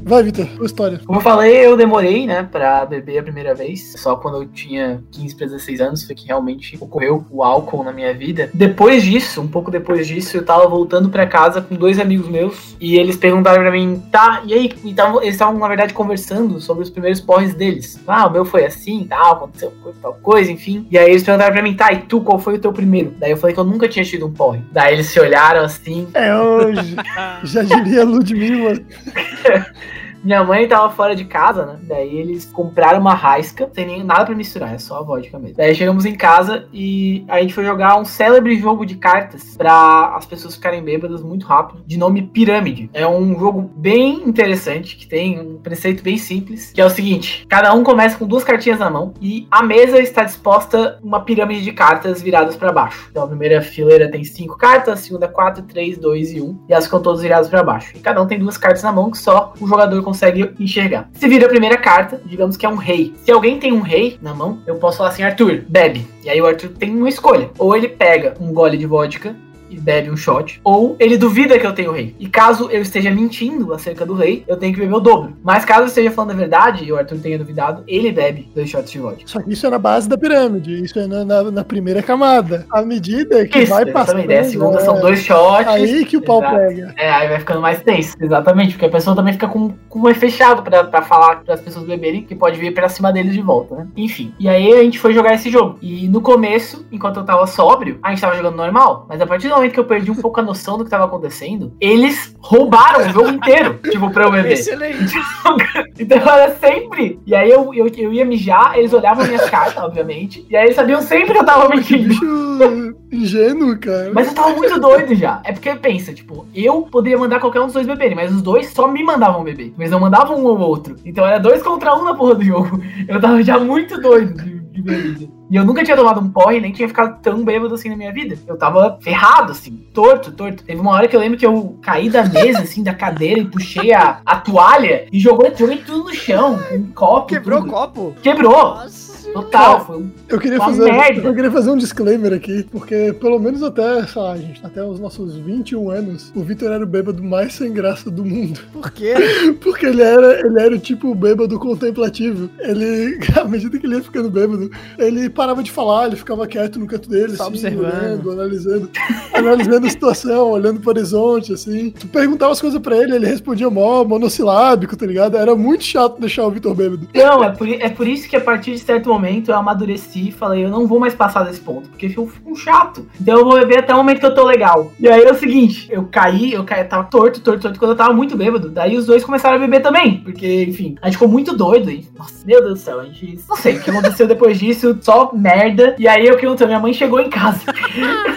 Vai, 0.06 0.22
Vitor, 0.22 0.46
tua 0.56 0.66
história. 0.66 1.00
Como 1.06 1.18
eu 1.18 1.22
falei, 1.22 1.64
eu 1.64 1.76
demorei, 1.78 2.26
né, 2.26 2.42
pra 2.42 2.84
beber 2.84 3.18
a 3.18 3.22
primeira 3.22 3.54
vez. 3.54 3.94
Só 3.96 4.14
quando 4.16 4.42
eu 4.42 4.46
tinha 4.46 5.02
15 5.10 5.34
pra 5.34 5.46
16 5.46 5.80
anos 5.80 6.04
foi 6.04 6.14
que 6.14 6.26
realmente 6.26 6.76
ocorreu 6.78 7.24
o 7.30 7.42
álcool 7.42 7.82
na 7.82 7.90
minha 7.92 8.12
vida. 8.12 8.50
Depois 8.52 9.02
disso, 9.02 9.40
um 9.40 9.48
pouco 9.48 9.70
depois 9.70 10.06
disso, 10.06 10.36
eu 10.36 10.44
tava 10.44 10.66
voltando 10.68 11.08
pra 11.08 11.26
casa 11.26 11.62
com 11.62 11.74
dois 11.74 11.98
amigos 11.98 12.28
meus 12.28 12.76
e 12.78 12.96
eles 12.96 13.16
perguntaram 13.16 13.62
pra 13.62 13.70
mim, 13.72 14.02
tá, 14.12 14.42
e 14.44 14.52
aí? 14.52 14.70
E 14.84 14.92
tavam- 14.92 15.22
eles 15.22 15.34
estavam, 15.36 15.58
na 15.58 15.68
verdade, 15.68 15.94
conversando 15.94 16.60
sobre 16.60 16.82
os 16.82 16.90
primeiros 16.90 17.20
porres 17.22 17.54
deles. 17.54 17.98
Ah, 18.06 18.26
o 18.26 18.30
meu 18.30 18.44
foi 18.44 18.66
assim, 18.66 19.06
tal, 19.08 19.32
aconteceu 19.32 19.72
co- 19.82 19.94
tal 20.02 20.14
coisa, 20.22 20.52
enfim. 20.52 20.86
E 20.90 20.98
aí 20.98 21.08
eles 21.10 21.22
perguntaram 21.22 21.54
pra 21.54 21.62
mim, 21.62 21.74
tá, 21.74 21.90
e 21.92 22.00
tu, 22.02 22.20
qual 22.20 22.38
foi 22.38 22.56
o 22.56 22.58
teu 22.58 22.74
primeiro? 22.74 23.14
Daí 23.18 23.30
eu 23.30 23.38
falei 23.38 23.54
que 23.54 23.60
eu 23.60 23.64
nunca 23.64 23.88
tinha 23.88 24.04
tido 24.04 24.26
um 24.26 24.32
porre. 24.32 24.60
Daí 24.70 24.92
eles 24.92 25.06
se 25.06 25.18
olharam 25.18 25.62
assim, 25.64 26.06
É 26.12 26.36
hoje. 26.36 26.94
Já 27.44 27.62
diria 27.62 28.04
Ludmilla. 28.04 28.78
Minha 30.24 30.42
mãe 30.42 30.66
tava 30.66 30.88
fora 30.88 31.14
de 31.14 31.26
casa, 31.26 31.66
né? 31.66 31.78
Daí 31.82 32.16
eles 32.16 32.46
compraram 32.46 32.98
uma 32.98 33.12
raisca, 33.12 33.70
sem 33.74 33.84
nem 33.84 34.02
nada 34.02 34.24
pra 34.24 34.34
misturar, 34.34 34.74
é 34.74 34.78
só 34.78 35.00
a 35.00 35.02
vodka 35.02 35.38
mesmo. 35.38 35.54
Daí 35.54 35.74
chegamos 35.74 36.06
em 36.06 36.14
casa 36.14 36.66
e 36.72 37.26
a 37.28 37.42
gente 37.42 37.52
foi 37.52 37.62
jogar 37.62 38.00
um 38.00 38.06
célebre 38.06 38.56
jogo 38.56 38.86
de 38.86 38.96
cartas 38.96 39.54
pra 39.54 40.14
as 40.16 40.24
pessoas 40.24 40.54
ficarem 40.54 40.82
bêbadas 40.82 41.22
muito 41.22 41.44
rápido, 41.44 41.82
de 41.86 41.98
nome 41.98 42.22
Pirâmide. 42.22 42.88
É 42.94 43.06
um 43.06 43.38
jogo 43.38 43.70
bem 43.76 44.26
interessante, 44.26 44.96
que 44.96 45.06
tem 45.06 45.38
um 45.38 45.58
preceito 45.58 46.02
bem 46.02 46.16
simples, 46.16 46.72
que 46.72 46.80
é 46.80 46.86
o 46.86 46.90
seguinte: 46.90 47.44
cada 47.46 47.74
um 47.74 47.84
começa 47.84 48.16
com 48.16 48.26
duas 48.26 48.44
cartinhas 48.44 48.78
na 48.78 48.88
mão 48.88 49.12
e 49.20 49.46
a 49.50 49.62
mesa 49.62 49.98
está 49.98 50.24
disposta 50.24 50.98
uma 51.02 51.20
pirâmide 51.20 51.62
de 51.62 51.72
cartas 51.72 52.22
viradas 52.22 52.56
pra 52.56 52.72
baixo. 52.72 53.08
Então 53.10 53.24
a 53.24 53.28
primeira 53.28 53.60
fileira 53.60 54.10
tem 54.10 54.24
cinco 54.24 54.56
cartas, 54.56 54.94
a 54.94 54.96
segunda 54.96 55.28
quatro, 55.28 55.62
três, 55.64 55.98
dois 55.98 56.32
e 56.32 56.40
um, 56.40 56.58
e 56.66 56.72
elas 56.72 56.86
ficam 56.86 57.02
todas 57.02 57.20
viradas 57.20 57.50
pra 57.50 57.62
baixo. 57.62 57.92
E 57.94 58.00
cada 58.00 58.22
um 58.22 58.26
tem 58.26 58.38
duas 58.38 58.56
cartas 58.56 58.82
na 58.82 58.90
mão 58.90 59.10
que 59.10 59.18
só 59.18 59.52
o 59.60 59.66
jogador 59.66 60.02
consegue 60.02 60.13
enxergar. 60.58 61.08
Se 61.14 61.28
vira 61.28 61.46
a 61.46 61.48
primeira 61.48 61.76
carta, 61.76 62.20
digamos 62.24 62.56
que 62.56 62.66
é 62.66 62.68
um 62.68 62.76
rei. 62.76 63.14
Se 63.24 63.30
alguém 63.30 63.58
tem 63.58 63.72
um 63.72 63.80
rei 63.80 64.18
na 64.20 64.34
mão, 64.34 64.60
eu 64.66 64.76
posso 64.76 64.98
falar 64.98 65.10
assim, 65.10 65.22
Arthur, 65.22 65.64
bebe. 65.68 66.06
E 66.22 66.30
aí 66.30 66.40
o 66.40 66.46
Arthur 66.46 66.70
tem 66.70 66.96
uma 66.96 67.08
escolha. 67.08 67.50
Ou 67.58 67.76
ele 67.76 67.88
pega 67.88 68.34
um 68.40 68.52
gole 68.52 68.76
de 68.76 68.86
vodka 68.86 69.34
e 69.76 69.80
bebe 69.80 70.10
um 70.10 70.16
shot, 70.16 70.60
ou 70.64 70.96
ele 70.98 71.16
duvida 71.16 71.58
que 71.58 71.66
eu 71.66 71.72
tenho 71.74 71.92
rei. 71.92 72.14
E 72.18 72.28
caso 72.28 72.68
eu 72.70 72.82
esteja 72.82 73.10
mentindo 73.10 73.72
acerca 73.72 74.04
do 74.06 74.14
rei, 74.14 74.44
eu 74.46 74.56
tenho 74.56 74.72
que 74.72 74.80
beber 74.80 74.94
o 74.94 75.00
dobro. 75.00 75.36
Mas 75.42 75.64
caso 75.64 75.82
eu 75.82 75.86
esteja 75.86 76.10
falando 76.10 76.32
a 76.32 76.34
verdade 76.34 76.84
e 76.84 76.92
o 76.92 76.96
Arthur 76.96 77.18
tenha 77.18 77.38
duvidado, 77.38 77.82
ele 77.86 78.10
bebe 78.12 78.48
dois 78.54 78.68
shots 78.70 78.90
de 78.90 78.98
vodka. 78.98 79.22
Só 79.26 79.40
que 79.40 79.52
isso 79.52 79.66
é 79.66 79.70
na 79.70 79.78
base 79.78 80.08
da 80.08 80.16
pirâmide. 80.18 80.82
Isso 80.82 80.98
é 80.98 81.06
na, 81.06 81.24
na- 81.24 81.50
na 81.50 81.64
primeira 81.64 82.02
camada. 82.02 82.66
À 82.70 82.82
medida 82.82 83.46
que 83.46 83.60
Isso, 83.60 83.72
vai 83.72 83.86
passando. 83.86 84.26
Daí 84.26 84.38
a 84.38 84.44
segunda 84.44 84.78
é, 84.78 84.80
são 84.80 85.00
dois 85.00 85.20
shots. 85.20 85.66
Aí 85.68 86.04
que 86.04 86.16
o 86.16 86.22
pau 86.22 86.40
Exato. 86.40 86.56
pega. 86.56 86.94
É, 86.96 87.10
aí 87.10 87.28
vai 87.28 87.38
ficando 87.38 87.60
mais 87.60 87.80
tenso, 87.82 88.14
exatamente, 88.20 88.72
porque 88.72 88.86
a 88.86 88.90
pessoa 88.90 89.14
também 89.16 89.32
fica 89.32 89.48
com, 89.48 89.72
com 89.88 90.00
o 90.00 90.14
fechado 90.14 90.62
pra, 90.62 90.84
pra 90.84 91.02
falar 91.02 91.36
para 91.44 91.54
as 91.54 91.60
pessoas 91.60 91.84
beberem, 91.86 92.22
que 92.22 92.34
pode 92.34 92.58
vir 92.58 92.72
pra 92.72 92.88
cima 92.88 93.12
deles 93.12 93.32
de 93.34 93.40
volta, 93.42 93.74
né? 93.76 93.86
Enfim. 93.96 94.32
E 94.38 94.48
aí 94.48 94.72
a 94.72 94.82
gente 94.82 94.98
foi 94.98 95.12
jogar 95.12 95.34
esse 95.34 95.50
jogo. 95.50 95.78
E 95.82 96.08
no 96.08 96.20
começo, 96.20 96.86
enquanto 96.92 97.16
eu 97.18 97.24
tava 97.24 97.46
sóbrio, 97.46 97.98
a 98.02 98.10
gente 98.10 98.20
tava 98.20 98.36
jogando 98.36 98.56
normal. 98.56 99.06
Mas 99.08 99.20
a 99.20 99.26
partir 99.26 99.48
do 99.48 99.54
momento 99.64 99.74
que 99.74 99.80
eu 99.80 99.84
perdi 99.84 100.10
um 100.10 100.14
pouco 100.14 100.40
a 100.40 100.42
noção 100.42 100.78
do 100.78 100.84
que 100.84 100.90
tava 100.90 101.04
acontecendo, 101.04 101.72
eles 101.80 102.34
roubaram 102.38 103.06
o 103.06 103.12
jogo 103.12 103.28
inteiro, 103.30 103.80
tipo, 103.90 104.10
pra 104.10 104.24
eu 104.24 104.30
beber. 104.30 104.52
Excelente. 104.52 105.14
Então 105.96 106.18
era 106.18 106.52
sempre. 106.56 107.20
E 107.24 107.34
aí 107.34 107.48
eu, 107.48 107.72
eu, 107.72 107.86
eu 107.96 108.12
ia 108.12 108.24
mijar, 108.24 108.76
eles 108.76 108.92
olhavam 108.92 109.24
minhas 109.24 109.48
cartas, 109.48 109.82
obviamente. 109.82 110.44
E 110.50 110.56
aí 110.56 110.64
eles 110.64 110.74
sabiam 110.74 111.00
sempre 111.00 111.32
que 111.32 111.38
eu 111.38 111.44
tava 111.44 111.68
mentindo. 111.68 112.08
Bicho 112.08 112.94
ingênuo, 113.12 113.78
cara. 113.78 114.10
Mas 114.12 114.26
eu 114.26 114.34
tava 114.34 114.56
muito 114.56 114.80
doido 114.80 115.14
já. 115.14 115.40
É 115.44 115.52
porque 115.52 115.72
pensa, 115.76 116.12
tipo, 116.12 116.46
eu 116.52 116.82
poderia 116.82 117.16
mandar 117.16 117.38
qualquer 117.38 117.60
um 117.60 117.66
dos 117.66 117.74
dois 117.74 117.86
beberem, 117.86 118.16
mas 118.16 118.34
os 118.34 118.42
dois 118.42 118.70
só 118.70 118.88
me 118.88 119.04
mandavam 119.04 119.44
beber. 119.44 119.72
Eles 119.78 119.90
não 119.90 120.00
mandavam 120.00 120.36
um 120.36 120.46
ou 120.46 120.58
outro. 120.58 120.96
Então 121.04 121.24
era 121.24 121.38
dois 121.38 121.62
contra 121.62 121.94
um 121.96 122.04
na 122.04 122.14
porra 122.14 122.34
do 122.34 122.44
jogo. 122.44 122.80
Eu 123.06 123.20
tava 123.20 123.40
já 123.42 123.58
muito 123.58 124.00
doido 124.00 124.34
de, 124.42 124.60
de 124.60 124.82
bebida. 124.82 125.33
E 125.50 125.56
eu 125.56 125.64
nunca 125.64 125.84
tinha 125.84 125.96
tomado 125.96 126.20
um 126.20 126.30
porre, 126.30 126.60
nem 126.60 126.72
tinha 126.72 126.88
ficado 126.88 127.20
tão 127.20 127.44
bêbado 127.44 127.74
assim 127.74 127.88
na 127.88 127.96
minha 127.96 128.12
vida. 128.12 128.38
Eu 128.46 128.56
tava 128.56 128.98
ferrado, 129.02 129.52
assim, 129.52 129.76
torto, 129.92 130.32
torto. 130.32 130.64
Teve 130.64 130.80
uma 130.80 130.92
hora 130.92 131.06
que 131.06 131.14
eu 131.14 131.20
lembro 131.20 131.38
que 131.38 131.46
eu 131.46 131.78
caí 131.82 132.08
da 132.08 132.24
mesa, 132.24 132.60
assim, 132.60 132.82
da 132.82 132.94
cadeira 132.94 133.40
e 133.40 133.44
puxei 133.44 133.92
a, 133.92 134.20
a 134.24 134.36
toalha 134.36 135.06
e 135.12 135.20
joguei, 135.20 135.52
joguei 135.56 135.78
tudo 135.78 136.04
no 136.04 136.14
chão, 136.14 136.58
um 136.72 136.90
copo. 136.92 137.26
Quebrou 137.28 137.60
o 137.60 137.66
copo? 137.66 138.14
Quebrou, 138.22 138.74
Nossa. 138.76 139.13
Total. 139.42 139.84
Foi 139.84 139.96
um 139.98 140.10
Eu 140.28 140.38
queria, 140.38 140.58
Uma 140.58 140.66
fazer, 140.66 140.92
merda. 140.92 141.20
eu 141.28 141.34
queria 141.34 141.50
fazer 141.50 141.70
um 141.70 141.76
disclaimer 141.76 142.32
aqui, 142.32 142.64
porque 142.70 143.12
pelo 143.20 143.38
menos 143.38 143.62
até, 143.62 144.06
sei 144.06 144.22
lá, 144.22 144.36
gente, 144.36 144.60
até 144.64 144.82
os 144.84 144.98
nossos 145.00 145.36
21 145.36 145.90
anos, 145.90 146.32
o 146.34 146.42
Vitor 146.42 146.70
era 146.72 146.84
o 146.84 146.86
bêbado 146.86 147.22
mais 147.22 147.54
sem 147.54 147.72
graça 147.72 148.10
do 148.10 148.24
mundo. 148.24 148.60
Por 148.72 148.90
quê? 148.90 149.14
Porque 149.60 149.86
ele 149.86 150.02
era, 150.02 150.40
ele 150.46 150.60
era 150.60 150.74
o 150.74 150.78
tipo 150.78 151.14
bêbado 151.14 151.58
contemplativo. 151.58 152.48
Ele, 152.60 153.18
à 153.36 153.44
medida 153.44 153.78
que 153.78 153.86
ele 153.86 153.96
ia 153.96 154.02
ficando 154.02 154.30
bêbado, 154.30 154.70
ele 154.98 155.28
parava 155.28 155.62
de 155.62 155.70
falar, 155.70 156.06
ele 156.06 156.16
ficava 156.16 156.46
quieto 156.46 156.78
no 156.78 156.86
canto 156.86 157.08
dele, 157.08 157.36
Só 157.36 157.44
assim, 157.44 157.52
observando. 157.52 157.84
olhando, 157.84 158.30
analisando, 158.30 158.90
analisando 159.34 159.86
a 159.86 159.90
situação, 159.90 160.50
olhando 160.50 160.80
pro 160.80 160.90
horizonte, 160.90 161.52
assim. 161.52 161.90
Tu 161.90 162.06
perguntava 162.08 162.52
as 162.52 162.60
coisas 162.60 162.80
pra 162.80 162.96
ele, 162.96 163.16
ele 163.16 163.26
respondia 163.26 163.68
mó, 163.70 164.04
monossilábico, 164.04 164.96
tá 164.96 165.06
ligado? 165.06 165.36
Era 165.36 165.54
muito 165.54 165.84
chato 165.84 166.20
deixar 166.20 166.46
o 166.46 166.50
Vitor 166.50 166.74
bêbado. 166.74 167.08
Não, 167.14 167.42
é 167.42 167.50
por, 167.50 167.68
é 167.68 167.88
por 167.88 168.06
isso 168.06 168.28
que 168.28 168.36
a 168.36 168.40
partir 168.40 168.72
de 168.72 168.78
certo 168.78 169.08
momento 169.08 169.23
eu 169.50 169.56
amadureci 169.56 170.28
e 170.28 170.32
falei, 170.32 170.64
eu 170.64 170.70
não 170.70 170.86
vou 170.86 170.98
mais 170.98 171.14
passar 171.14 171.44
desse 171.44 171.60
ponto, 171.60 171.88
porque 171.88 172.06
eu 172.16 172.26
fico 172.26 172.54
chato. 172.56 173.06
Então 173.20 173.38
eu 173.38 173.44
vou 173.44 173.58
beber 173.58 173.80
até 173.80 173.92
o 173.94 173.96
momento 173.96 174.20
que 174.20 174.26
eu 174.26 174.34
tô 174.34 174.44
legal. 174.44 174.92
E 174.98 175.08
aí 175.08 175.22
é 175.22 175.32
o 175.32 175.34
seguinte, 175.34 175.88
eu 175.90 176.04
caí, 176.04 176.52
eu 176.52 176.64
caí, 176.64 176.84
tava 176.84 177.04
torto, 177.04 177.40
torto, 177.40 177.62
torto, 177.62 177.78
quando 177.78 177.92
eu 177.92 177.96
tava 177.96 178.12
muito 178.12 178.36
bêbado. 178.36 178.70
Daí 178.70 178.96
os 178.96 179.06
dois 179.06 179.24
começaram 179.24 179.56
a 179.56 179.60
beber 179.60 179.80
também, 179.80 180.20
porque, 180.20 180.64
enfim, 180.64 180.96
a 181.00 181.06
gente 181.06 181.14
ficou 181.14 181.28
muito 181.28 181.56
doido. 181.56 181.90
E, 181.90 182.08
nossa, 182.16 182.44
meu 182.46 182.60
Deus 182.60 182.74
do 182.74 182.84
céu, 182.84 183.00
a 183.00 183.04
gente... 183.04 183.38
Não 183.48 183.56
sei 183.56 183.76
o 183.76 183.82
que 183.82 183.90
aconteceu 183.90 184.26
depois 184.26 184.58
disso, 184.58 184.96
só 185.00 185.32
merda. 185.32 185.94
E 185.98 186.08
aí 186.08 186.26
eu 186.26 186.36
que 186.36 186.46
não 186.46 186.54
minha 186.66 186.80
mãe 186.80 186.92
chegou 186.92 187.20
em 187.20 187.28
casa. 187.28 187.60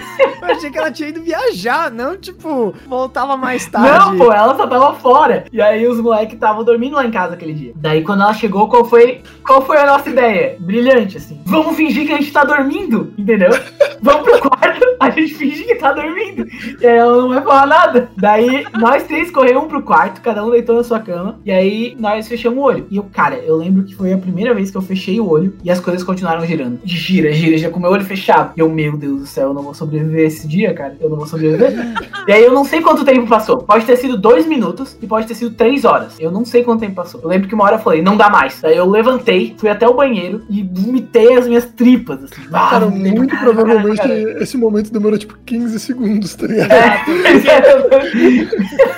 Eu 0.48 0.56
achei 0.56 0.70
que 0.70 0.78
ela 0.78 0.90
tinha 0.90 1.08
ido 1.10 1.22
viajar, 1.22 1.90
não, 1.90 2.16
tipo, 2.16 2.74
voltava 2.86 3.36
mais 3.36 3.66
tarde. 3.66 3.88
Não, 3.88 4.16
pô, 4.16 4.32
ela 4.32 4.56
só 4.56 4.66
tava 4.66 4.94
fora. 4.94 5.44
E 5.52 5.60
aí 5.60 5.86
os 5.86 6.00
moleques 6.00 6.34
estavam 6.34 6.64
dormindo 6.64 6.94
lá 6.94 7.04
em 7.04 7.10
casa 7.10 7.34
aquele 7.34 7.52
dia. 7.52 7.72
Daí 7.76 8.02
quando 8.02 8.22
ela 8.22 8.32
chegou, 8.32 8.68
qual 8.68 8.84
foi, 8.84 9.22
qual 9.46 9.64
foi 9.64 9.76
a 9.78 9.86
nossa 9.86 10.08
ideia? 10.08 10.56
Brilhante, 10.58 11.18
assim. 11.18 11.40
Vamos 11.44 11.76
fingir 11.76 12.06
que 12.06 12.12
a 12.12 12.16
gente 12.16 12.32
tá 12.32 12.44
dormindo, 12.44 13.12
entendeu? 13.18 13.50
Vamos 14.00 14.22
pro 14.22 14.50
quarto, 14.50 14.86
a 15.08 15.10
gente 15.10 15.34
finge 15.34 15.64
que 15.64 15.74
tá 15.74 15.92
dormindo. 15.92 16.46
E 16.80 16.86
aí 16.86 16.96
ela 16.96 17.16
não 17.16 17.28
vai 17.28 17.42
falar 17.42 17.66
nada. 17.66 18.10
Daí 18.16 18.66
nós 18.78 19.04
três 19.04 19.30
corremos 19.30 19.66
pro 19.66 19.82
quarto, 19.82 20.20
cada 20.20 20.44
um 20.44 20.50
deitou 20.50 20.76
na 20.76 20.84
sua 20.84 21.00
cama. 21.00 21.38
E 21.44 21.50
aí 21.50 21.96
nós 21.98 22.26
fechamos 22.28 22.58
o 22.58 22.62
olho. 22.62 22.86
E 22.90 22.96
eu, 22.96 23.04
cara, 23.04 23.36
eu 23.36 23.56
lembro 23.56 23.84
que 23.84 23.94
foi 23.94 24.12
a 24.12 24.18
primeira 24.18 24.54
vez 24.54 24.70
que 24.70 24.76
eu 24.76 24.82
fechei 24.82 25.20
o 25.20 25.28
olho 25.28 25.54
e 25.62 25.70
as 25.70 25.80
coisas 25.80 26.02
continuaram 26.02 26.44
girando. 26.46 26.80
Gira, 26.84 27.32
gira, 27.32 27.56
já 27.58 27.70
com 27.70 27.78
o 27.78 27.82
meu 27.82 27.90
olho 27.90 28.04
fechado. 28.04 28.52
E 28.56 28.60
eu, 28.60 28.68
meu 28.68 28.96
Deus 28.96 29.20
do 29.20 29.26
céu, 29.26 29.48
eu 29.48 29.54
não 29.54 29.62
vou 29.62 29.74
sobreviver 29.74 30.26
esse 30.26 30.46
dia, 30.46 30.74
cara. 30.74 30.96
Eu 31.00 31.08
não 31.08 31.16
vou 31.16 31.26
sobreviver. 31.26 31.72
E 32.28 32.32
aí 32.32 32.44
eu 32.44 32.52
não 32.52 32.62
sei 32.62 32.82
quanto 32.82 33.06
tempo 33.06 33.26
passou. 33.26 33.56
Pode 33.56 33.86
ter 33.86 33.96
sido 33.96 34.18
dois 34.18 34.46
minutos 34.46 34.98
e 35.00 35.06
pode 35.06 35.26
ter 35.26 35.34
sido 35.34 35.54
três 35.54 35.86
horas. 35.86 36.14
Eu 36.20 36.30
não 36.30 36.44
sei 36.44 36.62
quanto 36.62 36.80
tempo 36.80 36.94
passou. 36.94 37.22
Eu 37.22 37.28
lembro 37.28 37.48
que 37.48 37.54
uma 37.54 37.64
hora 37.64 37.76
eu 37.76 37.80
falei, 37.80 38.02
não 38.02 38.18
dá 38.18 38.28
mais. 38.28 38.60
Daí 38.60 38.76
eu 38.76 38.86
levantei, 38.86 39.54
fui 39.56 39.70
até 39.70 39.88
o 39.88 39.94
banheiro 39.94 40.42
e 40.50 40.62
vomitei 40.62 41.38
as 41.38 41.48
minhas 41.48 41.64
tripas, 41.64 42.22
assim. 42.24 42.42
Ah, 42.52 42.68
Cara, 42.68 42.86
muito 42.86 43.34
caralho, 43.34 43.54
provavelmente 43.54 43.96
cara. 43.96 44.42
esse 44.42 44.58
momento 44.58 44.87
demorou 44.92 45.18
tipo 45.18 45.36
15 45.44 45.78
segundos, 45.80 46.34
tá 46.34 46.46
ligado? 46.46 46.72
É, 46.72 47.04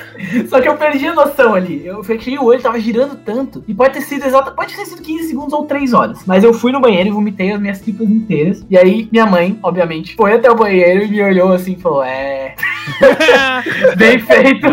Só 0.48 0.60
que 0.60 0.68
eu 0.68 0.76
perdi 0.76 1.06
a 1.06 1.14
noção 1.14 1.54
ali. 1.54 1.86
Eu 1.86 2.02
fechei 2.02 2.38
o 2.38 2.44
olho, 2.44 2.60
tava 2.60 2.78
girando 2.80 3.16
tanto. 3.16 3.64
E 3.66 3.74
pode 3.74 3.94
ter 3.94 4.02
sido 4.02 4.24
exato, 4.24 4.54
pode 4.54 4.74
ter 4.74 4.86
sido 4.86 5.02
15 5.02 5.28
segundos 5.28 5.52
ou 5.52 5.66
3 5.66 5.92
horas. 5.92 6.20
Mas 6.26 6.44
eu 6.44 6.52
fui 6.52 6.72
no 6.72 6.80
banheiro 6.80 7.08
e 7.08 7.12
vomitei 7.12 7.52
as 7.52 7.60
minhas 7.60 7.80
tripas 7.80 8.08
inteiras. 8.08 8.64
E 8.70 8.76
aí, 8.76 9.08
minha 9.10 9.26
mãe, 9.26 9.58
obviamente, 9.62 10.14
foi 10.14 10.34
até 10.34 10.50
o 10.50 10.54
banheiro 10.54 11.04
e 11.04 11.08
me 11.08 11.22
olhou 11.22 11.52
assim 11.52 11.72
e 11.72 11.80
falou: 11.80 12.02
É. 12.02 12.54
bem 13.96 14.18
feito. 14.18 14.66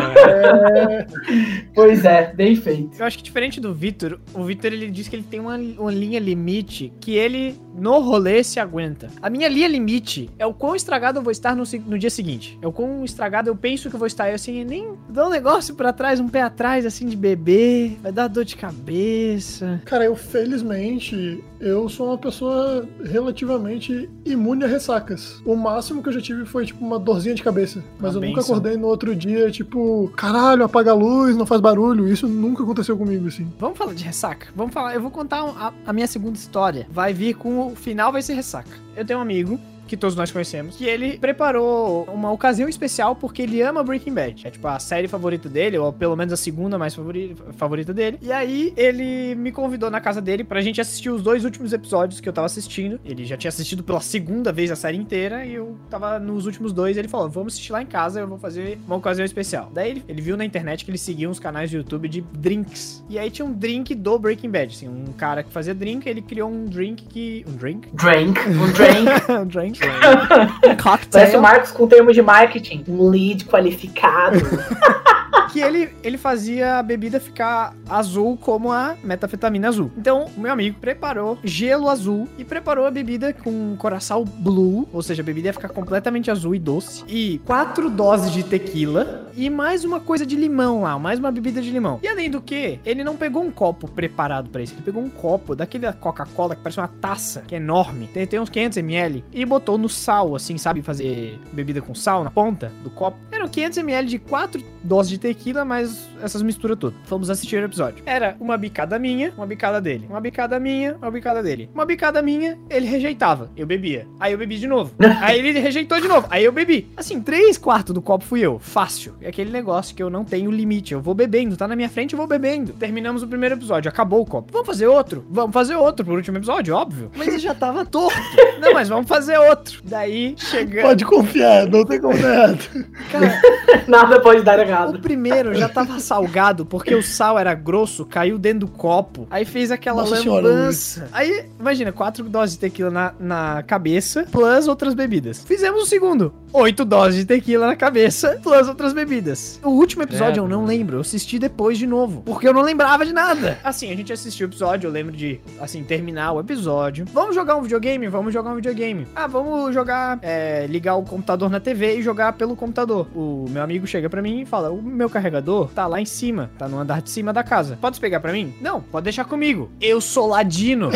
Pois 1.73 2.05
é, 2.05 2.33
bem 2.33 2.55
feito. 2.55 2.97
Eu 2.99 3.05
acho 3.05 3.17
que 3.17 3.23
diferente 3.23 3.59
do 3.59 3.73
Vitor, 3.73 4.19
o 4.33 4.43
Vitor 4.43 4.71
ele 4.71 4.89
diz 4.89 5.07
que 5.07 5.15
ele 5.15 5.23
tem 5.23 5.39
uma, 5.39 5.57
uma 5.57 5.91
linha 5.91 6.19
limite 6.19 6.93
que 6.99 7.13
ele 7.13 7.55
no 7.75 7.99
rolê 7.99 8.43
se 8.43 8.59
aguenta. 8.59 9.09
A 9.21 9.29
minha 9.29 9.47
linha 9.47 9.67
limite 9.67 10.29
é 10.39 10.45
o 10.45 10.53
quão 10.53 10.75
estragado 10.75 11.19
eu 11.19 11.23
vou 11.23 11.31
estar 11.31 11.55
no, 11.55 11.63
no 11.85 11.99
dia 11.99 12.09
seguinte. 12.09 12.57
É 12.61 12.67
o 12.67 12.71
quão 12.71 13.03
estragado 13.03 13.49
eu 13.49 13.55
penso 13.55 13.89
que 13.89 13.95
eu 13.95 13.99
vou 13.99 14.07
estar. 14.07 14.29
Eu 14.29 14.35
assim, 14.35 14.63
nem 14.63 14.87
um 14.87 14.97
negócio 15.37 15.75
pra 15.75 15.93
trás, 15.93 16.19
um 16.19 16.27
pé 16.27 16.41
atrás 16.41 16.83
assim 16.85 17.05
de 17.05 17.15
beber, 17.15 17.97
vai 18.01 18.11
dar 18.11 18.27
dor 18.27 18.43
de 18.43 18.55
cabeça. 18.55 19.79
Cara, 19.85 20.03
eu 20.05 20.15
felizmente, 20.15 21.43
eu 21.59 21.87
sou 21.87 22.07
uma 22.07 22.17
pessoa 22.17 22.87
relativamente 23.05 24.09
imune 24.25 24.63
a 24.63 24.67
ressacas. 24.67 25.39
O 25.45 25.55
máximo 25.55 26.01
que 26.01 26.09
eu 26.09 26.13
já 26.13 26.21
tive 26.21 26.43
foi 26.45 26.65
tipo 26.65 26.83
uma 26.83 26.97
dorzinha 26.97 27.35
de 27.35 27.43
cabeça. 27.43 27.83
Mas 27.99 28.15
Uma 28.15 28.25
eu 28.25 28.29
nunca 28.29 28.41
benção. 28.41 28.55
acordei 28.55 28.77
no 28.77 28.87
outro 28.87 29.15
dia, 29.15 29.51
tipo, 29.51 30.11
caralho, 30.17 30.63
apaga 30.63 30.89
a 30.91 30.95
luz, 30.95 31.37
não 31.37 31.45
faz 31.45 31.61
barulho. 31.61 32.07
Isso 32.07 32.27
nunca 32.27 32.63
aconteceu 32.63 32.97
comigo, 32.97 33.27
assim. 33.27 33.47
Vamos 33.59 33.77
falar 33.77 33.93
de 33.93 34.03
ressaca? 34.03 34.47
Vamos 34.55 34.73
falar, 34.73 34.95
eu 34.95 35.01
vou 35.01 35.11
contar 35.11 35.41
a, 35.41 35.71
a 35.85 35.93
minha 35.93 36.07
segunda 36.07 36.35
história. 36.35 36.87
Vai 36.89 37.13
vir 37.13 37.35
com 37.35 37.67
o 37.67 37.75
final 37.75 38.11
vai 38.11 38.23
ser 38.23 38.33
ressaca. 38.33 38.71
Eu 38.95 39.05
tenho 39.05 39.19
um 39.19 39.21
amigo 39.21 39.59
que 39.87 39.97
todos 39.97 40.15
nós 40.15 40.31
conhecemos, 40.31 40.75
que 40.75 40.85
ele 40.85 41.17
preparou 41.17 42.03
uma 42.13 42.31
ocasião 42.31 42.67
especial 42.67 43.15
porque 43.15 43.41
ele 43.41 43.61
ama 43.61 43.83
Breaking 43.83 44.13
Bad. 44.13 44.47
É 44.47 44.51
tipo 44.51 44.67
a 44.67 44.79
série 44.79 45.07
favorita 45.07 45.47
dele, 45.49 45.77
ou 45.77 45.91
pelo 45.93 46.15
menos 46.15 46.33
a 46.33 46.37
segunda 46.37 46.77
mais 46.77 46.93
favori- 46.93 47.35
favorita 47.53 47.93
dele. 47.93 48.17
E 48.21 48.31
aí 48.31 48.73
ele 48.75 49.35
me 49.35 49.51
convidou 49.51 49.89
na 49.89 49.99
casa 50.01 50.21
dele 50.21 50.43
pra 50.43 50.61
gente 50.61 50.81
assistir 50.81 51.09
os 51.09 51.21
dois 51.21 51.45
últimos 51.45 51.73
episódios 51.73 52.19
que 52.19 52.27
eu 52.27 52.33
tava 52.33 52.45
assistindo. 52.45 52.99
Ele 53.05 53.25
já 53.25 53.37
tinha 53.37 53.49
assistido 53.49 53.83
pela 53.83 54.01
segunda 54.01 54.51
vez 54.51 54.69
a 54.71 54.75
série 54.75 54.97
inteira 54.97 55.45
e 55.45 55.53
eu 55.55 55.77
tava 55.89 56.19
nos 56.19 56.45
últimos 56.45 56.73
dois. 56.73 56.97
Ele 56.97 57.07
falou: 57.07 57.29
Vamos 57.29 57.53
assistir 57.53 57.71
lá 57.71 57.81
em 57.81 57.85
casa, 57.85 58.19
eu 58.19 58.27
vou 58.27 58.37
fazer 58.37 58.77
uma 58.85 58.95
ocasião 58.97 59.25
especial. 59.25 59.71
Daí 59.73 59.91
ele, 59.91 60.03
ele 60.07 60.21
viu 60.21 60.35
na 60.37 60.45
internet 60.45 60.83
que 60.83 60.91
ele 60.91 60.97
seguia 60.97 61.29
uns 61.29 61.39
canais 61.39 61.71
do 61.71 61.77
YouTube 61.77 62.07
de 62.09 62.21
drinks. 62.21 63.03
E 63.09 63.17
aí 63.17 63.29
tinha 63.29 63.45
um 63.45 63.53
drink 63.53 63.95
do 63.95 64.19
Breaking 64.19 64.49
Bad. 64.49 64.73
Assim, 64.75 64.87
um 64.87 65.13
cara 65.13 65.43
que 65.43 65.51
fazia 65.51 65.73
drink, 65.73 66.07
ele 66.07 66.21
criou 66.21 66.49
um 66.49 66.65
drink 66.65 67.05
que. 67.05 67.45
Um 67.47 67.53
drink? 67.55 67.87
Drink, 67.93 68.39
um 68.49 68.71
drink. 68.71 69.31
um 69.31 69.45
drink. 69.45 69.76
Um 69.83 70.75
cocktail. 70.75 71.09
Parece 71.11 71.37
o 71.37 71.41
Marcos 71.41 71.71
com 71.71 71.87
termo 71.87 72.11
de 72.11 72.21
marketing. 72.21 72.83
Um 72.87 73.09
lead 73.09 73.45
qualificado. 73.45 74.39
que 75.51 75.59
ele, 75.59 75.89
ele 76.03 76.17
fazia 76.17 76.77
a 76.79 76.83
bebida 76.83 77.19
ficar 77.19 77.75
azul 77.89 78.37
como 78.37 78.71
a 78.71 78.95
metafetamina 79.03 79.67
azul. 79.67 79.91
Então, 79.97 80.29
o 80.35 80.39
meu 80.39 80.51
amigo 80.51 80.79
preparou 80.79 81.37
gelo 81.43 81.89
azul 81.89 82.27
e 82.37 82.43
preparou 82.43 82.85
a 82.85 82.91
bebida 82.91 83.33
com 83.33 83.75
coração 83.77 84.23
blue, 84.23 84.87
ou 84.91 85.01
seja, 85.01 85.21
a 85.21 85.25
bebida 85.25 85.49
ia 85.49 85.53
ficar 85.53 85.69
completamente 85.69 86.29
azul 86.29 86.55
e 86.55 86.59
doce. 86.59 87.03
E 87.07 87.39
quatro 87.45 87.89
doses 87.89 88.31
de 88.31 88.43
tequila 88.43 89.27
e 89.37 89.51
mais 89.51 89.85
uma 89.85 89.99
coisa 89.99 90.25
de 90.25 90.35
limão 90.35 90.81
lá, 90.81 90.97
mais 90.97 91.19
uma 91.19 91.31
bebida 91.31 91.61
de 91.61 91.69
limão. 91.69 91.99
E 92.01 92.07
além 92.07 92.29
do 92.29 92.41
que, 92.41 92.79
ele 92.83 93.03
não 93.03 93.15
pegou 93.15 93.43
um 93.43 93.51
copo 93.51 93.87
preparado 93.87 94.49
pra 94.49 94.63
isso, 94.63 94.73
ele 94.73 94.81
pegou 94.81 95.03
um 95.03 95.09
copo 95.09 95.55
daquele 95.55 95.91
Coca-Cola 95.93 96.55
que 96.55 96.61
parece 96.63 96.79
uma 96.79 96.87
taça, 96.87 97.41
que 97.47 97.53
é 97.53 97.59
enorme, 97.59 98.07
tem, 98.07 98.25
tem 98.25 98.39
uns 98.39 98.49
500ml, 98.49 99.23
e 99.31 99.45
botou 99.45 99.77
no 99.77 99.87
sal, 99.87 100.35
assim, 100.35 100.57
sabe, 100.57 100.81
fazer 100.81 101.39
bebida 101.53 101.81
com 101.81 101.93
sal 101.93 102.23
na 102.23 102.31
ponta 102.31 102.71
do 102.83 102.89
copo. 102.89 103.17
Eram 103.31 103.47
500ml 103.47 104.05
de 104.05 104.17
quatro 104.17 104.63
doses 104.83 105.11
de 105.11 105.17
tequila, 105.19 105.36
mas 105.65 106.09
essas 106.21 106.41
misturas 106.41 106.77
todas. 106.77 106.97
Fomos 107.05 107.29
assistir 107.29 107.57
o 107.61 107.65
episódio. 107.65 108.03
Era 108.05 108.35
uma 108.39 108.57
bicada 108.57 108.99
minha, 108.99 109.33
uma 109.37 109.45
bicada 109.45 109.79
dele. 109.79 110.05
Uma 110.09 110.19
bicada 110.19 110.59
minha, 110.59 110.95
uma 111.01 111.11
bicada 111.11 111.41
dele. 111.43 111.69
Uma 111.73 111.85
bicada 111.85 112.21
minha, 112.21 112.57
ele 112.69 112.85
rejeitava. 112.85 113.49
Eu 113.55 113.65
bebia. 113.65 114.07
Aí 114.19 114.33
eu 114.33 114.37
bebi 114.37 114.57
de 114.57 114.67
novo. 114.67 114.93
Aí 115.21 115.39
ele 115.39 115.59
rejeitou 115.59 115.99
de 115.99 116.07
novo. 116.07 116.27
Aí 116.29 116.43
eu 116.43 116.51
bebi. 116.51 116.89
Assim, 116.97 117.21
três 117.21 117.57
quartos 117.57 117.93
do 117.93 118.01
copo 118.01 118.25
fui 118.25 118.41
eu. 118.41 118.59
Fácil. 118.59 119.15
É 119.21 119.29
aquele 119.29 119.51
negócio 119.51 119.95
que 119.95 120.03
eu 120.03 120.09
não 120.09 120.23
tenho 120.23 120.51
limite. 120.51 120.93
Eu 120.93 121.01
vou 121.01 121.13
bebendo. 121.13 121.55
Tá 121.55 121.67
na 121.67 121.75
minha 121.75 121.89
frente, 121.89 122.13
eu 122.13 122.17
vou 122.17 122.27
bebendo. 122.27 122.73
Terminamos 122.73 123.23
o 123.23 123.27
primeiro 123.27 123.55
episódio. 123.55 123.89
Acabou 123.89 124.21
o 124.21 124.25
copo. 124.25 124.51
Vamos 124.51 124.67
fazer 124.67 124.87
outro? 124.87 125.25
Vamos 125.29 125.53
fazer 125.53 125.75
outro 125.75 126.05
pro 126.05 126.15
último 126.15 126.37
episódio, 126.37 126.75
óbvio. 126.75 127.11
Mas 127.15 127.27
ele 127.27 127.39
já 127.39 127.53
tava 127.53 127.85
torto. 127.87 128.17
Não, 128.59 128.73
mas 128.73 128.89
vamos 128.89 129.07
fazer 129.07 129.37
outro. 129.37 129.81
Daí, 129.83 130.35
chegando. 130.37 130.83
Pode 130.83 131.05
confiar, 131.05 131.67
não 131.67 131.85
tem 131.85 131.99
como 131.99 132.17
dar 132.17 132.33
errado. 132.33 132.87
Cara, 133.11 133.41
Nada 133.87 134.19
pode 134.19 134.41
dar 134.41 134.59
o 134.59 134.61
errado. 134.61 134.99
Primeiro 135.27 135.55
já 135.55 135.69
tava 135.69 135.99
salgado, 136.01 136.65
porque 136.65 136.95
o 136.95 137.03
sal 137.03 137.37
era 137.37 137.53
grosso, 137.53 138.05
caiu 138.05 138.37
dentro 138.37 138.61
do 138.61 138.67
copo. 138.67 139.27
Aí 139.29 139.45
fez 139.45 139.71
aquela 139.71 140.01
Nossa 140.01 140.23
lambança. 140.29 141.09
Aí, 141.11 141.45
imagina, 141.59 141.91
quatro 141.91 142.23
doses 142.23 142.55
de 142.55 142.59
tequila 142.59 142.89
na, 142.89 143.13
na 143.19 143.63
cabeça, 143.63 144.25
plus 144.31 144.67
outras 144.67 144.93
bebidas. 144.93 145.43
Fizemos 145.43 145.83
o 145.83 145.85
segundo. 145.85 146.33
Oito 146.57 146.83
doses 146.83 147.19
de 147.19 147.25
tequila 147.25 147.67
na 147.67 147.75
cabeça, 147.75 148.39
plus 148.41 148.67
outras 148.67 148.93
bebidas. 148.93 149.59
O 149.63 149.69
último 149.69 150.03
episódio 150.03 150.33
Credo, 150.33 150.45
eu 150.45 150.47
não 150.47 150.65
lembro, 150.65 150.97
eu 150.97 151.01
assisti 151.01 151.37
depois 151.37 151.77
de 151.77 151.85
novo, 151.85 152.21
porque 152.25 152.47
eu 152.47 152.53
não 152.53 152.61
lembrava 152.61 153.05
de 153.05 153.13
nada. 153.13 153.59
Assim, 153.63 153.91
a 153.91 153.95
gente 153.95 154.11
assistiu 154.11 154.47
o 154.47 154.49
episódio, 154.49 154.87
eu 154.87 154.91
lembro 154.91 155.15
de, 155.15 155.39
assim, 155.59 155.83
terminar 155.83 156.33
o 156.33 156.39
episódio. 156.39 157.05
Vamos 157.13 157.35
jogar 157.35 157.55
um 157.55 157.61
videogame? 157.61 158.07
Vamos 158.07 158.33
jogar 158.33 158.51
um 158.51 158.55
videogame. 158.55 159.07
Ah, 159.15 159.27
vamos 159.27 159.73
jogar, 159.73 160.19
é, 160.21 160.65
ligar 160.67 160.95
o 160.95 161.03
computador 161.03 161.49
na 161.49 161.59
TV 161.59 161.97
e 161.97 162.01
jogar 162.01 162.33
pelo 162.33 162.55
computador. 162.55 163.07
O 163.15 163.45
meu 163.49 163.61
amigo 163.61 163.85
chega 163.85 164.09
pra 164.09 164.21
mim 164.21 164.41
e 164.41 164.45
fala, 164.45 164.71
o 164.71 164.81
meu 164.81 165.09
carregador 165.09 165.69
tá 165.69 165.85
lá 165.85 166.01
em 166.01 166.05
cima, 166.05 166.49
tá 166.57 166.67
no 166.67 166.79
andar 166.79 167.01
de 167.01 167.09
cima 167.09 167.31
da 167.31 167.43
casa. 167.43 167.77
Pode 167.79 167.99
pegar 167.99 168.19
pra 168.19 168.31
mim? 168.31 168.53
Não, 168.61 168.81
pode 168.81 169.03
deixar 169.03 169.25
comigo. 169.25 169.69
Eu 169.79 170.01
sou 170.01 170.27
ladino. 170.27 170.89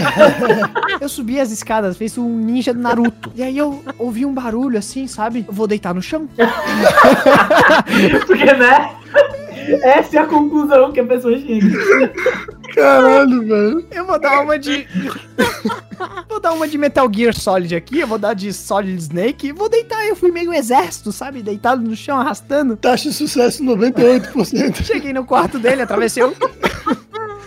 eu 1.00 1.10
subi 1.10 1.39
as 1.39 1.52
escadas, 1.52 1.97
fez 1.97 2.17
um 2.17 2.38
ninja 2.38 2.74
do 2.74 2.80
Naruto. 2.80 3.32
E 3.36 3.43
aí 3.43 3.58
eu 3.58 3.84
ouvi 3.97 4.26
um 4.26 4.34
barulho 4.34 4.78
assim, 4.78 5.08
sabe? 5.08 5.45
Vou 5.51 5.67
deitar 5.67 5.93
no 5.93 6.01
chão. 6.01 6.27
Porque, 8.25 8.53
né? 8.53 8.95
Essa 9.83 10.17
é 10.17 10.19
a 10.19 10.25
conclusão 10.25 10.91
que 10.91 10.99
a 10.99 11.05
pessoa 11.05 11.37
chega. 11.37 12.13
Caralho, 12.73 13.41
velho. 13.45 13.85
Eu 13.91 14.05
vou 14.05 14.19
dar 14.19 14.41
uma 14.41 14.57
de. 14.57 14.87
vou 16.28 16.39
dar 16.39 16.53
uma 16.53 16.67
de 16.67 16.78
Metal 16.78 17.09
Gear 17.13 17.34
Solid 17.34 17.76
aqui, 17.76 17.99
eu 17.99 18.07
vou 18.07 18.17
dar 18.17 18.34
de 18.34 18.51
Solid 18.53 18.97
Snake 18.97 19.51
vou 19.51 19.69
deitar. 19.69 20.05
Eu 20.05 20.15
fui 20.15 20.32
meio 20.32 20.53
exército, 20.53 21.11
sabe? 21.11 21.41
Deitado 21.41 21.82
no 21.82 21.95
chão, 21.95 22.17
arrastando. 22.19 22.76
Taxa 22.76 23.09
de 23.09 23.15
sucesso 23.15 23.63
98%. 23.63 24.82
Cheguei 24.84 25.13
no 25.13 25.26
quarto 25.26 25.59
dele, 25.59 25.82
atravessei 25.82 26.23
o. 26.23 26.34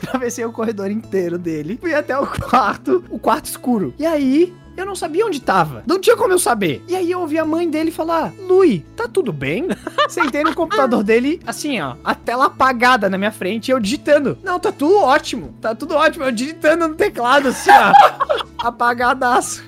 atravessei 0.02 0.44
o 0.44 0.52
corredor 0.52 0.90
inteiro 0.90 1.38
dele. 1.38 1.78
Fui 1.80 1.94
até 1.94 2.16
o 2.18 2.26
quarto, 2.26 3.04
o 3.10 3.18
quarto 3.18 3.46
escuro. 3.46 3.94
E 3.98 4.06
aí. 4.06 4.52
Eu 4.76 4.84
não 4.84 4.96
sabia 4.96 5.24
onde 5.26 5.40
tava. 5.40 5.84
Não 5.86 6.00
tinha 6.00 6.16
como 6.16 6.32
eu 6.32 6.38
saber. 6.38 6.82
E 6.88 6.96
aí 6.96 7.10
eu 7.10 7.20
ouvi 7.20 7.38
a 7.38 7.44
mãe 7.44 7.68
dele 7.68 7.90
falar: 7.90 8.32
Lui, 8.46 8.84
tá 8.96 9.06
tudo 9.06 9.32
bem? 9.32 9.68
Sentei 10.08 10.42
no 10.42 10.54
computador 10.54 11.02
dele, 11.02 11.40
assim, 11.46 11.80
ó, 11.80 11.96
a 12.04 12.14
tela 12.14 12.46
apagada 12.46 13.08
na 13.08 13.16
minha 13.16 13.32
frente, 13.32 13.70
eu 13.70 13.80
digitando. 13.80 14.36
Não, 14.42 14.58
tá 14.58 14.72
tudo 14.72 14.96
ótimo. 14.96 15.54
Tá 15.60 15.74
tudo 15.74 15.94
ótimo. 15.94 16.24
Eu 16.24 16.32
digitando 16.32 16.88
no 16.88 16.94
teclado, 16.94 17.48
assim, 17.48 17.70
ó. 17.70 18.44
apagadaço. 18.58 19.62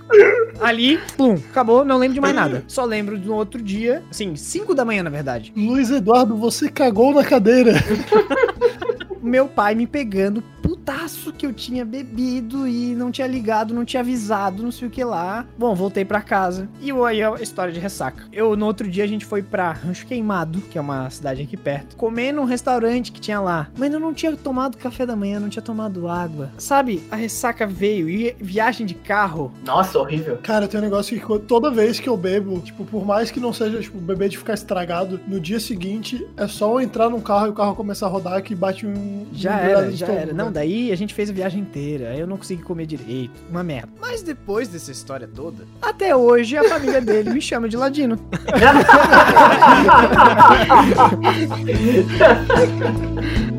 Ali, 0.60 0.98
pum, 1.16 1.34
acabou, 1.50 1.84
não 1.84 1.98
lembro 1.98 2.14
de 2.14 2.20
mais 2.20 2.34
nada. 2.34 2.64
Só 2.66 2.84
lembro 2.84 3.18
do 3.18 3.34
outro 3.34 3.60
dia, 3.60 4.02
assim, 4.10 4.34
5 4.36 4.74
da 4.74 4.84
manhã, 4.84 5.02
na 5.02 5.10
verdade. 5.10 5.52
Luiz 5.56 5.90
Eduardo, 5.90 6.36
você 6.36 6.68
cagou 6.68 7.12
na 7.12 7.24
cadeira. 7.24 7.72
meu 9.26 9.48
pai 9.48 9.74
me 9.74 9.86
pegando 9.86 10.42
putaço 10.86 11.32
que 11.32 11.44
eu 11.44 11.52
tinha 11.52 11.84
bebido 11.84 12.66
e 12.68 12.94
não 12.94 13.10
tinha 13.10 13.26
ligado, 13.26 13.74
não 13.74 13.84
tinha 13.84 14.00
avisado, 14.00 14.62
não 14.62 14.70
sei 14.70 14.86
o 14.86 14.90
que 14.90 15.02
lá. 15.02 15.44
Bom, 15.58 15.74
voltei 15.74 16.04
pra 16.04 16.22
casa. 16.22 16.68
E 16.80 16.92
aí 16.92 17.22
a 17.22 17.34
história 17.34 17.72
de 17.72 17.80
ressaca. 17.80 18.22
Eu, 18.32 18.56
no 18.56 18.66
outro 18.66 18.88
dia, 18.88 19.02
a 19.02 19.06
gente 19.06 19.24
foi 19.24 19.42
pra 19.42 19.72
Rancho 19.72 20.06
Queimado, 20.06 20.60
que 20.60 20.78
é 20.78 20.80
uma 20.80 21.10
cidade 21.10 21.42
aqui 21.42 21.56
perto, 21.56 21.96
comer 21.96 22.30
num 22.30 22.44
restaurante 22.44 23.10
que 23.10 23.20
tinha 23.20 23.40
lá. 23.40 23.68
Mas 23.76 23.92
eu 23.92 23.98
não 23.98 24.14
tinha 24.14 24.36
tomado 24.36 24.76
café 24.76 25.04
da 25.04 25.16
manhã, 25.16 25.40
não 25.40 25.48
tinha 25.48 25.62
tomado 25.62 26.06
água. 26.06 26.50
Sabe, 26.56 27.02
a 27.10 27.16
ressaca 27.16 27.66
veio 27.66 28.08
e 28.08 28.36
viagem 28.38 28.86
de 28.86 28.94
carro. 28.94 29.52
Nossa, 29.64 29.98
horrível. 29.98 30.38
Cara, 30.40 30.68
tem 30.68 30.78
um 30.78 30.84
negócio 30.84 31.18
que 31.18 31.38
toda 31.46 31.68
vez 31.68 31.98
que 31.98 32.08
eu 32.08 32.16
bebo, 32.16 32.60
tipo, 32.60 32.84
por 32.84 33.04
mais 33.04 33.32
que 33.32 33.40
não 33.40 33.52
seja, 33.52 33.80
tipo, 33.80 33.98
beber 33.98 34.28
de 34.28 34.38
ficar 34.38 34.54
estragado, 34.54 35.18
no 35.26 35.40
dia 35.40 35.58
seguinte 35.58 36.24
é 36.36 36.46
só 36.46 36.74
eu 36.74 36.80
entrar 36.80 37.10
num 37.10 37.20
carro 37.20 37.46
e 37.46 37.50
o 37.50 37.54
carro 37.54 37.74
começar 37.74 38.06
a 38.06 38.08
rodar 38.08 38.40
que 38.40 38.54
bate 38.54 38.86
um. 38.86 39.26
Já 39.32 39.56
um 39.56 39.58
era, 39.58 39.90
já 39.90 40.06
era. 40.06 40.32
Não, 40.32 40.46
né? 40.46 40.52
A 40.92 40.96
gente 40.96 41.14
fez 41.14 41.30
a 41.30 41.32
viagem 41.32 41.60
inteira. 41.60 42.10
Aí 42.10 42.20
eu 42.20 42.26
não 42.26 42.36
consegui 42.36 42.62
comer 42.62 42.86
direito. 42.86 43.40
Uma 43.50 43.62
merda. 43.62 43.88
Mas 44.00 44.22
depois 44.22 44.68
dessa 44.68 44.92
história 44.92 45.26
toda, 45.28 45.66
até 45.80 46.14
hoje 46.14 46.56
a 46.56 46.64
família 46.68 47.00
dele 47.00 47.30
me 47.30 47.40
chama 47.40 47.68
de 47.68 47.76
ladino. 47.76 48.18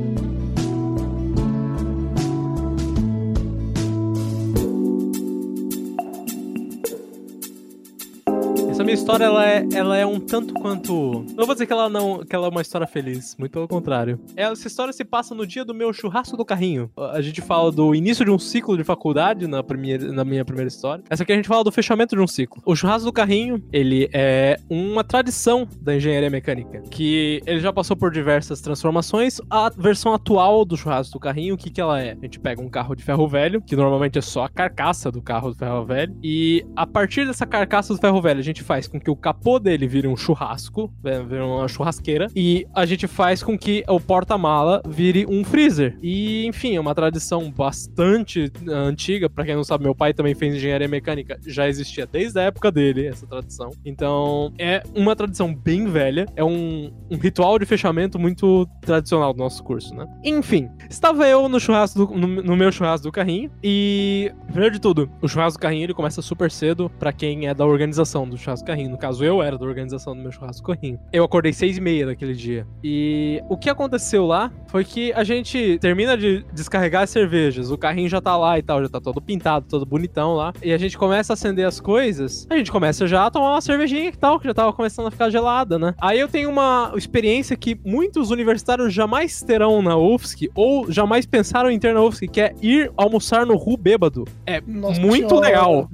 minha 8.87 8.95
história, 8.95 9.25
ela 9.25 9.45
é, 9.45 9.67
ela 9.73 9.97
é 9.97 10.05
um 10.05 10.17
tanto 10.17 10.53
quanto. 10.53 11.25
Não 11.35 11.45
vou 11.45 11.53
dizer 11.53 11.65
que 11.65 11.73
ela 11.73 11.89
não 11.89 12.19
que 12.23 12.33
ela 12.33 12.47
é 12.47 12.49
uma 12.49 12.61
história 12.61 12.87
feliz, 12.87 13.35
muito 13.37 13.51
pelo 13.51 13.67
contrário. 13.67 14.17
Essa 14.33 14.65
história 14.65 14.93
se 14.93 15.03
passa 15.03 15.35
no 15.35 15.45
dia 15.45 15.65
do 15.65 15.73
meu 15.75 15.91
churrasco 15.91 16.37
do 16.37 16.45
carrinho. 16.45 16.89
A 16.95 17.19
gente 17.19 17.41
fala 17.41 17.69
do 17.69 17.93
início 17.93 18.23
de 18.23 18.31
um 18.31 18.39
ciclo 18.39 18.77
de 18.77 18.85
faculdade 18.85 19.45
na, 19.45 19.61
primeira, 19.61 20.09
na 20.13 20.23
minha 20.23 20.45
primeira 20.45 20.69
história. 20.69 21.03
Essa 21.09 21.23
aqui 21.23 21.33
a 21.33 21.35
gente 21.35 21.49
fala 21.49 21.65
do 21.65 21.71
fechamento 21.71 22.15
de 22.15 22.21
um 22.21 22.27
ciclo. 22.27 22.61
O 22.65 22.77
churrasco 22.77 23.03
do 23.03 23.11
carrinho, 23.11 23.61
ele 23.73 24.09
é 24.13 24.57
uma 24.69 25.03
tradição 25.03 25.67
da 25.81 25.93
engenharia 25.93 26.29
mecânica, 26.29 26.81
que 26.89 27.41
ele 27.45 27.59
já 27.59 27.73
passou 27.73 27.97
por 27.97 28.09
diversas 28.09 28.61
transformações. 28.61 29.41
A 29.49 29.69
versão 29.69 30.13
atual 30.13 30.63
do 30.63 30.77
churrasco 30.77 31.11
do 31.11 31.19
carrinho, 31.19 31.55
o 31.55 31.57
que 31.57 31.69
que 31.69 31.81
ela 31.81 32.01
é? 32.01 32.11
A 32.13 32.23
gente 32.23 32.39
pega 32.39 32.61
um 32.61 32.69
carro 32.69 32.95
de 32.95 33.03
ferro 33.03 33.27
velho, 33.27 33.61
que 33.61 33.75
normalmente 33.75 34.17
é 34.17 34.21
só 34.21 34.45
a 34.45 34.49
carcaça 34.49 35.11
do 35.11 35.21
carro 35.21 35.49
do 35.49 35.57
ferro 35.57 35.85
velho, 35.85 36.15
e 36.23 36.65
a 36.73 36.87
partir 36.87 37.27
dessa 37.27 37.45
carcaça 37.45 37.93
do 37.93 37.99
ferro 37.99 38.21
velho, 38.21 38.39
a 38.39 38.43
gente 38.43 38.63
faz 38.63 38.76
com 38.85 38.99
que 38.99 39.09
o 39.09 39.15
capô 39.15 39.57
dele 39.57 39.87
vire 39.87 40.07
um 40.07 40.15
churrasco, 40.17 40.91
né, 41.03 41.23
vire 41.23 41.41
uma 41.41 41.67
churrasqueira, 41.67 42.27
e 42.35 42.67
a 42.73 42.85
gente 42.85 43.07
faz 43.07 43.41
com 43.41 43.57
que 43.57 43.83
o 43.87 43.99
porta-mala 43.99 44.81
vire 44.87 45.25
um 45.27 45.43
freezer. 45.43 45.97
E, 46.03 46.45
enfim, 46.45 46.75
é 46.75 46.79
uma 46.79 46.93
tradição 46.93 47.49
bastante 47.49 48.51
eh, 48.67 48.71
antiga. 48.73 49.29
Pra 49.29 49.45
quem 49.45 49.55
não 49.55 49.63
sabe, 49.63 49.85
meu 49.85 49.95
pai 49.95 50.13
também 50.13 50.35
fez 50.35 50.53
engenharia 50.55 50.87
mecânica, 50.87 51.39
já 51.47 51.67
existia 51.67 52.05
desde 52.05 52.37
a 52.39 52.43
época 52.43 52.69
dele 52.71 53.07
essa 53.07 53.25
tradição. 53.25 53.71
Então, 53.85 54.51
é 54.59 54.83
uma 54.93 55.15
tradição 55.15 55.55
bem 55.55 55.85
velha, 55.87 56.25
é 56.35 56.43
um, 56.43 56.91
um 57.09 57.15
ritual 57.17 57.57
de 57.57 57.65
fechamento 57.65 58.19
muito 58.19 58.67
tradicional 58.81 59.31
do 59.33 59.39
nosso 59.39 59.63
curso, 59.63 59.95
né? 59.95 60.05
Enfim, 60.23 60.69
estava 60.89 61.25
eu 61.27 61.47
no 61.47 61.59
churrasco, 61.59 62.05
do- 62.05 62.17
no, 62.17 62.27
no 62.43 62.55
meu 62.57 62.71
churrasco 62.71 63.07
do 63.07 63.11
carrinho, 63.11 63.49
e, 63.63 64.31
primeiro 64.47 64.73
de 64.75 64.81
tudo, 64.81 65.09
o 65.21 65.27
churrasco 65.27 65.57
do 65.59 65.61
carrinho 65.61 65.83
ele 65.85 65.93
começa 65.93 66.21
super 66.21 66.51
cedo 66.51 66.91
pra 66.99 67.13
quem 67.13 67.47
é 67.47 67.53
da 67.53 67.65
organização 67.65 68.27
do 68.27 68.37
churrasco 68.37 68.65
carrinho. 68.67 68.91
No 68.91 68.97
caso, 68.97 69.23
eu 69.23 69.41
era 69.41 69.57
da 69.57 69.65
organização 69.65 70.15
do 70.15 70.21
meu 70.21 70.31
churrasco 70.31 70.67
carrinho. 70.67 70.99
Eu 71.11 71.23
acordei 71.23 71.53
seis 71.53 71.77
e 71.77 71.81
meia 71.81 72.05
daquele 72.05 72.33
dia. 72.33 72.67
E 72.83 73.41
o 73.49 73.57
que 73.57 73.69
aconteceu 73.69 74.25
lá 74.25 74.51
foi 74.67 74.83
que 74.83 75.13
a 75.13 75.23
gente 75.23 75.79
termina 75.79 76.17
de 76.17 76.45
descarregar 76.53 77.03
as 77.03 77.09
cervejas, 77.09 77.71
o 77.71 77.77
carrinho 77.77 78.09
já 78.09 78.21
tá 78.21 78.35
lá 78.35 78.59
e 78.59 78.61
tal, 78.61 78.81
já 78.81 78.89
tá 78.89 78.99
todo 78.99 79.21
pintado, 79.21 79.65
todo 79.67 79.85
bonitão 79.85 80.35
lá. 80.35 80.53
E 80.61 80.73
a 80.73 80.77
gente 80.77 80.97
começa 80.97 81.33
a 81.33 81.35
acender 81.35 81.65
as 81.65 81.79
coisas, 81.79 82.45
a 82.49 82.57
gente 82.57 82.71
começa 82.71 83.07
já 83.07 83.25
a 83.25 83.31
tomar 83.31 83.51
uma 83.51 83.61
cervejinha 83.61 84.09
e 84.09 84.11
tal, 84.11 84.39
que 84.39 84.47
já 84.47 84.53
tava 84.53 84.73
começando 84.73 85.07
a 85.07 85.11
ficar 85.11 85.29
gelada, 85.29 85.79
né? 85.79 85.93
Aí 86.01 86.19
eu 86.19 86.27
tenho 86.27 86.49
uma 86.49 86.91
experiência 86.95 87.55
que 87.55 87.79
muitos 87.85 88.31
universitários 88.31 88.93
jamais 88.93 89.41
terão 89.41 89.81
na 89.81 89.95
UFSC, 89.95 90.49
ou 90.53 90.91
jamais 90.91 91.25
pensaram 91.25 91.71
em 91.71 91.79
ter 91.79 91.93
na 91.93 92.01
UFSC, 92.01 92.27
que 92.27 92.41
é 92.41 92.53
ir 92.61 92.91
almoçar 92.97 93.45
no 93.45 93.55
Ru 93.55 93.77
bêbado. 93.77 94.25
É 94.45 94.61
Nossa 94.65 94.99
muito 94.99 95.29
senhora, 95.29 95.47
legal. 95.47 95.89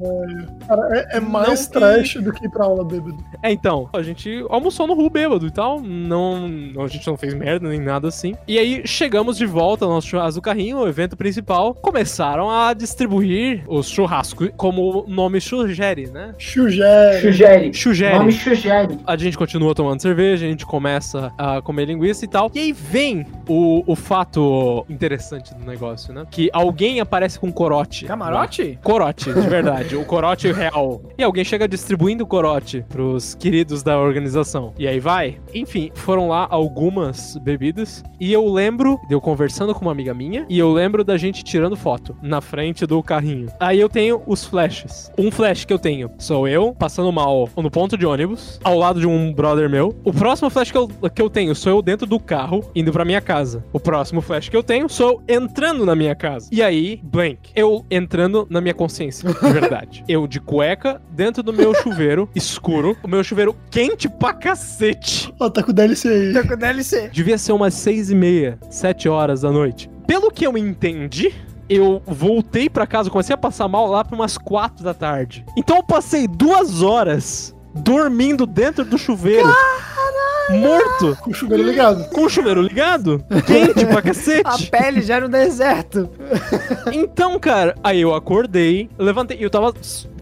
Cara, 0.67 0.97
é, 0.97 1.17
é 1.17 1.19
mais 1.19 1.69
Não 1.69 1.71
trash 1.71 2.15
do 2.15 2.31
que 2.31 2.45
ir 2.45 2.49
pra 2.49 2.62
aula 2.63 2.83
bêbado. 2.83 3.17
É, 3.41 3.51
então, 3.51 3.89
a 3.93 4.01
gente 4.01 4.45
almoçou 4.49 4.87
no 4.87 4.93
Ru 4.93 5.09
bêbado 5.09 5.47
e 5.47 5.51
tal, 5.51 5.81
não, 5.81 6.47
a 6.83 6.87
gente 6.87 7.05
não 7.07 7.17
fez 7.17 7.33
merda 7.33 7.67
nem 7.67 7.79
nada 7.79 8.07
assim. 8.07 8.35
E 8.47 8.57
aí 8.57 8.81
chegamos 8.85 9.37
de 9.37 9.45
volta 9.45 9.85
ao 9.85 9.91
nosso 9.91 10.07
churrasco 10.07 10.39
do 10.39 10.41
carrinho, 10.41 10.77
o 10.79 10.87
evento 10.87 11.15
principal, 11.15 11.73
começaram 11.73 12.49
a 12.49 12.73
distribuir 12.73 13.63
os 13.67 13.87
churrascos, 13.87 14.49
como 14.57 15.05
o 15.05 15.09
nome 15.09 15.39
sugere, 15.41 16.07
né? 16.07 16.33
Chugé. 16.37 17.19
Sugere. 17.21 17.73
Sugere. 17.73 18.17
Nome 18.17 18.31
sugere. 18.31 18.99
A 19.05 19.15
gente 19.17 19.37
continua 19.37 19.75
tomando 19.75 20.01
cerveja, 20.01 20.45
a 20.45 20.49
gente 20.49 20.65
começa 20.65 21.31
a 21.37 21.61
comer 21.61 21.85
linguiça 21.85 22.25
e 22.25 22.27
tal. 22.27 22.51
E 22.53 22.59
aí 22.59 22.71
vem 22.71 23.25
o, 23.47 23.83
o 23.85 23.95
fato 23.95 24.85
interessante 24.89 25.53
do 25.53 25.65
negócio, 25.65 26.13
né? 26.13 26.25
Que 26.29 26.49
alguém 26.53 26.99
aparece 26.99 27.39
com 27.39 27.51
corote. 27.51 28.05
Camarote? 28.05 28.79
Corote, 28.83 29.33
de 29.33 29.41
verdade. 29.47 29.95
o 29.95 30.05
corote 30.05 30.51
real. 30.51 31.01
E 31.17 31.23
alguém 31.23 31.43
chega 31.43 31.67
distribuindo 31.67 32.23
o 32.23 32.27
corote 32.27 32.52
pros 32.89 33.35
queridos 33.35 33.83
da 33.83 33.99
organização. 33.99 34.73
E 34.77 34.87
aí 34.87 34.99
vai. 34.99 35.39
Enfim, 35.53 35.91
foram 35.93 36.27
lá 36.27 36.47
algumas 36.49 37.37
bebidas. 37.37 38.03
E 38.19 38.33
eu 38.33 38.51
lembro 38.51 38.99
de 39.07 39.13
eu 39.13 39.21
conversando 39.21 39.73
com 39.73 39.81
uma 39.81 39.91
amiga 39.91 40.13
minha. 40.13 40.45
E 40.49 40.57
eu 40.59 40.71
lembro 40.71 41.03
da 41.03 41.17
gente 41.17 41.43
tirando 41.43 41.75
foto 41.75 42.15
na 42.21 42.41
frente 42.41 42.85
do 42.85 43.01
carrinho. 43.01 43.47
Aí 43.59 43.79
eu 43.79 43.89
tenho 43.89 44.21
os 44.25 44.43
flashes. 44.45 45.11
Um 45.17 45.31
flash 45.31 45.65
que 45.65 45.73
eu 45.73 45.79
tenho 45.79 46.09
sou 46.17 46.47
eu 46.47 46.73
passando 46.73 47.11
mal 47.11 47.49
no 47.55 47.71
ponto 47.71 47.97
de 47.97 48.05
ônibus, 48.05 48.59
ao 48.63 48.77
lado 48.77 48.99
de 48.99 49.07
um 49.07 49.33
brother 49.33 49.69
meu. 49.69 49.95
O 50.03 50.13
próximo 50.13 50.49
flash 50.49 50.71
que 50.71 50.77
eu, 50.77 50.87
que 50.87 51.21
eu 51.21 51.29
tenho 51.29 51.55
sou 51.55 51.71
eu 51.71 51.81
dentro 51.81 52.07
do 52.07 52.19
carro, 52.19 52.69
indo 52.75 52.91
pra 52.91 53.05
minha 53.05 53.21
casa. 53.21 53.63
O 53.71 53.79
próximo 53.79 54.21
flash 54.21 54.49
que 54.49 54.57
eu 54.57 54.63
tenho 54.63 54.89
sou 54.89 55.03
eu 55.03 55.23
entrando 55.27 55.85
na 55.85 55.95
minha 55.95 56.15
casa. 56.15 56.49
E 56.51 56.61
aí, 56.63 56.99
blank. 57.03 57.51
Eu 57.55 57.85
entrando 57.91 58.47
na 58.49 58.61
minha 58.61 58.73
consciência, 58.73 59.31
de 59.31 59.51
verdade. 59.51 60.03
eu 60.07 60.25
de 60.27 60.39
cueca, 60.39 61.01
dentro 61.11 61.43
do 61.43 61.53
meu 61.53 61.73
chuveiro 61.75 62.29
escuro. 62.51 62.95
O 63.03 63.07
meu 63.07 63.23
chuveiro 63.23 63.55
quente 63.71 64.07
pra 64.09 64.33
cacete. 64.33 65.33
Ó, 65.39 65.49
tá 65.49 65.61
com 65.63 65.71
o 65.71 65.73
DLC 65.73 66.07
aí. 66.07 66.33
Tô 66.33 66.47
com 66.47 66.57
DLC. 66.57 67.09
Devia 67.11 67.37
ser 67.37 67.51
umas 67.51 67.73
seis 67.73 68.09
e 68.09 68.15
meia, 68.15 68.57
sete 68.69 69.07
horas 69.09 69.41
da 69.41 69.51
noite. 69.51 69.89
Pelo 70.07 70.29
que 70.31 70.45
eu 70.45 70.57
entendi, 70.57 71.33
eu 71.69 72.01
voltei 72.05 72.69
pra 72.69 72.85
casa, 72.85 73.09
comecei 73.09 73.33
a 73.33 73.37
passar 73.37 73.67
mal 73.67 73.87
lá 73.89 74.03
pra 74.03 74.15
umas 74.15 74.37
quatro 74.37 74.83
da 74.83 74.93
tarde. 74.93 75.45
Então 75.57 75.77
eu 75.77 75.83
passei 75.83 76.27
duas 76.27 76.81
horas 76.81 77.55
dormindo 77.73 78.45
dentro 78.45 78.83
do 78.85 78.97
chuveiro. 78.97 79.47
Morto, 80.49 81.17
Com 81.21 81.31
o 81.31 81.33
chuveiro 81.33 81.63
ligado. 81.63 82.09
com 82.09 82.25
o 82.25 82.29
chuveiro 82.29 82.61
ligado, 82.61 83.23
quente 83.47 83.85
pra 83.85 83.99
A 83.99 84.01
cacete. 84.01 84.69
pele 84.69 85.01
já 85.01 85.21
no 85.21 85.29
deserto. 85.29 86.09
Então, 86.91 87.39
cara, 87.39 87.75
aí 87.81 88.01
eu 88.01 88.13
acordei, 88.13 88.89
levantei, 88.99 89.37
e 89.39 89.43
eu 89.43 89.49
tava, 89.49 89.73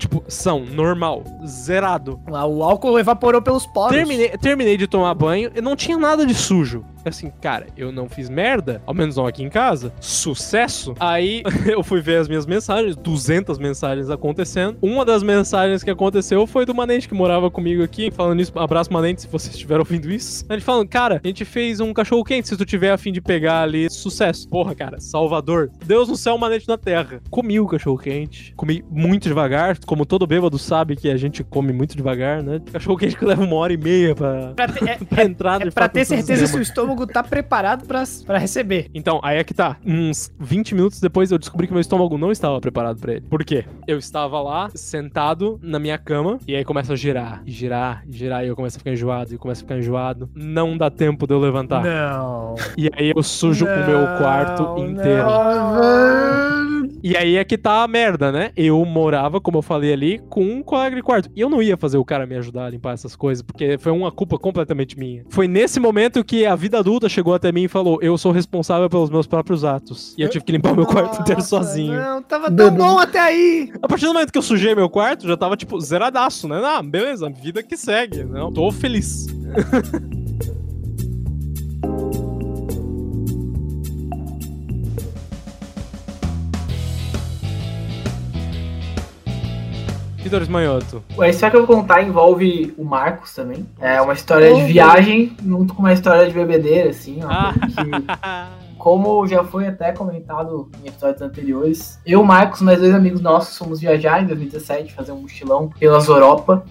tipo, 0.02 0.24
são, 0.28 0.66
normal, 0.66 1.24
zerado. 1.46 2.20
O 2.28 2.64
álcool 2.64 2.98
evaporou 2.98 3.42
pelos 3.42 3.68
poros. 3.68 3.96
Terminei, 3.96 4.30
terminei 4.30 4.76
de 4.76 4.88
tomar 4.88 5.14
banho 5.14 5.52
e 5.56 5.62
não 5.62 5.76
tinha 5.76 5.98
nada 5.98 6.26
de 6.26 6.34
sujo. 6.34 6.84
Assim, 7.04 7.32
cara, 7.42 7.68
eu 7.76 7.92
não 7.92 8.08
fiz 8.08 8.30
merda, 8.30 8.82
ao 8.86 8.94
menos 8.94 9.16
não 9.16 9.26
aqui 9.26 9.44
em 9.44 9.50
casa. 9.50 9.92
Sucesso. 10.00 10.94
Aí 11.00 11.42
eu 11.66 11.84
fui 11.84 12.00
ver 12.00 12.18
as 12.18 12.28
minhas 12.28 12.46
mensagens, 12.46 12.96
200 12.96 13.58
mensagens 13.58 14.10
acontecendo. 14.10 14.78
Uma 14.82 15.04
das 15.04 15.24
mensagens 15.24 15.84
que 15.84 15.90
aconteceu 15.90 16.46
foi 16.46 16.66
do 16.66 16.76
Manente 16.76 17.08
que 17.08 17.14
morava 17.14 17.50
comigo 17.50 17.84
aqui. 17.84 18.12
Falando 18.12 18.40
isso, 18.40 18.58
abraço 18.58 18.94
Manente 18.94 19.22
se 19.22 19.28
você 19.28 19.50
estiver 19.50 19.80
ouvindo 19.80 20.12
isso. 20.12 20.46
Ele 20.50 20.62
falando, 20.62 20.88
cara, 20.88 21.20
a 21.24 21.28
gente 21.28 21.44
fez 21.44 21.80
um 21.80 21.94
cachorro 21.94 22.24
quente, 22.24 22.48
se 22.48 22.58
tu 22.58 22.66
tiver 22.66 22.92
a 22.92 22.98
fim 22.98 23.12
de 23.12 23.22
pegar 23.22 23.62
ali, 23.62 23.90
sucesso. 23.90 24.48
Porra, 24.48 24.76
cara, 24.76 25.00
Salvador. 25.00 25.72
Deus 25.86 26.08
no 26.08 26.16
céu, 26.16 26.38
Manente 26.38 26.68
na 26.68 26.78
terra. 26.78 27.22
Comi 27.30 27.60
o 27.60 27.68
cachorro 27.68 27.98
quente, 27.98 28.54
comi 28.56 28.84
muito 28.90 29.24
devagar, 29.24 29.78
como 29.92 30.06
todo 30.06 30.26
bêbado 30.26 30.58
sabe 30.58 30.96
que 30.96 31.10
a 31.10 31.18
gente 31.18 31.44
come 31.44 31.74
muito 31.74 31.98
devagar, 31.98 32.42
né? 32.42 32.62
Cachorro 32.72 32.96
quente 32.96 33.18
que 33.18 33.26
leva 33.26 33.44
uma 33.44 33.58
hora 33.58 33.74
e 33.74 33.78
meia 33.78 34.16
pra, 34.16 34.54
Pra 34.56 34.66
ter, 34.70 34.88
é, 34.88 34.96
pra 34.96 35.26
entrar 35.26 35.62
é 35.62 35.66
de 35.66 35.72
pra 35.72 35.90
ter 35.90 36.06
certeza 36.06 36.48
se 36.48 36.58
o 36.58 36.62
estômago 36.62 37.06
tá 37.06 37.22
preparado 37.22 37.86
pra, 37.86 38.04
pra 38.26 38.38
receber. 38.38 38.90
Então, 38.94 39.20
aí 39.22 39.38
é 39.38 39.44
que 39.44 39.54
tá. 39.54 39.76
Uns 39.86 40.32
20 40.40 40.76
minutos 40.76 41.02
depois 41.02 41.30
eu 41.30 41.38
descobri 41.38 41.68
que 41.68 41.74
meu 41.74 41.82
estômago 41.82 42.18
não 42.18 42.32
estava 42.32 42.62
preparado 42.62 43.02
pra 43.02 43.16
ele. 43.16 43.26
Por 43.30 43.44
quê? 43.44 43.66
Eu 43.86 43.98
estava 43.98 44.42
lá, 44.42 44.70
sentado 44.74 45.60
na 45.62 45.78
minha 45.78 45.98
cama, 45.98 46.40
e 46.48 46.56
aí 46.56 46.64
começa 46.64 46.94
a 46.94 46.96
girar, 46.96 47.44
e 47.46 47.52
girar, 47.52 48.06
e 48.08 48.16
girar, 48.16 48.46
e 48.46 48.48
eu 48.48 48.56
começo 48.56 48.78
a 48.78 48.80
ficar 48.80 48.94
enjoado, 48.94 49.32
e 49.32 49.36
eu 49.36 49.40
começo 49.40 49.62
a 49.62 49.66
ficar 49.66 49.78
enjoado. 49.78 50.30
Não 50.34 50.78
dá 50.78 50.90
tempo 50.90 51.28
de 51.28 51.34
eu 51.34 51.40
levantar. 51.40 51.84
Não. 51.84 52.56
E 52.78 52.90
aí 52.94 53.12
eu 53.14 53.22
sujo 53.22 53.66
o 53.66 53.86
meu 53.86 54.08
quarto 54.18 54.64
Não, 54.64 54.88
inteiro. 54.88 56.61
E 57.04 57.18
aí 57.18 57.38
é 57.38 57.44
que 57.44 57.58
tá 57.58 57.84
a 57.84 57.88
merda, 57.88 58.32
né? 58.32 58.52
Eu 58.56 58.84
morava, 58.86 59.42
como 59.42 59.58
eu 59.58 59.62
falei 59.62 59.92
ali, 59.92 60.20
com 60.30 60.44
um 60.44 60.62
colega 60.62 60.96
de 60.96 61.02
quarto. 61.02 61.30
E 61.36 61.42
eu 61.42 61.50
não 61.50 61.62
ia 61.62 61.76
fazer 61.76 61.98
o 61.98 62.06
cara 62.06 62.26
me 62.26 62.36
ajudar 62.36 62.66
a 62.66 62.70
limpar 62.70 62.94
essas 62.94 63.16
coisas, 63.16 63.42
porque 63.42 63.78
foi 63.78 63.92
uma 63.92 64.12
culpa 64.12 64.38
completamente 64.38 64.98
minha. 64.98 65.24
Foi 65.30 65.48
nesse 65.48 65.80
momento 65.80 66.24
que 66.24 66.46
a 66.46 66.56
vida 66.56 66.80
adulta 66.80 67.10
chegou 67.10 67.34
até 67.34 67.52
mim 67.52 67.64
e 67.64 67.68
falou: 67.68 68.00
Eu 68.02 68.18
sou 68.18 68.32
responsável 68.32 68.90
pelos 68.90 69.10
meus 69.10 69.28
próprios 69.28 69.64
atos. 69.64 70.16
E 70.18 70.22
eu 70.22 70.30
tive 70.30 70.46
que 70.46 70.52
limpar 70.52 70.76
meu 70.76 70.86
quarto 70.86 71.22
inteiro 71.22 71.42
sozinho. 71.42 71.94
Não, 71.94 72.22
tava 72.22 72.52
tão 72.52 72.74
bom 72.74 73.00
até 73.00 73.20
aí. 73.20 73.72
A 73.82 73.88
partir 73.88 74.06
do 74.06 74.14
momento 74.14 74.32
que 74.32 74.38
eu 74.38 74.44
sujei 74.44 74.76
meu 74.76 74.90
quarto, 74.90 75.28
já 75.28 75.36
tava, 75.36 75.58
tipo, 75.58 75.80
zeradaço, 75.80 76.48
né? 76.48 76.62
Ah, 76.64 76.82
beleza, 76.84 77.30
vida 77.30 77.64
que 77.64 77.76
segue. 77.76 78.24
Não, 78.24 78.52
tô 78.52 78.72
feliz. 78.72 79.28
Vitor 90.24 90.42
Esmanhoto. 90.42 91.04
A 91.20 91.28
história 91.30 91.52
que 91.52 91.58
eu 91.58 91.66
vou 91.66 91.78
contar 91.78 92.04
envolve 92.04 92.74
o 92.78 92.86
Marcos 92.86 93.34
também. 93.34 93.66
É 93.80 94.00
uma 94.02 94.14
história 94.14 94.54
de 94.54 94.64
viagem 94.64 95.36
junto 95.44 95.74
com 95.74 95.82
uma 95.82 95.94
história 95.94 96.28
de 96.28 96.34
bebedeira, 96.34 96.92
assim. 96.92 97.24
Uma 97.24 97.50
Ah. 97.50 97.54
que 97.54 98.72
Como 98.78 99.28
já 99.28 99.44
foi 99.44 99.68
até 99.68 99.92
comentado 99.92 100.70
em 100.84 100.88
episódios 100.88 101.22
anteriores, 101.22 102.00
eu, 102.06 102.24
Marcos, 102.24 102.62
mais 102.62 102.80
dois 102.80 102.94
amigos 102.94 103.22
nossos 103.22 103.56
fomos 103.56 103.80
viajar 103.80 104.24
em 104.24 104.26
2017, 104.26 104.94
fazer 104.94 105.12
um 105.12 105.22
mochilão 105.22 105.70
pelas 105.80 106.08
Europa. 106.08 106.64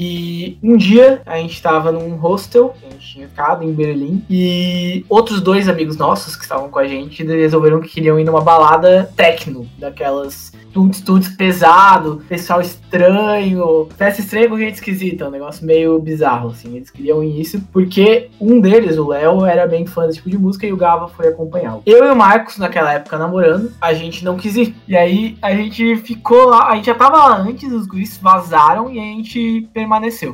E 0.00 0.56
um 0.62 0.76
dia 0.76 1.22
a 1.26 1.38
gente 1.38 1.54
estava 1.54 1.90
num 1.90 2.14
hostel, 2.14 2.72
que 2.78 2.86
a 2.86 2.90
gente 2.90 3.14
tinha 3.14 3.28
ficado 3.28 3.64
em 3.64 3.72
Berlim, 3.72 4.24
e 4.30 5.04
outros 5.08 5.40
dois 5.40 5.68
amigos 5.68 5.96
nossos 5.96 6.36
que 6.36 6.44
estavam 6.44 6.70
com 6.70 6.78
a 6.78 6.86
gente 6.86 7.24
resolveram 7.24 7.80
que 7.80 7.88
queriam 7.88 8.16
ir 8.16 8.22
numa 8.22 8.40
balada 8.40 9.10
techno, 9.16 9.68
daquelas 9.76 10.52
tuts 11.04 11.28
pesado, 11.28 12.22
pessoal 12.28 12.60
estranho, 12.60 13.88
festa 13.96 14.20
estranha 14.20 14.48
com 14.48 14.58
gente 14.58 14.74
esquisita, 14.74 15.26
um 15.26 15.30
negócio 15.30 15.66
meio 15.66 15.98
bizarro, 15.98 16.50
assim. 16.50 16.76
Eles 16.76 16.90
queriam 16.90 17.22
ir 17.22 17.40
isso 17.40 17.60
porque 17.72 18.30
um 18.40 18.60
deles, 18.60 18.96
o 18.98 19.08
Léo, 19.08 19.44
era 19.44 19.66
bem 19.66 19.86
fã 19.86 20.06
desse 20.06 20.18
tipo 20.18 20.30
de 20.30 20.38
música 20.38 20.66
e 20.66 20.72
o 20.72 20.76
Gava 20.76 21.08
foi 21.08 21.28
acompanhá-lo. 21.28 21.82
Eu 21.84 22.04
e 22.04 22.10
o 22.10 22.16
Marcos, 22.16 22.58
naquela 22.58 22.92
época 22.92 23.18
namorando, 23.18 23.72
a 23.80 23.92
gente 23.92 24.24
não 24.24 24.36
quis 24.36 24.56
ir. 24.56 24.74
E 24.86 24.96
aí 24.96 25.36
a 25.42 25.52
gente 25.52 25.96
ficou 25.96 26.46
lá, 26.46 26.70
a 26.70 26.76
gente 26.76 26.86
já 26.86 26.94
tava 26.94 27.16
lá 27.16 27.38
antes, 27.38 27.72
os 27.72 27.86
guris 27.86 28.18
vazaram 28.18 28.90
e 28.90 28.98
a 28.98 29.02
gente. 29.02 29.68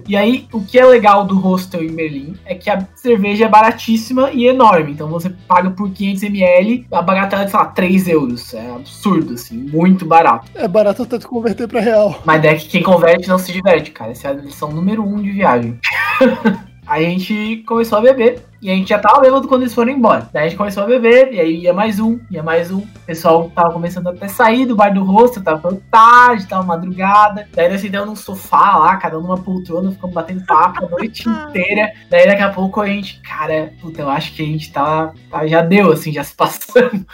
E 0.08 0.16
aí, 0.16 0.46
o 0.52 0.60
que 0.60 0.78
é 0.78 0.84
legal 0.84 1.24
do 1.24 1.38
hostel 1.38 1.82
em 1.82 1.94
Berlim 1.94 2.34
é 2.44 2.54
que 2.54 2.68
a 2.68 2.86
cerveja 2.94 3.46
é 3.46 3.48
baratíssima 3.48 4.30
e 4.32 4.46
enorme. 4.46 4.92
Então 4.92 5.08
você 5.08 5.30
paga 5.30 5.70
por 5.70 5.90
500ml, 5.90 6.86
a 6.90 7.02
bagatela 7.02 7.44
é, 7.44 7.48
sei 7.48 7.58
lá, 7.58 7.66
3 7.66 8.08
euros. 8.08 8.54
É 8.54 8.70
absurdo, 8.70 9.34
assim, 9.34 9.56
muito 9.56 10.04
barato. 10.04 10.50
É 10.54 10.66
barato 10.66 11.02
até 11.02 11.18
tu 11.18 11.28
converter 11.28 11.68
pra 11.68 11.80
real. 11.80 12.20
Mas 12.24 12.44
é 12.44 12.54
que 12.54 12.68
quem 12.68 12.82
converte 12.82 13.28
não 13.28 13.38
se 13.38 13.52
diverte, 13.52 13.90
cara. 13.90 14.10
Essa 14.10 14.28
é 14.28 14.30
a 14.30 14.34
lição 14.34 14.70
número 14.70 15.02
um 15.02 15.20
de 15.20 15.30
viagem. 15.30 15.78
A 16.86 17.00
gente 17.00 17.64
começou 17.66 17.98
a 17.98 18.02
beber. 18.02 18.42
E 18.64 18.70
a 18.70 18.74
gente 18.74 18.88
já 18.88 18.98
tava 18.98 19.20
bêbado 19.20 19.46
quando 19.46 19.60
eles 19.60 19.74
foram 19.74 19.92
embora. 19.92 20.26
Daí 20.32 20.46
a 20.46 20.48
gente 20.48 20.56
começou 20.56 20.84
a 20.84 20.86
beber, 20.86 21.34
e 21.34 21.38
aí 21.38 21.56
ia 21.58 21.74
mais 21.74 22.00
um, 22.00 22.18
ia 22.30 22.42
mais 22.42 22.70
um. 22.70 22.78
O 22.78 22.88
pessoal 23.04 23.52
tava 23.54 23.70
começando 23.74 24.06
até 24.06 24.26
sair 24.26 24.64
do 24.64 24.74
bar 24.74 24.88
do 24.88 25.04
rosto, 25.04 25.42
tava 25.42 25.58
ficando 25.58 25.82
tarde, 25.90 26.46
tava 26.46 26.62
madrugada. 26.62 27.46
Daí 27.52 27.68
nós 27.68 27.82
sentamos 27.82 28.08
num 28.08 28.16
sofá 28.16 28.78
lá, 28.78 28.96
cada 28.96 29.18
um 29.18 29.20
numa 29.20 29.36
poltrona, 29.36 29.92
ficamos 29.92 30.14
batendo 30.14 30.46
papo 30.46 30.86
a 30.86 30.88
noite 30.88 31.28
inteira. 31.28 31.92
Daí 32.08 32.26
daqui 32.26 32.40
a 32.40 32.48
pouco 32.48 32.80
a 32.80 32.86
gente, 32.86 33.20
cara, 33.20 33.70
puta, 33.82 34.00
eu 34.00 34.08
acho 34.08 34.34
que 34.34 34.40
a 34.40 34.46
gente 34.46 34.72
tá, 34.72 35.12
tá- 35.30 35.46
já 35.46 35.60
deu, 35.60 35.92
assim, 35.92 36.10
já 36.10 36.24
se 36.24 36.34
passando. 36.34 37.04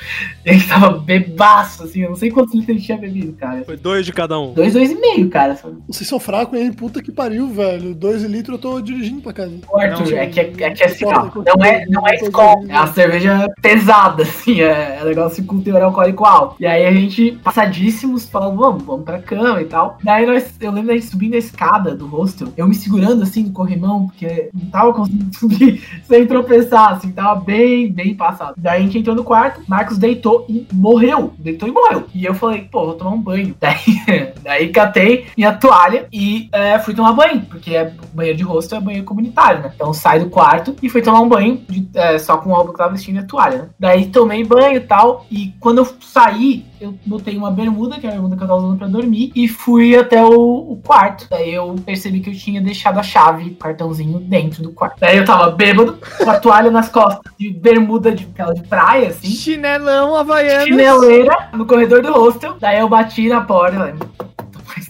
E 0.47 0.51
a 0.51 0.53
gente 0.53 0.69
tava 0.69 0.99
bebaço, 1.01 1.83
assim, 1.83 2.03
eu 2.03 2.11
não 2.11 2.17
sei 2.17 2.31
quantos 2.31 2.55
litros 2.55 2.71
a 2.71 2.79
gente 2.79 2.87
tinha 2.87 2.99
bebido, 2.99 3.33
cara. 3.33 3.65
Foi 3.65 3.77
dois 3.77 4.07
de 4.07 4.13
cada 4.13 4.39
um. 4.39 4.53
Dois, 4.55 4.75
dois 4.75 4.93
e 4.93 4.95
meio, 4.95 5.29
cara. 5.29 5.57
sabe? 5.57 5.79
Vocês 5.89 6.09
são 6.09 6.21
fracos, 6.21 6.57
hein? 6.57 6.73
Puta 6.73 7.03
que 7.03 7.11
pariu, 7.11 7.49
velho. 7.49 7.93
Dois 7.93 8.23
litros 8.23 8.55
eu 8.55 8.63
tô 8.63 8.81
dirigindo 8.81 9.21
pra 9.21 9.33
casa. 9.33 9.59
Arthur, 9.75 10.11
Não, 10.13 10.17
é 10.17 10.27
que 10.29 10.39
é, 10.39 10.43
é 10.45 10.71
que 10.71 10.85
é 10.85 10.95
concordo, 10.95 11.40
não 11.45 11.65
é, 11.65 11.87
não 11.87 12.09
é 12.09 12.15
escola, 12.15 12.55
concordo. 12.55 12.73
é 12.73 12.77
uma 12.77 12.87
cerveja 12.89 13.49
pesada, 13.61 14.23
assim, 14.25 14.61
é, 14.61 14.99
é 15.01 15.05
negócio 15.05 15.45
com 15.45 15.61
teor 15.61 15.83
alcoólico 15.83 16.25
alto. 16.25 16.57
E 16.61 16.67
aí 16.67 16.87
a 16.87 16.93
gente, 16.93 17.33
passadíssimos, 17.43 18.29
falando, 18.29 18.57
vamos, 18.57 18.83
vamos 18.83 19.05
pra 19.05 19.21
cama 19.21 19.61
e 19.61 19.67
tal. 19.67 19.99
Daí 20.03 20.27
nós, 20.27 20.55
eu 20.61 20.71
lembro 20.71 20.89
da 20.89 20.95
gente 20.95 21.07
subindo 21.07 21.35
a 21.35 21.39
escada 21.39 21.95
do 21.95 22.07
hostel, 22.07 22.49
eu 22.57 22.67
me 22.67 22.75
segurando 22.75 23.23
assim 23.23 23.45
no 23.45 23.53
corrimão, 23.53 24.07
porque 24.07 24.51
não 24.55 24.71
tava 24.71 24.93
conseguindo 24.93 25.35
subir 25.37 25.83
sem 26.05 26.27
tropeçar, 26.27 26.95
assim, 26.95 27.13
tava 27.13 27.41
bem, 27.41 27.93
bem 27.93 28.15
passado. 28.15 28.55
Daí 28.57 28.81
a 28.81 28.83
gente 28.83 28.99
entrou 28.99 29.17
no 29.17 29.25
quarto, 29.25 29.63
Marcos 29.69 29.99
deitou 29.99 30.45
e 30.49 30.67
morreu, 30.73 31.33
deitou 31.39 31.69
e 31.69 31.73
morreu. 31.73 32.05
E 32.15 32.25
eu 32.25 32.35
falei, 32.35 32.63
pô, 32.71 32.87
vou 32.87 32.95
tomar 32.95 33.11
um 33.11 33.21
banho. 33.21 33.55
Daí, 33.61 34.33
daí 34.43 34.69
catei 34.69 35.27
minha 35.37 35.53
toalha 35.53 36.07
e 36.13 36.49
é, 36.53 36.79
fui 36.79 36.95
tomar 36.95 37.13
banho, 37.13 37.43
porque 37.43 37.75
é, 37.75 37.93
banheiro 38.13 38.39
de 38.39 38.45
rosto 38.45 38.75
é 38.75 38.81
banheiro 38.81 39.07
comunitário, 39.07 39.63
né? 39.63 39.73
Então 39.75 39.93
sai 39.93 40.19
do 40.21 40.31
quarto 40.31 40.75
e 40.83 40.89
fui 40.89 41.03
tomar 41.03 41.21
um 41.21 41.29
banho 41.31 41.63
de- 41.69 41.89
é, 41.95 42.19
só 42.19 42.37
com 42.37 42.51
o 42.51 42.55
roupa 42.55 42.73
que 42.73 42.79
tava 42.79 42.93
vestindo 42.93 43.17
e 43.17 43.19
a 43.21 43.25
toalha, 43.25 43.59
né? 43.59 43.69
Daí 43.79 44.07
tomei 44.07 44.45
banho 44.45 44.77
e 44.77 44.81
tal, 44.81 45.25
e 45.31 45.55
quando 45.59 45.79
eu 45.79 45.89
saí, 46.01 46.67
eu 46.81 46.95
botei 47.07 47.37
uma 47.37 47.51
bermuda, 47.51 47.99
que 47.99 48.07
é 48.07 48.11
a 48.11 48.13
bermuda 48.13 48.37
que 48.37 48.43
eu 48.43 48.49
tava 48.49 48.61
usando 48.61 48.79
pra 48.79 48.87
dormir, 48.87 49.33
e 49.35 49.47
fui 49.49 49.97
até 49.97 50.23
o, 50.25 50.31
o 50.73 50.81
quarto. 50.85 51.27
Daí 51.31 51.55
eu 51.55 51.75
percebi 51.85 52.21
que 52.21 52.31
eu 52.31 52.35
tinha 52.35 52.61
deixado 52.61 52.99
a 52.99 53.03
chave, 53.03 53.51
o 53.51 53.55
cartãozinho, 53.55 54.19
dentro 54.21 54.63
do 54.63 54.73
quarto. 54.73 54.99
Daí 55.01 55.17
eu 55.19 55.25
tava 55.25 55.51
bêbado, 55.51 55.99
com 56.23 56.31
a 56.31 56.39
toalha 56.39 56.71
nas 56.71 56.89
costas, 56.89 57.21
de 57.39 57.51
bermuda 57.51 58.13
de, 58.13 58.25
aquela 58.33 58.55
de 58.55 58.63
praia, 58.63 59.09
assim 59.09 59.29
Chinelão 59.29 60.15
havaiano. 60.17 60.67
chineleira 60.67 61.51
no 61.53 61.65
corredor 61.67 62.03
do 62.03 62.13
hostel. 62.13 62.57
Daí 62.61 62.79
eu 62.79 62.89
bati 62.89 63.29
na 63.29 63.41
porta. 63.43 63.77
Falei, 63.77 63.95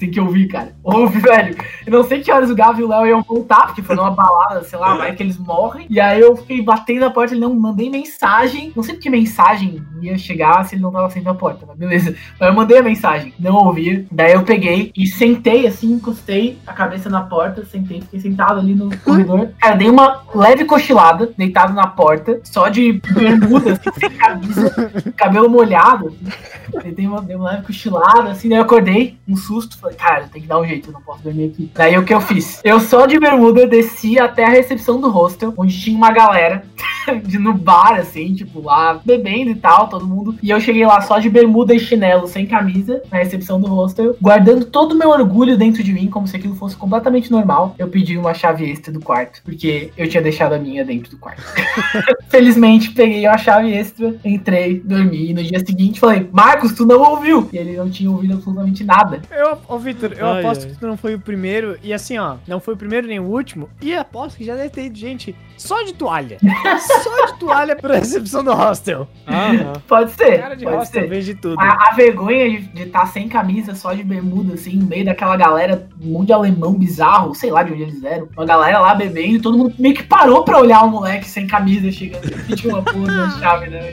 tem 0.00 0.10
que 0.10 0.20
ouvir, 0.20 0.48
cara. 0.48 0.74
Ouve, 0.82 1.20
velho. 1.20 1.56
Eu 1.86 1.92
não 1.92 2.04
sei 2.04 2.20
que 2.20 2.32
horas 2.32 2.50
o 2.50 2.54
Gavi 2.54 2.80
e 2.80 2.84
o 2.84 2.88
Léo 2.88 3.06
iam 3.06 3.22
voltar, 3.22 3.66
porque 3.66 3.82
foi 3.82 3.94
numa 3.94 4.10
balada, 4.10 4.64
sei 4.64 4.78
lá, 4.78 4.96
vai 4.96 5.14
que 5.14 5.22
eles 5.22 5.38
morrem. 5.38 5.86
E 5.88 6.00
aí 6.00 6.20
eu 6.20 6.34
fiquei 6.36 6.62
batendo 6.62 7.00
na 7.00 7.10
porta, 7.10 7.34
ele 7.34 7.40
não 7.40 7.54
mandei 7.54 7.90
mensagem. 7.90 8.72
Não 8.74 8.82
sei 8.82 8.94
porque 8.94 9.10
mensagem 9.10 9.82
ia 10.00 10.16
chegar 10.16 10.64
se 10.64 10.74
ele 10.74 10.82
não 10.82 10.90
tava 10.90 11.10
saindo 11.10 11.26
da 11.26 11.34
porta, 11.34 11.66
mas 11.66 11.76
beleza. 11.76 12.14
Mas 12.38 12.48
eu 12.48 12.54
mandei 12.54 12.78
a 12.78 12.82
mensagem, 12.82 13.34
não 13.38 13.54
ouvi. 13.54 14.06
Daí 14.10 14.32
eu 14.32 14.42
peguei 14.42 14.90
e 14.96 15.06
sentei 15.06 15.66
assim, 15.66 15.92
encostei 15.92 16.58
a 16.66 16.72
cabeça 16.72 17.10
na 17.10 17.20
porta, 17.20 17.64
sentei, 17.64 18.00
fiquei 18.00 18.20
sentado 18.20 18.58
ali 18.58 18.74
no 18.74 18.96
corredor. 18.98 19.50
Cara, 19.58 19.76
dei 19.76 19.90
uma 19.90 20.22
leve 20.34 20.64
cochilada, 20.64 21.32
deitado 21.36 21.74
na 21.74 21.86
porta, 21.86 22.40
só 22.44 22.68
de 22.68 22.92
bermuda, 22.92 23.72
assim, 23.72 24.00
sem 24.00 24.10
camisa, 24.10 24.92
cabelo 25.16 25.50
molhado. 25.50 26.16
dei 26.94 27.06
uma, 27.06 27.20
dei 27.20 27.36
uma 27.36 27.50
leve 27.50 27.66
cochilada, 27.66 28.30
assim, 28.30 28.48
daí 28.48 28.58
eu 28.58 28.62
acordei, 28.62 29.18
um 29.28 29.36
susto, 29.36 29.78
falei, 29.78 29.89
falei, 29.90 29.96
cara, 29.96 30.28
tem 30.32 30.42
que 30.42 30.48
dar 30.48 30.60
um 30.60 30.66
jeito, 30.66 30.88
eu 30.88 30.92
não 30.92 31.02
posso 31.02 31.22
dormir 31.22 31.46
aqui. 31.46 31.70
Daí 31.74 31.96
o 31.98 32.04
que 32.04 32.14
eu 32.14 32.20
fiz? 32.20 32.60
Eu 32.64 32.80
só 32.80 33.06
de 33.06 33.18
bermuda 33.18 33.66
desci 33.66 34.18
até 34.18 34.44
a 34.44 34.50
recepção 34.50 35.00
do 35.00 35.10
hostel, 35.10 35.52
onde 35.56 35.78
tinha 35.78 35.96
uma 35.96 36.12
galera 36.12 36.64
de 37.24 37.38
no 37.38 37.54
bar, 37.54 37.94
assim, 37.98 38.34
tipo, 38.34 38.62
lá 38.62 39.00
bebendo 39.04 39.50
e 39.50 39.54
tal, 39.54 39.88
todo 39.88 40.06
mundo. 40.06 40.36
E 40.42 40.50
eu 40.50 40.60
cheguei 40.60 40.84
lá 40.86 41.00
só 41.00 41.18
de 41.18 41.28
bermuda 41.28 41.74
e 41.74 41.80
chinelo, 41.80 42.26
sem 42.26 42.46
camisa, 42.46 43.02
na 43.10 43.18
recepção 43.18 43.60
do 43.60 43.66
hostel, 43.66 44.16
guardando 44.20 44.64
todo 44.64 44.92
o 44.92 44.98
meu 44.98 45.10
orgulho 45.10 45.56
dentro 45.56 45.82
de 45.82 45.92
mim, 45.92 46.08
como 46.08 46.26
se 46.26 46.36
aquilo 46.36 46.54
fosse 46.54 46.76
completamente 46.76 47.30
normal. 47.30 47.74
Eu 47.78 47.88
pedi 47.88 48.16
uma 48.16 48.34
chave 48.34 48.70
extra 48.70 48.92
do 48.92 49.00
quarto, 49.00 49.42
porque 49.44 49.90
eu 49.96 50.08
tinha 50.08 50.22
deixado 50.22 50.52
a 50.52 50.58
minha 50.58 50.84
dentro 50.84 51.10
do 51.10 51.18
quarto. 51.18 51.42
Felizmente, 52.28 52.90
peguei 52.90 53.26
a 53.26 53.36
chave 53.36 53.72
extra, 53.72 54.14
entrei, 54.24 54.80
dormi. 54.84 55.30
E 55.30 55.34
no 55.34 55.42
dia 55.42 55.58
seguinte 55.60 56.00
falei, 56.00 56.28
Marcos, 56.32 56.72
tu 56.72 56.86
não 56.86 57.00
ouviu? 57.00 57.48
E 57.52 57.58
ele 57.58 57.76
não 57.76 57.90
tinha 57.90 58.10
ouvido 58.10 58.34
absolutamente 58.34 58.84
nada. 58.84 59.20
Eu, 59.30 59.58
Vitor, 59.80 60.12
eu 60.16 60.26
Ai, 60.26 60.40
aposto 60.40 60.64
ai. 60.64 60.70
que 60.70 60.78
tu 60.78 60.86
não 60.86 60.96
foi 60.96 61.14
o 61.14 61.20
primeiro, 61.20 61.78
e 61.82 61.92
assim, 61.92 62.18
ó, 62.18 62.36
não 62.46 62.60
foi 62.60 62.74
o 62.74 62.76
primeiro 62.76 63.06
nem 63.06 63.18
o 63.18 63.24
último, 63.24 63.68
e 63.80 63.94
aposto 63.94 64.36
que 64.36 64.44
já 64.44 64.54
deve 64.54 64.70
ter 64.70 64.84
ido 64.84 64.98
gente 64.98 65.34
só 65.56 65.82
de 65.82 65.92
toalha. 65.92 66.38
só 67.02 67.26
de 67.26 67.38
toalha 67.38 67.76
pra 67.76 67.96
recepção 67.96 68.42
do 68.42 68.52
hostel. 68.54 69.06
Aham. 69.26 69.74
Pode 69.86 70.12
ser. 70.12 70.40
Cara 70.40 70.54
de 70.56 70.64
pode 70.64 70.76
hostel 70.76 71.22
ser. 71.22 71.34
tudo. 71.36 71.60
A, 71.60 71.88
a 71.90 71.94
vergonha 71.94 72.60
de 72.60 72.82
estar 72.82 73.06
sem 73.06 73.28
camisa, 73.28 73.74
só 73.74 73.92
de 73.92 74.02
bermuda, 74.02 74.54
assim, 74.54 74.76
no 74.76 74.86
meio 74.86 75.04
daquela 75.04 75.36
galera, 75.36 75.86
um 76.02 76.12
monte 76.12 76.28
de 76.28 76.32
alemão 76.32 76.72
bizarro, 76.74 77.34
sei 77.34 77.50
lá 77.50 77.62
de 77.62 77.72
onde 77.72 77.82
eles 77.82 78.02
eram. 78.02 78.28
Uma 78.36 78.46
galera 78.46 78.78
lá 78.78 78.94
bebendo, 78.94 79.36
e 79.36 79.40
todo 79.40 79.58
mundo 79.58 79.74
meio 79.78 79.94
que 79.94 80.02
parou 80.02 80.44
pra 80.44 80.58
olhar 80.58 80.82
o 80.84 80.90
moleque 80.90 81.28
sem 81.28 81.46
camisa 81.46 81.90
chegando 81.92 82.30
e 82.48 82.54
tinha 82.56 82.74
uma 82.74 82.82
porra 82.82 83.06
na 83.06 83.30
chave, 83.38 83.68
né? 83.68 83.92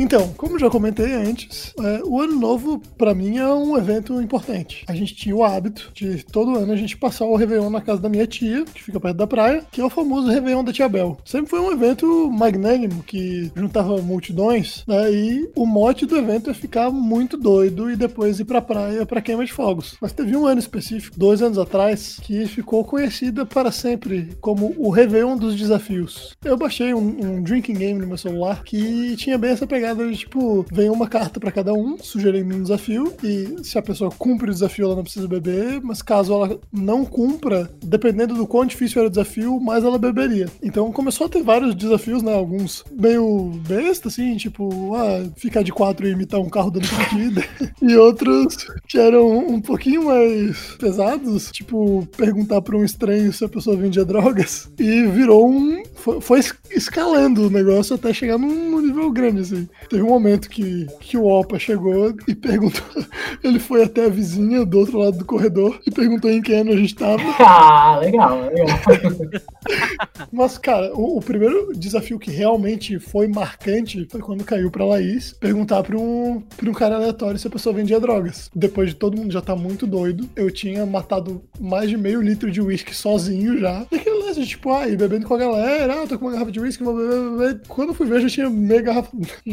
Então, 0.00 0.32
como 0.34 0.58
já 0.58 0.70
comentei 0.70 1.12
antes, 1.12 1.74
é, 1.78 2.00
o 2.02 2.22
ano 2.22 2.34
novo 2.34 2.80
pra 2.96 3.14
mim 3.14 3.36
é 3.36 3.46
um 3.46 3.76
evento 3.76 4.18
importante. 4.18 4.82
A 4.88 4.94
gente 4.94 5.14
tinha 5.14 5.36
o 5.36 5.44
hábito 5.44 5.90
de 5.92 6.24
todo 6.24 6.56
ano 6.56 6.72
a 6.72 6.76
gente 6.76 6.96
passar 6.96 7.26
o 7.26 7.36
Réveillon 7.36 7.68
na 7.68 7.82
casa 7.82 8.00
da 8.00 8.08
minha 8.08 8.26
tia, 8.26 8.64
que 8.64 8.82
fica 8.82 8.98
perto 8.98 9.18
da 9.18 9.26
praia, 9.26 9.62
que 9.70 9.78
é 9.78 9.84
o 9.84 9.90
famoso 9.90 10.30
Réveillon 10.30 10.64
da 10.64 10.72
Tia 10.72 10.88
Bel. 10.88 11.18
Sempre 11.22 11.50
foi 11.50 11.60
um 11.60 11.70
evento 11.70 12.30
magnânimo 12.30 13.02
que 13.02 13.52
juntava 13.54 14.00
multidões, 14.00 14.84
né? 14.88 15.12
E 15.12 15.50
o 15.54 15.66
mote 15.66 16.06
do 16.06 16.16
evento 16.16 16.48
é 16.48 16.54
ficar 16.54 16.90
muito 16.90 17.36
doido 17.36 17.90
e 17.90 17.94
depois 17.94 18.40
ir 18.40 18.46
pra 18.46 18.62
praia 18.62 19.04
pra 19.04 19.20
queima 19.20 19.44
de 19.44 19.52
fogos. 19.52 19.98
Mas 20.00 20.14
teve 20.14 20.34
um 20.34 20.46
ano 20.46 20.60
específico, 20.60 21.18
dois 21.18 21.42
anos 21.42 21.58
atrás, 21.58 22.18
que 22.22 22.46
ficou 22.46 22.84
conhecida 22.84 23.44
para 23.44 23.70
sempre 23.70 24.30
como 24.40 24.74
o 24.78 24.88
Réveillon 24.88 25.36
dos 25.36 25.54
Desafios. 25.54 26.34
Eu 26.42 26.56
baixei 26.56 26.94
um, 26.94 27.00
um 27.20 27.42
drinking 27.42 27.74
game 27.74 28.00
no 28.00 28.06
meu 28.06 28.16
celular 28.16 28.64
que 28.64 29.14
tinha 29.16 29.36
bem 29.36 29.50
essa 29.50 29.66
pegada 29.66 29.89
de 29.94 30.16
tipo, 30.16 30.64
vem 30.72 30.88
uma 30.90 31.08
carta 31.08 31.38
pra 31.40 31.52
cada 31.52 31.72
um, 31.72 31.96
sugerindo 31.98 32.54
um 32.54 32.62
desafio, 32.62 33.12
e 33.22 33.56
se 33.64 33.78
a 33.78 33.82
pessoa 33.82 34.10
cumpre 34.10 34.50
o 34.50 34.52
desafio, 34.52 34.86
ela 34.86 34.96
não 34.96 35.02
precisa 35.02 35.26
beber, 35.28 35.80
mas 35.82 36.02
caso 36.02 36.32
ela 36.32 36.58
não 36.72 37.04
cumpra, 37.04 37.70
dependendo 37.82 38.34
do 38.34 38.46
quão 38.46 38.64
difícil 38.66 39.00
era 39.00 39.08
o 39.08 39.10
desafio, 39.10 39.60
mais 39.60 39.84
ela 39.84 39.98
beberia. 39.98 40.48
Então 40.62 40.90
começou 40.92 41.26
a 41.26 41.30
ter 41.30 41.42
vários 41.42 41.74
desafios, 41.74 42.22
né? 42.22 42.34
Alguns 42.34 42.84
meio 42.90 43.50
besta, 43.66 44.08
assim, 44.08 44.36
tipo, 44.36 44.94
ah, 44.94 45.24
ficar 45.36 45.62
de 45.62 45.72
quatro 45.72 46.06
e 46.06 46.12
imitar 46.12 46.40
um 46.40 46.48
carro 46.48 46.70
dando 46.70 46.88
partida, 46.88 47.44
e 47.82 47.96
outros 47.96 48.56
que 48.88 48.98
eram 48.98 49.38
um 49.38 49.60
pouquinho 49.60 50.04
mais 50.06 50.56
pesados, 50.78 51.50
tipo, 51.50 52.06
perguntar 52.16 52.60
pra 52.62 52.76
um 52.76 52.84
estranho 52.84 53.32
se 53.32 53.44
a 53.44 53.48
pessoa 53.48 53.76
vendia 53.76 54.04
drogas, 54.04 54.70
e 54.78 55.06
virou 55.06 55.48
um. 55.48 55.82
Foi, 55.94 56.20
foi 56.20 56.38
es- 56.40 56.54
escalando 56.70 57.46
o 57.46 57.50
negócio 57.50 57.94
até 57.94 58.12
chegar 58.12 58.38
num 58.38 58.80
nível 58.80 59.10
grande, 59.10 59.40
assim. 59.40 59.68
Teve 59.88 60.02
um 60.02 60.08
momento 60.08 60.48
que, 60.48 60.86
que 61.00 61.16
o 61.16 61.26
Opa 61.26 61.58
chegou 61.58 62.14
e 62.26 62.34
perguntou. 62.34 62.84
Ele 63.42 63.58
foi 63.58 63.84
até 63.84 64.06
a 64.06 64.08
vizinha 64.08 64.64
do 64.64 64.78
outro 64.78 64.98
lado 64.98 65.18
do 65.18 65.24
corredor 65.24 65.80
e 65.86 65.90
perguntou 65.90 66.30
em 66.30 66.42
que 66.42 66.52
ano 66.52 66.72
a 66.72 66.76
gente 66.76 66.94
tava. 66.94 67.20
Ah, 67.40 67.98
legal, 67.98 68.42
legal. 68.42 68.66
Mas, 70.32 70.58
cara, 70.58 70.92
o, 70.94 71.18
o 71.18 71.20
primeiro 71.20 71.72
desafio 71.74 72.18
que 72.18 72.30
realmente 72.30 72.98
foi 72.98 73.26
marcante 73.26 74.06
foi 74.10 74.20
quando 74.20 74.44
caiu 74.44 74.70
pra 74.70 74.84
Laís 74.84 75.32
perguntar 75.32 75.82
pra 75.82 75.96
um, 75.96 76.42
pra 76.56 76.70
um 76.70 76.72
cara 76.72 76.96
aleatório 76.96 77.38
se 77.38 77.46
a 77.46 77.50
pessoa 77.50 77.74
vendia 77.74 77.98
drogas. 77.98 78.50
Depois 78.54 78.90
de 78.90 78.96
todo 78.96 79.16
mundo 79.16 79.32
já 79.32 79.40
tá 79.40 79.56
muito 79.56 79.86
doido, 79.86 80.28
eu 80.36 80.50
tinha 80.50 80.86
matado 80.86 81.42
mais 81.58 81.88
de 81.88 81.96
meio 81.96 82.20
litro 82.20 82.50
de 82.50 82.60
uísque 82.60 82.94
sozinho 82.94 83.58
já. 83.58 83.86
E 83.90 83.96
aquele 83.96 84.22
lance, 84.22 84.46
tipo, 84.46 84.72
ah, 84.72 84.88
e 84.88 84.96
bebendo 84.96 85.26
com 85.26 85.34
a 85.34 85.38
galera, 85.38 86.02
ah, 86.02 86.06
tô 86.06 86.18
com 86.18 86.26
uma 86.26 86.32
garrafa 86.32 86.52
de 86.52 86.60
uísque, 86.60 86.84
vou 86.84 86.96
beber. 86.96 87.62
Quando 87.68 87.88
eu 87.90 87.94
fui 87.94 88.06
ver, 88.06 88.20
já 88.20 88.28
tinha 88.28 88.50
meia 88.50 88.82
garrafa, 88.82 89.10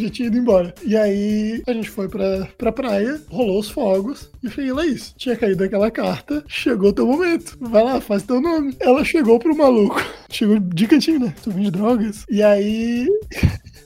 já 0.08 0.10
tinha 0.10 0.28
ido 0.28 0.38
embora. 0.38 0.74
E 0.84 0.96
aí 0.96 1.62
a 1.68 1.74
gente 1.74 1.90
foi 1.90 2.08
pra, 2.08 2.48
pra 2.58 2.72
praia, 2.72 3.22
rolou 3.30 3.60
os 3.60 3.70
fogos, 3.70 4.30
e 4.44 4.50
falei, 4.50 4.72
Laís, 4.72 5.14
tinha 5.18 5.36
caído 5.36 5.64
aquela 5.64 5.92
carta, 5.92 6.44
chegou 6.48 6.94
teu 6.94 7.06
momento, 7.06 7.58
vai 7.60 7.84
lá, 7.84 8.02
faz 8.02 8.24
teu 8.24 8.42
nome. 8.42 8.76
Ela 8.80 9.04
chegou 9.04 9.40
pro 9.40 9.56
maluco, 9.56 10.02
chegou 10.30 10.60
de 10.60 10.88
cantinho, 10.88 11.20
né? 11.20 11.34
Tu 11.44 11.52
vende 11.52 11.72
drogas? 11.72 12.26
E 12.30 12.42
aí. 12.42 13.08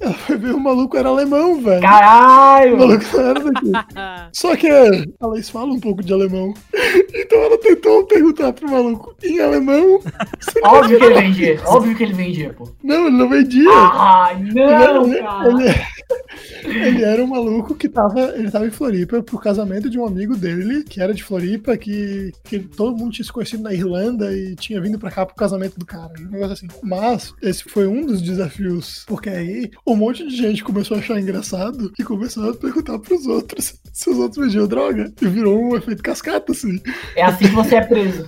Ela 0.00 0.12
foi 0.14 0.36
ver 0.36 0.54
o 0.54 0.60
maluco 0.60 0.96
era 0.96 1.08
alemão, 1.08 1.60
velho. 1.60 1.78
O 1.78 1.82
Caralho! 1.82 2.76
maluco 2.78 3.04
não 3.14 3.20
era 3.24 3.40
daqui. 3.40 3.72
Só 4.32 4.56
que 4.56 4.68
a 4.68 5.26
Laís 5.26 5.48
fala 5.48 5.72
um 5.72 5.80
pouco 5.80 6.02
de 6.02 6.12
alemão. 6.12 6.52
Então 7.14 7.38
ela 7.38 7.58
tentou 7.58 8.04
perguntar 8.06 8.52
pro 8.52 8.70
maluco 8.70 9.14
em 9.22 9.38
alemão. 9.40 10.00
Óbvio 10.64 10.98
que 10.98 11.04
ele 11.04 11.20
vendia, 11.20 11.60
óbvio 11.66 11.96
que 11.96 12.02
ele 12.02 12.12
vendia, 12.14 12.52
pô. 12.52 12.68
Não, 12.82 13.06
ele 13.06 13.16
não 13.16 13.28
vendia. 13.28 13.68
Ah, 13.70 14.30
não, 14.40 15.04
ele, 15.06 15.18
cara. 15.20 15.48
ele- 15.48 15.74
ele 16.64 17.02
era 17.04 17.22
um 17.22 17.26
maluco 17.26 17.74
que 17.74 17.88
tava, 17.88 18.20
ele 18.36 18.50
tava 18.50 18.66
em 18.66 18.70
Floripa 18.70 19.22
pro 19.22 19.38
casamento 19.38 19.88
de 19.90 19.98
um 19.98 20.06
amigo 20.06 20.36
dele, 20.36 20.82
que 20.84 21.00
era 21.00 21.12
de 21.14 21.22
Floripa, 21.22 21.76
que, 21.76 22.32
que 22.44 22.58
todo 22.58 22.96
mundo 22.96 23.12
tinha 23.12 23.24
se 23.24 23.32
conhecido 23.32 23.62
na 23.62 23.72
Irlanda 23.72 24.32
e 24.36 24.54
tinha 24.56 24.80
vindo 24.80 24.98
pra 24.98 25.10
cá 25.10 25.24
pro 25.26 25.34
casamento 25.34 25.78
do 25.78 25.86
cara, 25.86 26.12
um 26.20 26.30
negócio 26.30 26.52
assim. 26.54 26.68
Mas 26.82 27.32
esse 27.42 27.64
foi 27.64 27.86
um 27.86 28.04
dos 28.06 28.20
desafios, 28.22 29.04
porque 29.06 29.28
aí 29.28 29.51
um 29.86 29.96
monte 29.96 30.26
de 30.26 30.36
gente 30.36 30.64
começou 30.64 30.96
a 30.96 31.00
achar 31.00 31.20
engraçado 31.20 31.92
e 31.98 32.02
começou 32.02 32.50
a 32.50 32.54
perguntar 32.54 32.98
pros 32.98 33.26
outros 33.26 33.74
se 33.92 34.10
os 34.10 34.18
outros 34.18 34.44
vendiam 34.44 34.66
droga. 34.66 35.12
E 35.20 35.26
virou 35.26 35.60
um 35.60 35.76
efeito 35.76 36.02
cascata, 36.02 36.52
assim. 36.52 36.80
É 37.16 37.22
assim 37.22 37.48
que 37.48 37.54
você 37.54 37.76
é 37.76 37.80
preso. 37.82 38.26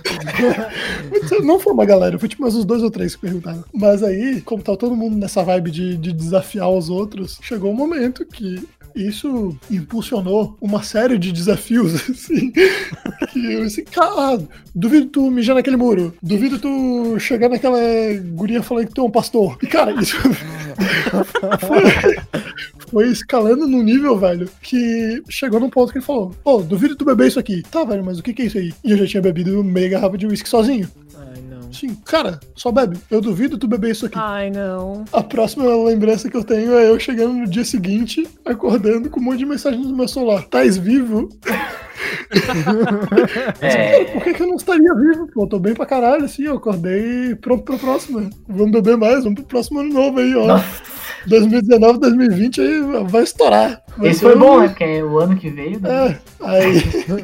Não 1.43 1.59
foi 1.59 1.73
uma 1.73 1.85
galera, 1.85 2.19
foi 2.19 2.29
tipo 2.29 2.41
mais 2.41 2.55
uns 2.55 2.65
dois 2.65 2.83
ou 2.83 2.91
três 2.91 3.15
que 3.15 3.21
perguntaram. 3.21 3.63
Mas 3.73 4.03
aí, 4.03 4.41
como 4.41 4.63
tá 4.63 4.75
todo 4.75 4.95
mundo 4.95 5.17
nessa 5.17 5.43
vibe 5.43 5.71
de, 5.71 5.97
de 5.97 6.13
desafiar 6.13 6.69
os 6.69 6.89
outros, 6.89 7.39
chegou 7.41 7.71
um 7.71 7.75
momento 7.75 8.25
que 8.25 8.63
isso 8.95 9.55
impulsionou 9.69 10.55
uma 10.61 10.81
série 10.81 11.17
de 11.17 11.31
desafios, 11.31 11.95
assim. 12.09 12.51
Que 13.31 13.53
eu 13.53 13.63
assim, 13.63 13.83
cara, 13.83 14.41
duvido 14.73 15.07
tu 15.07 15.29
mijar 15.29 15.55
naquele 15.55 15.75
muro. 15.75 16.13
Duvido 16.23 16.57
tu 16.57 17.19
chegar 17.19 17.49
naquela 17.49 17.79
guria 18.31 18.63
falando 18.63 18.87
que 18.87 18.93
tu 18.93 19.01
é 19.01 19.03
um 19.03 19.11
pastor. 19.11 19.57
E 19.61 19.67
cara, 19.67 19.91
isso. 20.01 20.17
Foi, 21.23 22.17
foi 22.89 23.07
escalando 23.07 23.67
num 23.67 23.81
nível, 23.83 24.17
velho, 24.17 24.49
que 24.61 25.21
chegou 25.29 25.59
num 25.59 25.69
ponto 25.69 25.91
que 25.91 25.99
ele 25.99 26.05
falou: 26.05 26.31
Pô, 26.43 26.61
duvido 26.61 26.95
tu 26.95 27.05
beber 27.05 27.27
isso 27.27 27.39
aqui. 27.39 27.63
Tá, 27.71 27.83
velho, 27.83 28.03
mas 28.03 28.19
o 28.19 28.23
que 28.23 28.33
que 28.33 28.43
é 28.43 28.45
isso 28.45 28.57
aí? 28.57 28.73
E 28.83 28.91
eu 28.91 28.97
já 28.97 29.05
tinha 29.07 29.21
bebido 29.21 29.63
meia 29.63 29.89
garrafa 29.89 30.17
de 30.17 30.27
uísque 30.27 30.49
sozinho. 30.49 30.89
Ai, 31.17 31.41
não. 31.49 31.73
Sim, 31.73 31.95
cara, 32.05 32.39
só 32.55 32.71
bebe. 32.71 32.97
Eu 33.09 33.21
duvido 33.21 33.57
tu 33.57 33.67
beber 33.67 33.91
isso 33.91 34.05
aqui. 34.05 34.17
Ai, 34.17 34.49
não. 34.49 35.05
A 35.11 35.23
próxima 35.23 35.65
lembrança 35.83 36.29
que 36.29 36.37
eu 36.37 36.43
tenho 36.43 36.73
é 36.73 36.89
eu 36.89 36.99
chegando 36.99 37.33
no 37.33 37.47
dia 37.47 37.65
seguinte, 37.65 38.27
acordando 38.45 39.09
com 39.09 39.19
um 39.19 39.23
monte 39.23 39.39
de 39.39 39.45
mensagem 39.45 39.79
no 39.81 39.95
meu 39.95 40.07
celular. 40.07 40.43
Tais 40.45 40.77
vivo? 40.77 41.29
É, 43.61 44.03
Por 44.05 44.23
que, 44.23 44.33
que 44.33 44.43
eu 44.43 44.47
não 44.47 44.55
estaria 44.55 44.93
vivo? 44.95 45.27
Pô, 45.33 45.43
eu 45.43 45.47
tô 45.47 45.59
bem 45.59 45.73
pra 45.73 45.85
caralho, 45.85 46.25
assim, 46.25 46.43
eu 46.43 46.55
acordei 46.55 47.35
pronto 47.35 47.63
pra 47.63 47.77
próxima. 47.77 48.29
Vamos 48.47 48.71
beber 48.71 48.97
mais, 48.97 49.23
vamos 49.23 49.35
pro 49.35 49.45
próximo 49.45 49.79
ano 49.79 49.93
novo 49.93 50.19
aí, 50.19 50.35
ó. 50.35 50.59
2019, 51.27 51.99
2020 51.99 52.61
aí 52.61 52.81
vai 53.07 53.23
estourar. 53.23 53.81
Vai 53.97 54.09
esse 54.09 54.19
foi 54.21 54.35
um- 54.35 54.39
bom, 54.39 54.59
né? 54.59 54.67
Porque 54.67 54.83
é 54.83 55.03
o 55.03 55.19
ano 55.19 55.35
que 55.37 55.49
veio. 55.49 55.79
né? 55.79 55.89
É, 55.89 56.17
aí. 56.41 56.73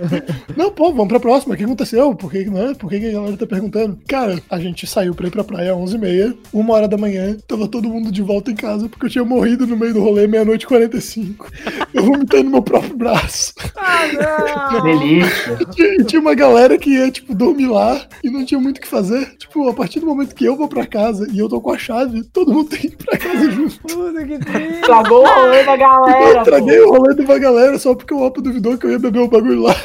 não, 0.56 0.72
pô, 0.72 0.92
vamos 0.92 1.08
pra 1.10 1.20
próxima. 1.20 1.54
O 1.54 1.58
que 1.58 1.64
aconteceu? 1.64 2.16
Por 2.16 2.32
que, 2.32 2.46
né? 2.46 2.74
Por 2.80 2.90
que, 2.90 3.00
que 3.00 3.08
a 3.10 3.12
galera 3.12 3.38
tá 3.38 3.46
perguntando? 3.46 4.00
Cara, 4.08 4.40
a 4.50 4.60
gente 4.60 4.88
saiu 4.88 5.14
pra 5.14 5.28
ir 5.28 5.32
pra 5.32 5.44
praia 5.44 5.74
às 5.74 5.78
11h30, 5.80 6.36
uma 6.54 6.74
hora 6.74 6.88
da 6.88 6.98
manhã, 6.98 7.36
tava 7.48 7.68
todo 7.68 7.90
mundo 7.90 8.12
de 8.12 8.22
volta 8.22 8.52
em 8.52 8.56
casa 8.56 8.88
porque 8.88 9.06
eu 9.06 9.10
tinha 9.10 9.26
morrido 9.26 9.68
no 9.68 9.76
meio 9.78 9.94
do 9.94 10.02
rolê 10.02 10.28
meia-noite 10.28 10.64
e 10.64 10.68
45. 10.68 11.50
Eu 11.94 12.04
vomitei 12.06 12.42
no 12.42 12.52
meu 12.52 12.62
próprio 12.64 12.96
braço. 12.96 13.54
Ah, 13.76 14.72
não! 14.72 14.82
delícia. 14.84 15.58
Tinha, 15.76 16.04
tinha 16.06 16.22
uma 16.22 16.34
galera 16.34 16.78
que 16.78 16.90
ia, 16.92 17.12
tipo, 17.12 17.36
dormir 17.36 17.68
lá 17.68 18.02
e 18.24 18.30
não 18.30 18.46
tinha 18.46 18.60
muito 18.60 18.78
o 18.78 18.82
que 18.82 18.88
fazer. 18.88 19.26
Tipo, 19.38 19.68
a 19.70 19.74
partir 19.74 20.00
do 20.00 20.06
momento 20.06 20.34
que 20.34 20.46
eu 20.46 20.56
vou 20.56 20.68
pra 20.68 20.86
casa 20.86 21.28
e 21.32 21.40
eu 21.40 21.50
tô 21.50 21.60
com 21.62 21.72
a 21.72 21.78
chave, 21.78 22.24
todo 22.32 22.54
mundo 22.54 22.70
tem 22.70 22.80
que 22.80 22.88
ir 22.88 22.96
pra 22.96 23.18
casa 23.18 23.52
junto. 23.52 23.80
Puta 23.94 24.26
que 24.26 24.40
triste. 24.46 24.74
Estragou 24.76 25.24
o 25.24 25.28
rolê 25.28 25.64
da 25.64 25.74
Eu 25.74 25.78
galera, 25.78 26.44
traguei 26.44 26.80
pô. 26.80 26.88
o 26.88 26.92
rolê 26.98 27.16
de 27.16 27.22
uma 27.22 27.40
galera 27.40 27.80
só 27.80 27.94
porque 27.96 28.14
o 28.14 28.22
Opa 28.26 28.42
duvidou 28.42 28.78
que 28.78 28.86
eu 28.86 28.92
ia 28.92 29.00
beber 29.00 29.20
o 29.20 29.28
bagulho 29.28 29.62
lá. 29.62 29.76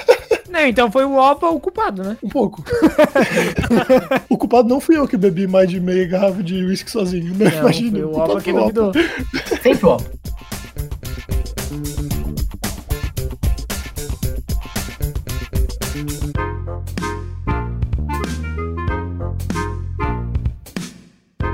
Não, 0.49 0.67
então 0.67 0.91
foi 0.91 1.05
o 1.05 1.15
Opa 1.17 1.49
o 1.49 1.61
culpado, 1.61 2.03
né? 2.03 2.17
Um 2.23 2.29
pouco. 2.31 2.65
o 4.29 4.39
culpado 4.39 4.69
não 4.69 4.81
fui 4.81 4.97
eu 4.97 5.07
que 5.07 5.17
bebi 5.17 5.47
mais 5.47 5.69
de 5.69 5.79
meia 5.81 6.07
garrafa 6.07 6.43
de 6.43 6.65
uísque 6.65 6.91
sozinho, 6.91 7.35
né? 7.35 7.51
Não, 7.51 7.59
Imagina. 7.61 7.91
foi 7.99 8.05
o 8.05 8.17
Opa 8.17 8.41
que 8.41 8.53
o 8.53 8.59
duvidou. 8.61 8.93
Sempre 9.63 9.87
ó. 9.87 9.99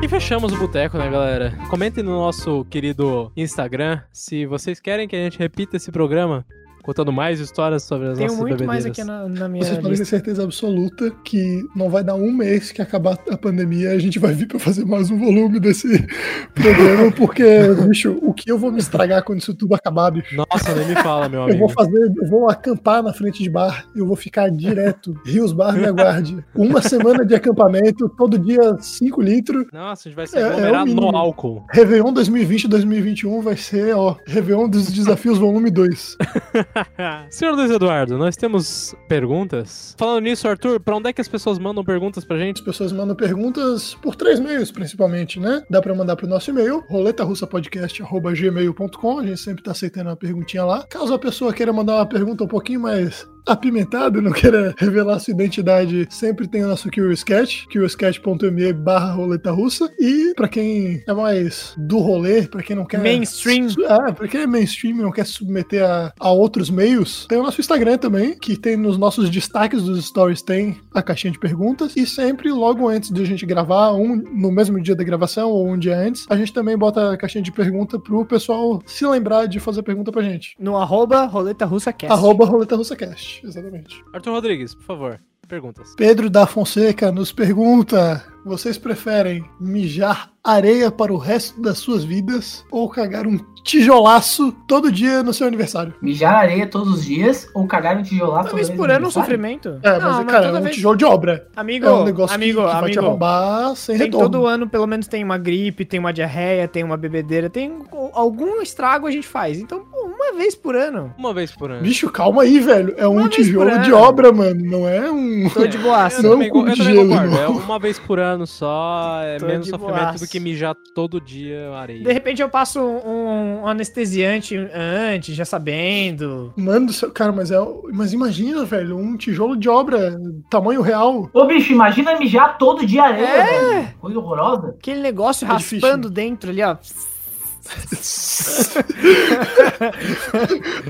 E 0.02 0.08
fechamos 0.08 0.52
o 0.52 0.58
boteco, 0.58 0.98
né, 0.98 1.08
galera? 1.08 1.56
Comentem 1.70 2.02
no 2.02 2.10
nosso 2.10 2.64
querido 2.64 3.30
Instagram 3.36 4.00
se 4.12 4.44
vocês 4.44 4.80
querem 4.80 5.06
que 5.06 5.14
a 5.14 5.20
gente 5.20 5.38
repita 5.38 5.76
esse 5.76 5.92
programa, 5.92 6.44
contando 6.82 7.12
mais 7.12 7.38
histórias 7.40 7.82
sobre 7.84 8.08
as 8.08 8.18
Tenho 8.18 8.28
nossas 8.30 8.40
muito 8.40 8.64
mais 8.64 8.84
bebedeiras. 8.84 9.10
aqui 9.24 9.32
na, 9.32 9.40
na 9.40 9.48
minha 9.48 9.64
Vocês 9.64 9.78
podem 9.78 9.96
ter 9.96 10.04
certeza 10.04 10.42
absoluta 10.44 11.10
que 11.24 11.64
não 11.76 11.88
vai 11.88 12.02
dar 12.02 12.14
um 12.14 12.32
mês 12.32 12.72
que 12.72 12.82
acabar 12.82 13.16
a 13.30 13.36
pandemia 13.36 13.90
a 13.92 13.98
gente 13.98 14.18
vai 14.18 14.32
vir 14.34 14.46
pra 14.48 14.58
fazer 14.58 14.84
mais 14.84 15.10
um 15.10 15.18
volume 15.18 15.60
desse 15.60 15.88
programa, 16.54 17.10
porque, 17.12 17.44
bicho, 17.88 18.18
o 18.22 18.32
que 18.34 18.50
eu 18.50 18.58
vou 18.58 18.72
me 18.72 18.78
estragar 18.78 19.22
quando 19.24 19.40
isso 19.40 19.54
tudo 19.54 19.74
acabar, 19.74 20.10
bicho? 20.10 20.34
Nossa, 20.36 20.74
nem 20.74 20.88
me 20.88 20.94
fala, 20.96 21.28
meu 21.28 21.40
Eu 21.42 21.44
amigo. 21.44 21.58
vou 21.60 21.68
fazer, 21.68 22.12
eu 22.16 22.28
vou 22.28 22.48
acampar 22.50 23.02
na 23.02 23.12
frente 23.12 23.42
de 23.42 23.48
bar, 23.50 23.86
eu 23.94 24.06
vou 24.06 24.16
ficar 24.16 24.50
direto, 24.50 25.14
Rios 25.24 25.52
Bar 25.52 25.74
me 25.74 25.86
aguarde. 25.86 26.44
Uma 26.54 26.82
semana 26.82 27.24
de 27.24 27.34
acampamento, 27.34 28.08
todo 28.10 28.38
dia 28.38 28.76
5 28.80 29.20
litros. 29.22 29.66
Nossa, 29.72 30.08
a 30.08 30.10
gente 30.10 30.16
vai 30.16 30.26
se 30.26 30.36
É, 30.36 30.40
é 30.40 30.44
o 30.44 30.48
aglomerar 30.48 30.86
no 30.86 31.16
álcool. 31.16 31.64
Réveillon 31.70 32.12
2020-2021 32.14 33.42
vai 33.42 33.56
ser, 33.56 33.94
ó, 33.94 34.16
Réveillon 34.26 34.68
dos 34.68 34.90
Desafios 34.90 35.38
Volume 35.38 35.70
2. 35.70 36.16
Senhor 37.30 37.54
Luiz 37.54 37.70
Eduardo, 37.70 38.18
nós 38.18 38.36
temos 38.36 38.94
perguntas? 39.08 39.94
Falando 39.98 40.24
nisso, 40.24 40.46
Arthur, 40.48 40.80
pra 40.80 40.96
onde 40.96 41.08
é 41.08 41.12
que 41.12 41.20
as 41.20 41.28
pessoas 41.28 41.58
mandam 41.58 41.84
perguntas 41.84 42.24
pra 42.24 42.38
gente? 42.38 42.60
As 42.60 42.64
pessoas 42.64 42.92
mandam 42.92 43.14
perguntas 43.14 43.94
por 43.94 44.16
três 44.16 44.40
meios, 44.40 44.70
principalmente, 44.70 45.38
né? 45.38 45.62
Dá 45.68 45.82
pra 45.82 45.94
mandar 45.94 46.16
pro 46.16 46.26
nosso 46.26 46.50
e-mail, 46.50 46.82
roletarussapodcast.gmail.com. 46.88 49.18
A 49.18 49.26
gente 49.26 49.40
sempre 49.40 49.62
tá 49.62 49.72
aceitando 49.72 50.08
uma 50.10 50.16
perguntinha 50.16 50.64
lá. 50.64 50.86
Caso 50.88 51.12
a 51.14 51.18
pessoa 51.18 51.52
queira 51.52 51.72
mandar 51.72 51.96
uma 51.96 52.06
pergunta 52.06 52.44
um 52.44 52.48
pouquinho 52.48 52.80
mais 52.80 53.28
apimentada, 53.46 54.20
não 54.20 54.32
queira 54.32 54.74
revelar 54.78 55.18
sua 55.18 55.32
identidade, 55.32 56.06
sempre 56.10 56.46
tem 56.48 56.64
o 56.64 56.68
nosso 56.68 56.88
Cat, 57.24 57.66
curiouscat.me 57.68 58.72
barra 58.72 59.12
roleta 59.12 59.50
russa. 59.50 59.90
E 59.98 60.32
pra 60.34 60.48
quem 60.48 61.02
é 61.06 61.12
mais 61.12 61.74
do 61.76 61.98
rolê, 61.98 62.42
pra 62.42 62.62
quem 62.62 62.76
não 62.76 62.84
quer... 62.84 63.00
Mainstream. 63.00 63.68
Ah, 63.88 64.12
pra 64.12 64.28
quem 64.28 64.42
é 64.42 64.46
mainstream 64.46 64.98
e 64.98 65.02
não 65.02 65.10
quer 65.10 65.26
se 65.26 65.32
submeter 65.32 65.84
a, 65.84 66.12
a 66.18 66.30
outros 66.30 66.70
meios, 66.70 67.26
tem 67.26 67.38
o 67.38 67.42
nosso 67.42 67.60
Instagram 67.60 67.98
também, 67.98 68.36
que 68.38 68.56
tem 68.56 68.76
nos 68.76 68.98
nossos 68.98 69.30
destaques 69.30 69.82
dos 69.82 70.04
stories, 70.06 70.42
tem 70.42 70.76
a 70.92 71.02
caixinha 71.02 71.32
de 71.32 71.38
perguntas. 71.38 71.96
E 71.96 72.06
sempre, 72.06 72.50
logo 72.50 72.88
antes 72.88 73.10
de 73.10 73.22
a 73.22 73.26
gente 73.26 73.46
gravar, 73.46 73.92
um 73.92 74.16
no 74.16 74.50
mesmo 74.50 74.80
dia 74.80 74.94
da 74.94 75.04
gravação 75.04 75.50
ou 75.50 75.68
um 75.68 75.78
dia 75.78 75.96
antes, 75.96 76.26
a 76.28 76.36
gente 76.36 76.52
também 76.52 76.76
bota 76.76 77.12
a 77.12 77.16
caixinha 77.16 77.42
de 77.42 77.52
pergunta 77.52 77.98
pro 77.98 78.24
pessoal 78.24 78.82
se 78.86 79.06
lembrar 79.06 79.46
de 79.46 79.58
fazer 79.58 79.82
pergunta 79.82 80.12
pra 80.12 80.22
gente. 80.22 80.54
No 80.58 80.76
arroba 80.76 81.24
Roleta 81.24 81.64
Russa 81.64 81.92
Cast. 81.92 82.12
Arroba 82.12 82.44
Roleta 82.44 82.76
Russa 82.76 82.96
Cast, 82.96 83.31
exatamente. 83.44 84.04
Arthur 84.12 84.32
Rodrigues, 84.32 84.74
por 84.74 84.84
favor, 84.84 85.20
perguntas. 85.48 85.94
Pedro 85.96 86.28
da 86.28 86.46
Fonseca 86.46 87.10
nos 87.12 87.32
pergunta: 87.32 88.24
vocês 88.44 88.76
preferem 88.78 89.44
mijar 89.60 90.30
areia 90.44 90.90
para 90.90 91.12
o 91.12 91.16
resto 91.18 91.60
das 91.62 91.78
suas 91.78 92.02
vidas 92.04 92.64
ou 92.70 92.88
cagar 92.88 93.26
um 93.28 93.38
tijolaço 93.62 94.50
todo 94.66 94.90
dia 94.90 95.22
no 95.22 95.32
seu 95.32 95.46
aniversário? 95.46 95.94
Mijar 96.02 96.34
areia 96.34 96.66
todos 96.66 96.92
os 96.98 97.04
dias 97.04 97.48
ou 97.54 97.64
cagar 97.66 97.94
no 97.96 98.02
tijolaço 98.02 98.48
Uma 98.48 98.54
vez 98.56 98.68
por 98.70 98.90
ano 98.90 99.02
no 99.02 99.06
um 99.08 99.10
sofrimento. 99.10 99.78
É, 99.82 99.98
mas, 100.00 100.26
cara, 100.26 100.44
é 100.44 100.48
toda 100.48 100.58
um 100.58 100.62
vez- 100.62 100.74
tijolo 100.74 100.96
de 100.96 101.04
obra. 101.04 101.48
Amigo, 101.54 101.86
é 101.86 101.92
um 101.92 102.04
negócio 102.04 102.34
amigo, 102.34 102.60
que, 102.60 102.66
que 102.66 102.72
vai 102.72 102.90
te 102.90 102.98
amigo. 102.98 103.06
arrombar 103.06 103.76
sem 103.76 103.96
Tem 103.96 104.06
retorno. 104.06 104.30
todo 104.30 104.46
ano, 104.46 104.68
pelo 104.68 104.86
menos 104.86 105.06
tem 105.06 105.22
uma 105.22 105.38
gripe, 105.38 105.84
tem 105.84 106.00
uma 106.00 106.12
diarreia, 106.12 106.66
tem 106.66 106.82
uma 106.82 106.96
bebedeira, 106.96 107.48
tem 107.48 107.78
algum 108.12 108.60
estrago 108.60 109.06
a 109.06 109.10
gente 109.12 109.26
faz. 109.28 109.58
Então, 109.60 109.84
uma 110.22 110.38
vez 110.38 110.54
por 110.54 110.76
ano. 110.76 111.14
Uma 111.18 111.34
vez 111.34 111.50
por 111.52 111.70
ano. 111.70 111.82
Bicho, 111.82 112.08
calma 112.10 112.42
aí, 112.42 112.58
velho. 112.58 112.94
É 112.96 113.06
um 113.08 113.18
Uma 113.18 113.28
tijolo 113.28 113.78
de 113.80 113.92
obra, 113.92 114.32
mano. 114.32 114.60
Não 114.64 114.88
é 114.88 115.10
um. 115.10 115.48
Tô 115.50 115.66
de 115.66 115.78
boaça. 115.78 116.22
Não, 116.22 116.48
cubo 116.48 116.68
eu 116.68 116.74
de 116.74 116.82
gelo. 116.82 117.12
É 117.14 117.48
uma 117.48 117.78
vez 117.78 117.98
por 117.98 118.18
ano 118.18 118.46
só, 118.46 119.20
é 119.22 119.38
Tô 119.38 119.46
menos 119.46 119.68
sofrimento 119.68 120.20
do 120.20 120.28
que 120.28 120.38
mijar 120.40 120.74
todo 120.94 121.20
dia 121.20 121.70
areia. 121.74 122.04
De 122.04 122.12
repente 122.12 122.40
eu 122.40 122.48
passo 122.48 122.80
um, 122.80 123.62
um 123.62 123.66
anestesiante 123.66 124.56
antes, 124.74 125.34
já 125.34 125.44
sabendo. 125.44 126.52
Mano 126.56 126.86
do 126.86 126.92
céu, 126.92 127.10
cara, 127.10 127.32
mas 127.32 127.50
é. 127.50 127.56
Mas 127.92 128.12
imagina, 128.12 128.64
velho, 128.64 128.96
um 128.96 129.16
tijolo 129.16 129.56
de 129.56 129.68
obra, 129.68 130.18
tamanho 130.50 130.80
real. 130.82 131.28
Ô, 131.32 131.44
bicho, 131.46 131.72
imagina 131.72 132.18
mijar 132.18 132.58
todo 132.58 132.86
dia 132.86 133.02
areia, 133.04 133.26
É. 133.26 133.44
velho. 133.44 133.88
Coisa 134.00 134.18
horrorosa. 134.18 134.68
Aquele 134.78 135.00
negócio 135.00 135.44
É 135.44 135.48
raspando 135.48 136.10
dentro 136.10 136.50
ali, 136.50 136.62
ó. 136.62 136.76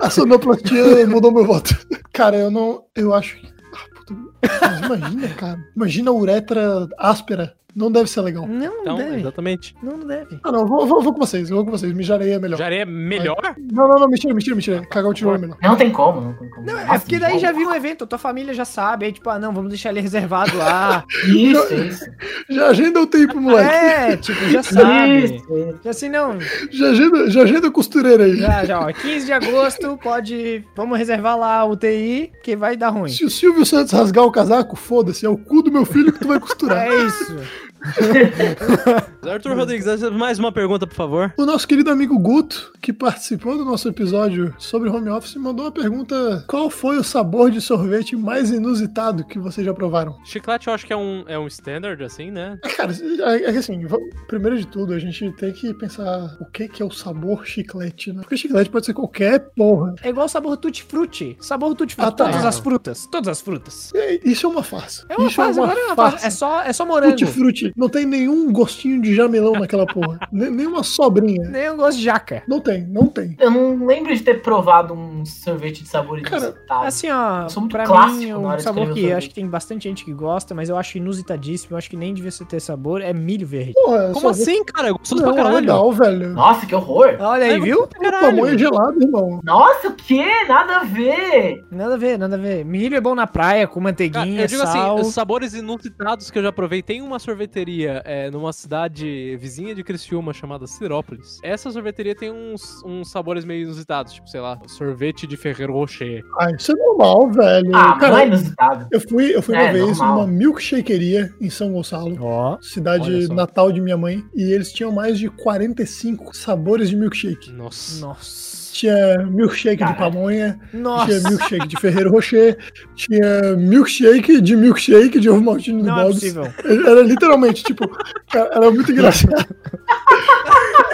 A 0.01 0.11
sonoplastia 0.11 1.07
mudou 1.07 1.33
meu 1.33 1.45
voto. 1.47 1.75
Cara, 2.13 2.37
eu 2.37 2.51
não. 2.51 2.85
Eu 2.95 3.15
acho 3.15 3.37
que. 3.37 3.47
Ah, 3.75 3.87
puta, 3.95 4.15
mas 4.51 4.81
imagina, 4.85 5.29
cara. 5.35 5.59
Imagina 5.77 6.11
a 6.11 6.15
uretra 6.15 6.89
áspera. 6.99 7.55
Não 7.75 7.91
deve 7.91 8.09
ser 8.11 8.21
legal. 8.21 8.47
Não, 8.47 8.59
não 8.59 8.81
Então, 8.83 8.97
deve. 8.99 9.21
exatamente. 9.21 9.75
Não, 9.83 9.97
não 9.97 10.07
deve. 10.07 10.39
Ah, 10.45 10.53
não, 10.53 10.67
vou, 10.67 10.87
vou, 10.87 11.03
vou 11.03 11.13
com 11.15 11.21
vocês, 11.21 11.49
vou 11.49 11.65
com 11.65 11.71
vocês. 11.71 11.93
Mijarei 11.93 12.33
é 12.33 12.39
melhor. 12.39 12.59
Já 12.59 12.67
areia 12.67 12.83
é 12.83 12.85
melhor? 12.85 13.55
Não, 13.73 13.89
não, 13.89 13.99
não, 14.01 14.09
mentira, 14.09 14.35
mentira, 14.35 14.55
mentira. 14.55 14.87
Cagar 14.87 15.11
o 15.11 15.15
tijolo 15.15 15.37
é 15.37 15.39
melhor. 15.39 15.57
Não 15.63 15.75
tem 15.77 15.91
como, 15.91 16.21
não 16.21 16.33
tem 16.35 16.51
como. 16.51 16.67
Não, 16.67 16.79
é 16.79 16.99
porque 16.99 17.19
daí 17.19 17.39
já 17.39 17.51
viu 17.53 17.69
um 17.69 17.75
evento, 17.75 18.07
tua 18.07 18.19
família 18.19 18.53
já 18.53 18.65
sabe, 18.65 19.07
aí 19.07 19.13
tipo, 19.13 19.29
ah, 19.31 19.39
não, 19.39 19.53
vamos 19.53 19.71
deixar 19.71 19.89
ele 19.91 20.01
reservado 20.01 20.57
lá. 20.57 21.05
Isso, 21.27 21.75
isso. 21.75 22.05
Já 22.51 22.67
agenda 22.69 23.01
o 23.01 23.07
tempo, 23.07 23.41
moleque. 23.41 23.75
é, 23.75 24.17
tipo, 24.17 24.41
já 24.51 24.63
sabe. 24.65 25.25
Isso. 25.25 25.79
Já 25.83 25.91
assim, 25.91 26.09
não, 26.09 26.39
Já 26.71 26.91
agenda, 26.91 27.31
já 27.31 27.43
agenda 27.43 27.69
a 27.69 27.71
costureira 27.71 28.25
aí. 28.25 28.37
já, 28.37 28.65
já, 28.65 28.81
ó, 28.81 28.93
15 28.93 29.27
de 29.27 29.33
agosto, 29.33 29.99
pode, 30.03 30.65
vamos 30.77 30.99
reservar 30.99 31.39
lá 31.39 31.59
a 31.61 31.65
UTI, 31.65 32.31
que 32.43 32.55
vai 32.55 32.77
dar 32.77 32.91
ruim. 32.91 33.09
Se 33.09 33.25
o 33.25 33.31
Silvio 33.31 33.65
Santos 33.65 33.93
rasgar 33.93 34.25
o 34.25 34.31
casaco, 34.33 34.77
foda-se, 34.77 35.25
é 35.25 35.29
o 35.29 35.39
cu 35.39 35.63
do 35.63 35.73
meu 35.73 35.85
filho 35.87 36.13
que 36.13 36.19
tu 36.21 36.29
vai 36.29 36.39
costurar. 36.39 36.87
É 36.87 36.97
isso. 37.05 37.37
Arthur 39.29 39.57
Rodrigues, 39.57 39.87
mais 40.13 40.39
uma 40.39 40.53
pergunta, 40.53 40.87
por 40.87 40.95
favor. 40.95 41.33
O 41.37 41.45
nosso 41.45 41.67
querido 41.67 41.91
amigo 41.91 42.19
Guto, 42.19 42.73
que 42.81 42.93
participou 42.93 43.57
do 43.57 43.65
nosso 43.65 43.89
episódio 43.89 44.55
sobre 44.59 44.89
home 44.89 45.09
office, 45.09 45.37
mandou 45.37 45.67
uma 45.67 45.73
pergunta: 45.73 46.45
qual 46.49 46.71
foi 46.71 46.97
o 46.99 47.05
sabor 47.05 47.51
de 47.51 47.61
sorvete 47.61 48.17
mais 48.17 48.51
inusitado 48.51 49.25
que 49.25 49.39
vocês 49.39 49.65
já 49.65 49.73
provaram? 49.75 50.17
Chiclete 50.25 50.69
eu 50.69 50.75
acho 50.75 50.87
que 50.87 50.93
é 50.93 50.97
um, 50.97 51.25
é 51.27 51.39
um 51.39 51.47
standard, 51.47 52.03
assim, 52.03 52.31
né? 52.31 52.59
Cara, 52.77 52.93
é 52.93 53.45
é 53.45 53.53
que 53.53 53.59
assim, 53.59 53.87
primeiro 54.27 54.57
de 54.59 54.67
tudo, 54.67 54.93
a 54.93 54.99
gente 54.99 55.31
tem 55.33 55.53
que 55.53 55.73
pensar 55.75 56.37
o 56.41 56.45
que, 56.47 56.69
que 56.69 56.83
é 56.83 56.87
o 56.87 56.91
sabor 56.91 57.47
chiclete, 57.47 58.13
né? 58.13 58.23
Porque 58.23 58.37
chiclete 58.37 58.71
pode 58.71 58.87
ser 58.87 58.95
qualquer 58.95 59.41
porra. 59.57 59.95
É 60.03 60.09
igual 60.09 60.27
o 60.27 60.29
sabor 60.29 60.57
tutti 60.57 60.83
frutti. 60.83 61.37
Sabor 61.41 61.75
tutti 61.75 61.95
frutti, 61.95 62.09
Ah, 62.09 62.13
tá. 62.13 62.25
todas 62.25 62.45
as 62.45 62.59
frutas, 62.59 63.07
todas 63.11 63.29
as 63.29 63.41
frutas. 63.41 63.91
É, 63.95 64.21
Isso 64.25 64.47
é 64.47 64.49
uma 64.49 64.63
farsa. 64.63 65.05
É 65.09 65.17
uma 65.17 65.27
Isso 65.27 65.37
fase, 65.37 65.59
é 65.59 65.63
uma 65.63 65.73
agora 65.73 65.81
é 65.81 65.87
uma 65.87 65.97
farsa. 65.97 66.27
É 66.27 66.31
só, 66.31 66.63
é 66.63 66.73
só 66.73 66.85
morango. 66.85 67.13
Tutti 67.17 67.72
Não 67.77 67.89
tem 67.89 68.07
nenhum 68.07 68.53
gostinho 68.53 69.01
de 69.01 69.15
jamelão 69.15 69.53
naquela 69.53 69.87
porra. 69.87 70.19
Nem, 70.33 70.51
nenhuma 70.51 70.83
sobrinha. 70.83 71.49
Nem 71.49 71.77
gosto 71.77 71.99
de 71.99 72.05
jaca. 72.05 72.43
Não 72.47 72.61
tem, 72.61 72.87
não 72.87 73.07
tem. 73.07 73.37
Eu 73.39 73.51
não 73.51 73.87
lembro 73.87 74.15
de 74.15 74.23
ter 74.23 74.43
provado 74.43 74.95
um 74.95 75.12
sorvete 75.27 75.83
de 75.83 75.89
sabor 75.89 76.21
Cara, 76.23 76.43
inusitado. 76.47 76.87
Assim, 76.87 77.11
ó, 77.11 77.43
Eu 77.43 77.49
sou 77.51 77.61
muito 77.63 77.73
pra 77.73 77.85
clássico 77.85 78.19
mim, 78.23 78.33
um 78.35 78.59
sabor 78.59 78.85
que 78.85 78.91
eu 78.91 78.95
sorvete. 78.95 79.13
acho 79.13 79.29
que 79.29 79.35
tem 79.35 79.47
bastante 79.47 79.85
gente 79.85 80.05
que 80.05 80.13
gosta, 80.13 80.55
mas 80.55 80.69
eu 80.69 80.77
acho 80.77 80.99
inusitadíssimo, 80.99 81.75
eu 81.75 81.79
acho 81.79 81.89
que 81.91 81.97
nem 81.97 82.13
devia 82.15 82.31
ser 82.31 82.45
ter 82.47 82.61
sabor, 82.61 83.01
é 83.01 83.13
milho 83.13 83.47
verde. 83.47 83.73
Porra, 83.75 84.11
Como 84.13 84.29
assim, 84.29 84.65
cara? 84.65 84.89
É 84.89 84.93
gostoso 84.93 85.23
Não, 85.23 85.33
pra 85.33 85.41
é 85.41 85.45
caralho. 85.45 85.61
legal, 85.61 85.93
velho. 85.93 86.29
Nossa, 86.35 86.67
que 86.67 86.75
horror. 86.75 87.17
Olha 87.21 87.45
aí, 87.45 87.53
É 87.55 87.61
viu? 87.61 87.83
O 87.85 87.87
tamanho 87.87 88.47
é 88.47 88.59
gelado, 88.59 89.03
irmão. 89.03 89.41
Nossa, 89.45 89.89
o 89.89 89.95
quê? 89.95 90.25
Nada 90.49 90.77
a 90.79 90.85
ver. 90.85 91.65
Nada 91.71 91.95
a 91.95 91.97
ver, 91.97 92.19
nada 92.19 92.37
a 92.37 92.39
ver. 92.39 92.65
Milho 92.65 92.97
é 92.97 93.01
bom 93.01 93.15
na 93.15 93.27
praia, 93.27 93.67
com 93.67 93.75
Cara, 93.75 93.85
manteiguinha, 93.85 94.43
eu 94.43 94.47
digo 94.47 94.63
sal. 94.63 94.97
assim, 94.97 95.07
os 95.09 95.15
sabores 95.15 95.55
inusitados 95.55 96.31
que 96.31 96.39
eu 96.39 96.43
já 96.43 96.53
provei. 96.53 96.83
Tem 96.83 97.03
uma 97.03 97.19
sorveteria 97.19 98.03
é, 98.05 98.31
numa 98.31 98.53
cidade 98.53 99.37
vizinha 99.37 99.75
de 99.75 99.83
Criciúma 99.83 100.33
chamada 100.33 100.67
Sirópolis. 100.67 101.39
Essa 101.43 101.71
sorveteria 101.71 102.15
tem 102.15 102.31
uns, 102.31 102.83
uns 102.85 103.11
sabores 103.11 103.45
meio 103.45 103.63
inusitados, 103.65 104.13
tipo, 104.15 104.29
sei 104.29 104.41
lá, 104.41 104.59
sorvete 104.67 105.12
de 105.13 105.37
Ferrero 105.37 105.73
Rocher. 105.75 106.25
Ah, 106.39 106.51
isso 106.51 106.73
é 106.73 106.75
normal, 106.75 107.31
velho. 107.31 107.71
Ah, 107.75 107.97
Cara, 107.99 108.13
não 108.13 108.19
é 108.19 108.27
inusitado. 108.27 108.87
eu 108.91 109.01
fui, 109.01 109.35
eu 109.37 109.43
fui 109.43 109.55
uma 109.55 109.63
É, 109.65 109.73
vez 109.73 109.99
normal. 109.99 110.17
numa 110.17 110.27
milkshakeria 110.27 111.33
em 111.41 111.51
São 111.51 111.73
Gonçalo. 111.73 112.17
Olha 112.23 112.59
Cidade 112.63 113.29
natal 113.29 113.71
de 113.71 113.81
minha 113.81 113.97
mãe, 113.97 114.25
e 114.35 114.43
eles 114.53 114.73
tinham 114.73 114.91
mais 114.93 115.19
de 115.19 115.29
45 115.29 116.37
sabores 116.37 116.89
de 116.91 116.97
milkshake. 116.97 117.51
Nossa. 117.53 118.01
Nossa. 118.05 118.62
Tinha 118.73 119.19
milkshake 119.31 119.77
de 119.85 119.95
Caralho. 119.95 119.99
pamonha, 120.13 120.61
Nossa. 120.73 121.07
tinha 121.07 121.29
milkshake 121.31 121.69
de 121.69 121.77
Ferreiro 121.81 122.11
Rocher, 122.11 122.57
tinha 122.95 123.57
milkshake 123.57 124.41
de 124.41 124.57
milkshake 124.57 125.21
de 125.21 125.29
ovo 125.31 125.43
maltine 125.43 125.83
do 125.83 125.89
é 125.91 125.93
Bob's. 125.95 126.15
possível. 126.15 126.53
Era 126.65 127.03
literalmente, 127.03 127.63
tipo, 127.65 127.89
cara, 128.31 128.51
era 128.55 128.71
muito 128.71 128.91
engraçado. 128.93 129.47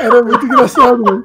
Era 0.00 0.22
muito 0.22 0.46
engraçado, 0.46 1.02
velho. 1.02 1.24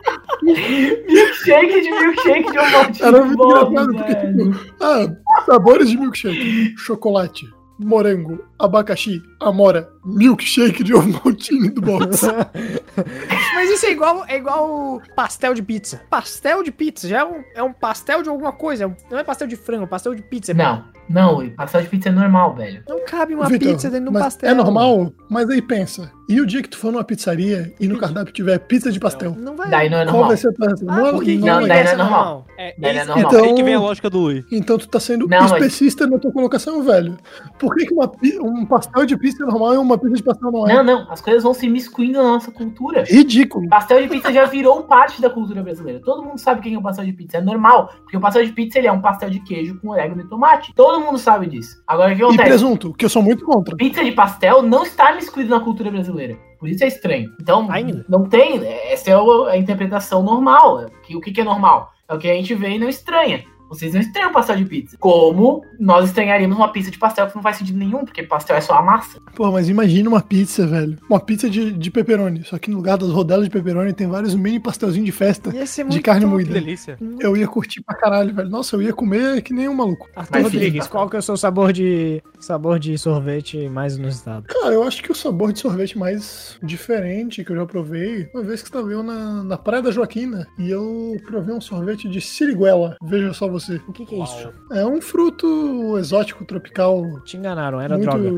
Milkshake 1.07 1.81
de 1.81 1.91
milkshake 1.91 2.51
de 2.51 2.59
um 2.59 2.71
monte 2.71 3.03
Era 3.03 3.19
de 3.19 3.25
muito 3.25 3.37
Bob, 3.37 3.71
engraçado, 3.71 3.93
porque, 3.93 4.15
tipo, 4.15 4.73
ah, 4.81 5.15
sabores 5.45 5.89
de 5.89 5.97
milkshake. 5.97 6.73
Chocolate, 6.77 7.45
morango, 7.79 8.43
abacaxi, 8.65 9.21
amora, 9.39 9.89
milkshake 10.05 10.83
de 10.83 10.93
ovo 10.93 11.09
maltine 11.23 11.69
do 11.69 11.81
Bob's. 11.81 12.21
Mas 13.55 13.69
isso 13.69 13.85
é 13.85 13.91
igual, 13.91 14.23
é 14.27 14.37
igual 14.37 15.01
pastel 15.15 15.53
de 15.53 15.61
pizza. 15.61 16.01
Pastel 16.09 16.63
de 16.63 16.71
pizza 16.71 17.07
já 17.07 17.19
é 17.19 17.25
um, 17.25 17.43
é 17.55 17.63
um 17.63 17.73
pastel 17.73 18.21
de 18.23 18.29
alguma 18.29 18.51
coisa. 18.51 18.83
é 18.83 18.87
um- 18.87 18.95
não 19.09 19.17
é 19.19 19.23
pastel 19.23 19.47
de 19.47 19.55
frango, 19.55 19.83
é 19.83 19.87
pastel 19.87 20.15
de 20.15 20.21
pizza. 20.21 20.53
Não, 20.53 20.83
não, 21.09 21.49
pastel 21.51 21.81
de 21.81 21.87
pizza 21.89 22.09
é 22.09 22.11
normal, 22.11 22.55
velho. 22.55 22.83
Não 22.87 23.03
cabe 23.05 23.35
uma 23.35 23.47
Vitor, 23.47 23.71
pizza 23.73 23.89
dentro 23.89 24.05
de 24.05 24.09
um 24.09 24.13
mas 24.13 24.23
pastel. 24.23 24.49
É 24.49 24.53
normal, 24.53 25.13
mas 25.29 25.49
aí 25.49 25.61
pensa. 25.61 26.11
E 26.29 26.39
o 26.39 26.45
dia 26.45 26.61
que 26.61 26.69
tu 26.69 26.77
for 26.77 26.91
numa 26.91 27.03
pizzaria 27.03 27.73
e 27.79 27.87
no 27.87 27.97
cardápio 27.97 28.33
tiver 28.33 28.57
pizza 28.59 28.89
de 28.91 28.97
pastel? 28.99 29.35
Não 29.37 29.57
vai. 29.57 29.69
Daí 29.69 29.89
não 29.89 29.97
é 29.97 30.03
Qual 30.05 30.13
normal. 30.13 30.27
vai 30.29 30.37
ser 30.37 30.47
a 30.47 30.65
reação? 30.65 30.87
Ah, 30.89 30.95
Não 30.95 31.07
é- 31.07 31.11
não 31.11 31.19
Não, 31.19 31.59
é- 31.59 31.67
daí 31.67 31.83
não 31.83 31.91
é 31.91 31.95
normal. 31.97 32.47
É, 32.57 32.75
Daí 32.77 32.93
não 32.93 33.01
é 33.01 33.05
normal. 33.05 33.25
Então- 33.27 33.43
aí 33.45 33.53
que 33.55 33.63
vem 33.63 33.73
a 33.75 33.79
lógica 33.79 34.09
do 34.09 34.19
Lui. 34.19 34.45
Então 34.51 34.77
tu 34.77 34.87
tá 34.87 34.99
sendo 35.01 35.27
Não, 35.27 35.39
mas- 35.41 35.51
especista 35.51 36.07
na 36.07 36.17
tua 36.17 36.31
colocação, 36.31 36.81
velho. 36.81 37.17
Por 37.59 37.75
que, 37.75 37.85
que 37.85 37.93
uma 37.93 38.07
pi- 38.07 38.39
um 38.53 38.65
pastel 38.65 39.05
de 39.05 39.17
pizza 39.17 39.43
é 39.43 39.45
normal 39.45 39.73
e 39.73 39.77
uma 39.77 39.97
pizza 39.97 40.15
de 40.15 40.23
pastel 40.23 40.51
não 40.51 40.67
é? 40.67 40.73
Não, 40.75 40.83
não, 40.83 41.11
as 41.11 41.21
coisas 41.21 41.43
vão 41.43 41.53
se 41.53 41.67
miscuindo 41.69 42.21
na 42.21 42.33
nossa 42.33 42.51
cultura. 42.51 43.03
Ridículo. 43.07 43.67
Pastel 43.69 44.01
de 44.01 44.07
pizza 44.07 44.31
já 44.31 44.45
virou 44.45 44.83
parte 44.83 45.21
da 45.21 45.29
cultura 45.29 45.61
brasileira. 45.63 45.99
Todo 46.03 46.23
mundo 46.23 46.37
sabe 46.37 46.59
o 46.59 46.63
que 46.63 46.73
é 46.73 46.77
um 46.77 46.81
pastel 46.81 47.05
de 47.05 47.13
pizza. 47.13 47.37
É 47.37 47.41
normal. 47.41 47.89
Porque 48.03 48.17
o 48.17 48.19
pastel 48.21 48.45
de 48.45 48.51
pizza 48.51 48.77
ele 48.77 48.87
é 48.87 48.91
um 48.91 49.01
pastel 49.01 49.29
de 49.29 49.39
queijo 49.41 49.79
com 49.81 49.89
orégano 49.89 50.21
e 50.21 50.27
tomate. 50.27 50.73
Todo 50.75 50.99
mundo 50.99 51.17
sabe 51.17 51.47
disso. 51.47 51.75
Agora 51.87 52.13
o 52.13 52.15
que 52.15 52.21
E 52.21 52.25
acontece? 52.25 52.49
presunto, 52.49 52.93
que 52.93 53.05
eu 53.05 53.09
sou 53.09 53.21
muito 53.21 53.43
contra. 53.45 53.75
Pizza 53.75 54.03
de 54.03 54.11
pastel 54.11 54.61
não 54.61 54.83
está 54.83 55.13
miscuído 55.15 55.49
na 55.49 55.59
cultura 55.59 55.91
brasileira. 55.91 56.37
Por 56.59 56.69
isso 56.69 56.83
é 56.83 56.87
estranho. 56.87 57.29
Então, 57.41 57.67
Ainda. 57.69 58.05
não 58.07 58.23
tem. 58.25 58.61
Essa 58.65 59.11
é 59.11 59.17
o- 59.17 59.45
a 59.45 59.57
interpretação 59.57 60.23
normal. 60.23 60.85
Que, 61.05 61.15
o 61.15 61.19
que, 61.19 61.31
que 61.31 61.41
é 61.41 61.43
normal? 61.43 61.91
É 62.07 62.13
o 62.13 62.17
que 62.19 62.29
a 62.29 62.33
gente 62.33 62.53
vê 62.55 62.69
e 62.75 62.79
não 62.79 62.87
estranha. 62.87 63.43
Vocês 63.73 63.93
não 63.93 64.01
estranham 64.01 64.31
pastel 64.31 64.55
de 64.57 64.65
pizza. 64.65 64.97
Como 64.99 65.63
nós 65.79 66.05
estranharíamos 66.05 66.55
uma 66.57 66.71
pizza 66.71 66.91
de 66.91 66.97
pastel 66.97 67.27
que 67.27 67.35
não 67.35 67.41
faz 67.41 67.57
sentido 67.57 67.77
nenhum, 67.77 68.05
porque 68.05 68.23
pastel 68.23 68.55
é 68.55 68.61
só 68.61 68.73
a 68.75 68.81
massa. 68.81 69.19
Pô, 69.35 69.51
mas 69.51 69.69
imagina 69.69 70.09
uma 70.09 70.21
pizza, 70.21 70.65
velho. 70.67 70.97
Uma 71.09 71.19
pizza 71.19 71.49
de, 71.49 71.71
de 71.71 71.91
pepperoni. 71.91 72.43
Só 72.43 72.57
que 72.57 72.69
no 72.69 72.77
lugar 72.77 72.97
das 72.97 73.09
rodelas 73.09 73.45
de 73.45 73.49
pepperoni 73.51 73.93
tem 73.93 74.07
vários 74.07 74.35
mini 74.35 74.59
pastelzinhos 74.59 75.05
de 75.05 75.11
festa 75.11 75.53
Ia 75.55 75.65
ser 75.65 75.87
de 75.87 76.01
carne 76.01 76.21
top. 76.21 76.31
Que 76.31 76.35
moída. 76.35 76.53
delícia. 76.53 76.97
Eu 77.19 77.35
ia 77.35 77.47
curtir 77.47 77.81
pra 77.81 77.95
caralho, 77.95 78.33
velho. 78.33 78.49
Nossa, 78.49 78.75
eu 78.75 78.81
ia 78.81 78.93
comer 78.93 79.41
que 79.41 79.53
nem 79.53 79.67
um 79.67 79.73
maluco. 79.73 80.09
Arthur 80.15 80.31
Mas 80.33 80.43
Rodrigues, 80.43 80.85
sim. 80.85 80.89
qual 80.89 81.09
que 81.09 81.15
é 81.15 81.19
o 81.19 81.21
seu 81.21 81.35
sabor 81.37 81.71
de 81.73 82.21
sabor 82.39 82.79
de 82.79 82.97
sorvete 82.97 83.69
mais 83.69 83.97
inusitado? 83.97 84.45
Cara, 84.47 84.73
eu 84.73 84.83
acho 84.83 85.01
que 85.01 85.11
o 85.11 85.15
sabor 85.15 85.51
de 85.53 85.59
sorvete 85.59 85.97
mais 85.97 86.57
diferente 86.61 87.43
que 87.43 87.51
eu 87.51 87.55
já 87.55 87.65
provei, 87.65 88.29
uma 88.33 88.43
vez 88.43 88.61
que 88.61 88.67
estava 88.67 88.89
eu 88.91 89.01
na, 89.03 89.43
na 89.43 89.57
Praia 89.57 89.81
da 89.81 89.91
Joaquina 89.91 90.47
e 90.57 90.69
eu 90.69 91.15
provei 91.25 91.53
um 91.55 91.61
sorvete 91.61 92.09
de 92.09 92.19
siriguela. 92.21 92.97
Veja 93.03 93.33
só 93.33 93.47
você. 93.47 93.62
O 93.87 93.93
que, 93.93 94.05
que 94.05 94.15
é 94.15 94.23
isso? 94.23 94.53
É 94.71 94.85
um 94.85 95.01
fruto 95.01 95.97
exótico, 95.97 96.45
tropical, 96.45 97.03
Te 97.23 97.37
enganaram, 97.37 97.79
era 97.79 97.97
muito 97.97 98.09
droga. 98.09 98.29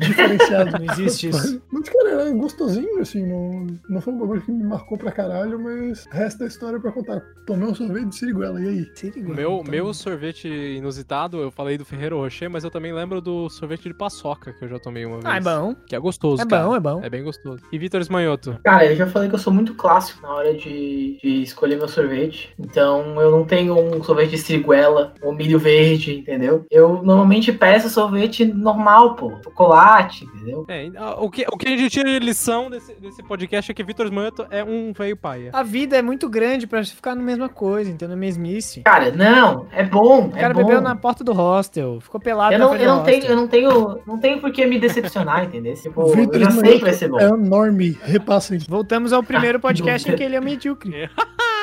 diferenciado. 0.00 0.72
Não 0.84 0.92
existe 0.92 1.28
isso. 1.28 1.62
Mas, 1.70 1.88
cara, 1.88 2.10
era 2.22 2.30
gostosinho, 2.32 3.00
assim, 3.00 3.24
não, 3.26 3.66
não 3.88 4.00
foi 4.00 4.12
um 4.12 4.18
bagulho 4.18 4.42
que 4.42 4.50
me 4.52 4.64
marcou 4.64 4.96
pra 4.98 5.12
caralho, 5.12 5.58
mas 5.58 6.06
resta 6.10 6.44
a 6.44 6.46
história 6.46 6.78
pra 6.80 6.90
contar. 6.92 7.20
Tomei 7.46 7.68
um 7.68 7.74
sorvete 7.74 8.06
de 8.08 8.16
siriguela, 8.16 8.60
e 8.60 8.68
aí? 8.68 8.90
Sirigu. 8.94 9.34
Meu, 9.34 9.58
Então, 9.60 9.70
meu 9.70 9.94
sorvete 9.94 10.48
inusitado, 10.48 11.38
eu 11.38 11.50
falei 11.50 11.76
do 11.78 11.84
Ferreiro 11.84 12.18
Rocher, 12.18 12.50
mas 12.50 12.64
eu 12.64 12.70
também 12.70 12.92
lembro 12.92 13.20
do 13.20 13.48
sorvete 13.48 13.84
de 13.84 13.94
paçoca 13.94 14.52
que 14.52 14.64
eu 14.64 14.68
já 14.68 14.78
tomei 14.78 15.04
uma 15.04 15.16
vez. 15.20 15.26
Ah, 15.26 15.36
é 15.36 15.40
bom. 15.40 15.74
Que 15.86 15.94
é 15.94 15.98
gostoso, 15.98 16.42
É 16.42 16.46
cara. 16.46 16.64
bom, 16.64 16.76
é 16.76 16.80
bom. 16.80 17.00
É 17.02 17.10
bem 17.10 17.22
gostoso. 17.22 17.62
E 17.70 17.78
Vitor 17.78 18.00
Esmanhoto? 18.00 18.58
Cara, 18.64 18.86
eu 18.86 18.96
já 18.96 19.06
falei 19.06 19.28
que 19.28 19.34
eu 19.34 19.38
sou 19.38 19.52
muito 19.52 19.74
clássico 19.74 20.22
na 20.22 20.32
hora 20.32 20.54
de, 20.54 21.18
de 21.22 21.42
escolher 21.42 21.76
meu 21.76 21.88
sorvete. 21.88 22.54
Então 22.58 23.20
eu 23.20 23.30
não 23.30 23.44
tenho 23.44 23.78
um 23.78 24.02
sorvete 24.02 24.30
de 24.30 24.38
siriguela 24.56 25.14
ou 25.22 25.34
milho 25.34 25.58
verde, 25.58 26.18
entendeu? 26.18 26.64
Eu 26.70 27.02
normalmente 27.02 27.52
peço 27.52 27.88
sorvete 27.88 28.44
normal, 28.44 29.14
pô. 29.14 29.32
Chocolate, 29.44 30.24
entendeu? 30.24 30.64
É, 30.68 30.90
ah, 30.96 31.16
o 31.18 31.30
que, 31.30 31.44
o 31.52 31.56
que 31.56 31.68
a 31.68 31.70
gente 31.70 31.90
tira 31.90 32.08
de 32.10 32.18
lição 32.18 32.70
desse, 32.70 32.94
desse 32.94 33.22
podcast 33.22 33.70
é 33.70 33.74
que 33.74 33.82
Vitor 33.84 34.06
Esmanhoto 34.06 34.46
é 34.50 34.64
um 34.64 34.92
velho 34.92 35.16
paia. 35.16 35.50
A 35.52 35.62
vida 35.62 35.96
é 35.96 36.02
muito 36.02 36.28
grande 36.28 36.66
pra 36.66 36.84
ficar 36.84 37.14
na 37.14 37.22
mesma 37.22 37.48
coisa, 37.48 37.90
entendeu? 37.90 38.08
Na 38.08 38.16
mesmice. 38.16 38.82
Cara, 38.82 39.10
não, 39.10 39.66
é 39.72 39.84
bom. 39.84 40.26
O 40.26 40.30
cara 40.30 40.50
é 40.50 40.54
bom. 40.54 40.64
bebeu 40.64 40.80
na 40.80 40.96
porta 40.96 41.22
do 41.22 41.32
hostel, 41.32 42.00
ficou 42.00 42.20
pelado 42.20 42.54
Eu 42.54 42.58
na 42.58 42.64
não, 42.66 42.74
eu, 42.74 42.78
do 42.78 42.84
não 42.86 43.02
tenho, 43.04 43.16
hostel. 43.18 43.30
eu 43.30 43.36
não 43.36 43.48
tenho. 43.48 43.98
Não 44.06 44.18
tenho 44.18 44.40
por 44.40 44.50
que 44.52 44.66
me 44.66 44.78
decepcionar, 44.78 45.44
entendeu? 45.44 45.74
Tipo, 45.74 46.02
eu 46.02 46.08
Vitor 46.08 46.40
já 46.40 46.50
sei 46.50 46.78
que 46.78 46.84
vai 46.84 46.92
ser 46.92 47.08
bom. 47.08 47.18
É 47.20 47.26
enorme, 47.28 47.98
repassem. 48.02 48.58
Voltamos 48.68 49.12
ao 49.12 49.22
primeiro 49.22 49.56
Ah, 49.58 49.60
podcast 49.60 50.10
em 50.10 50.14
que 50.16 50.22
ele 50.22 50.36
é 50.36 50.40
medíocre. 50.40 51.08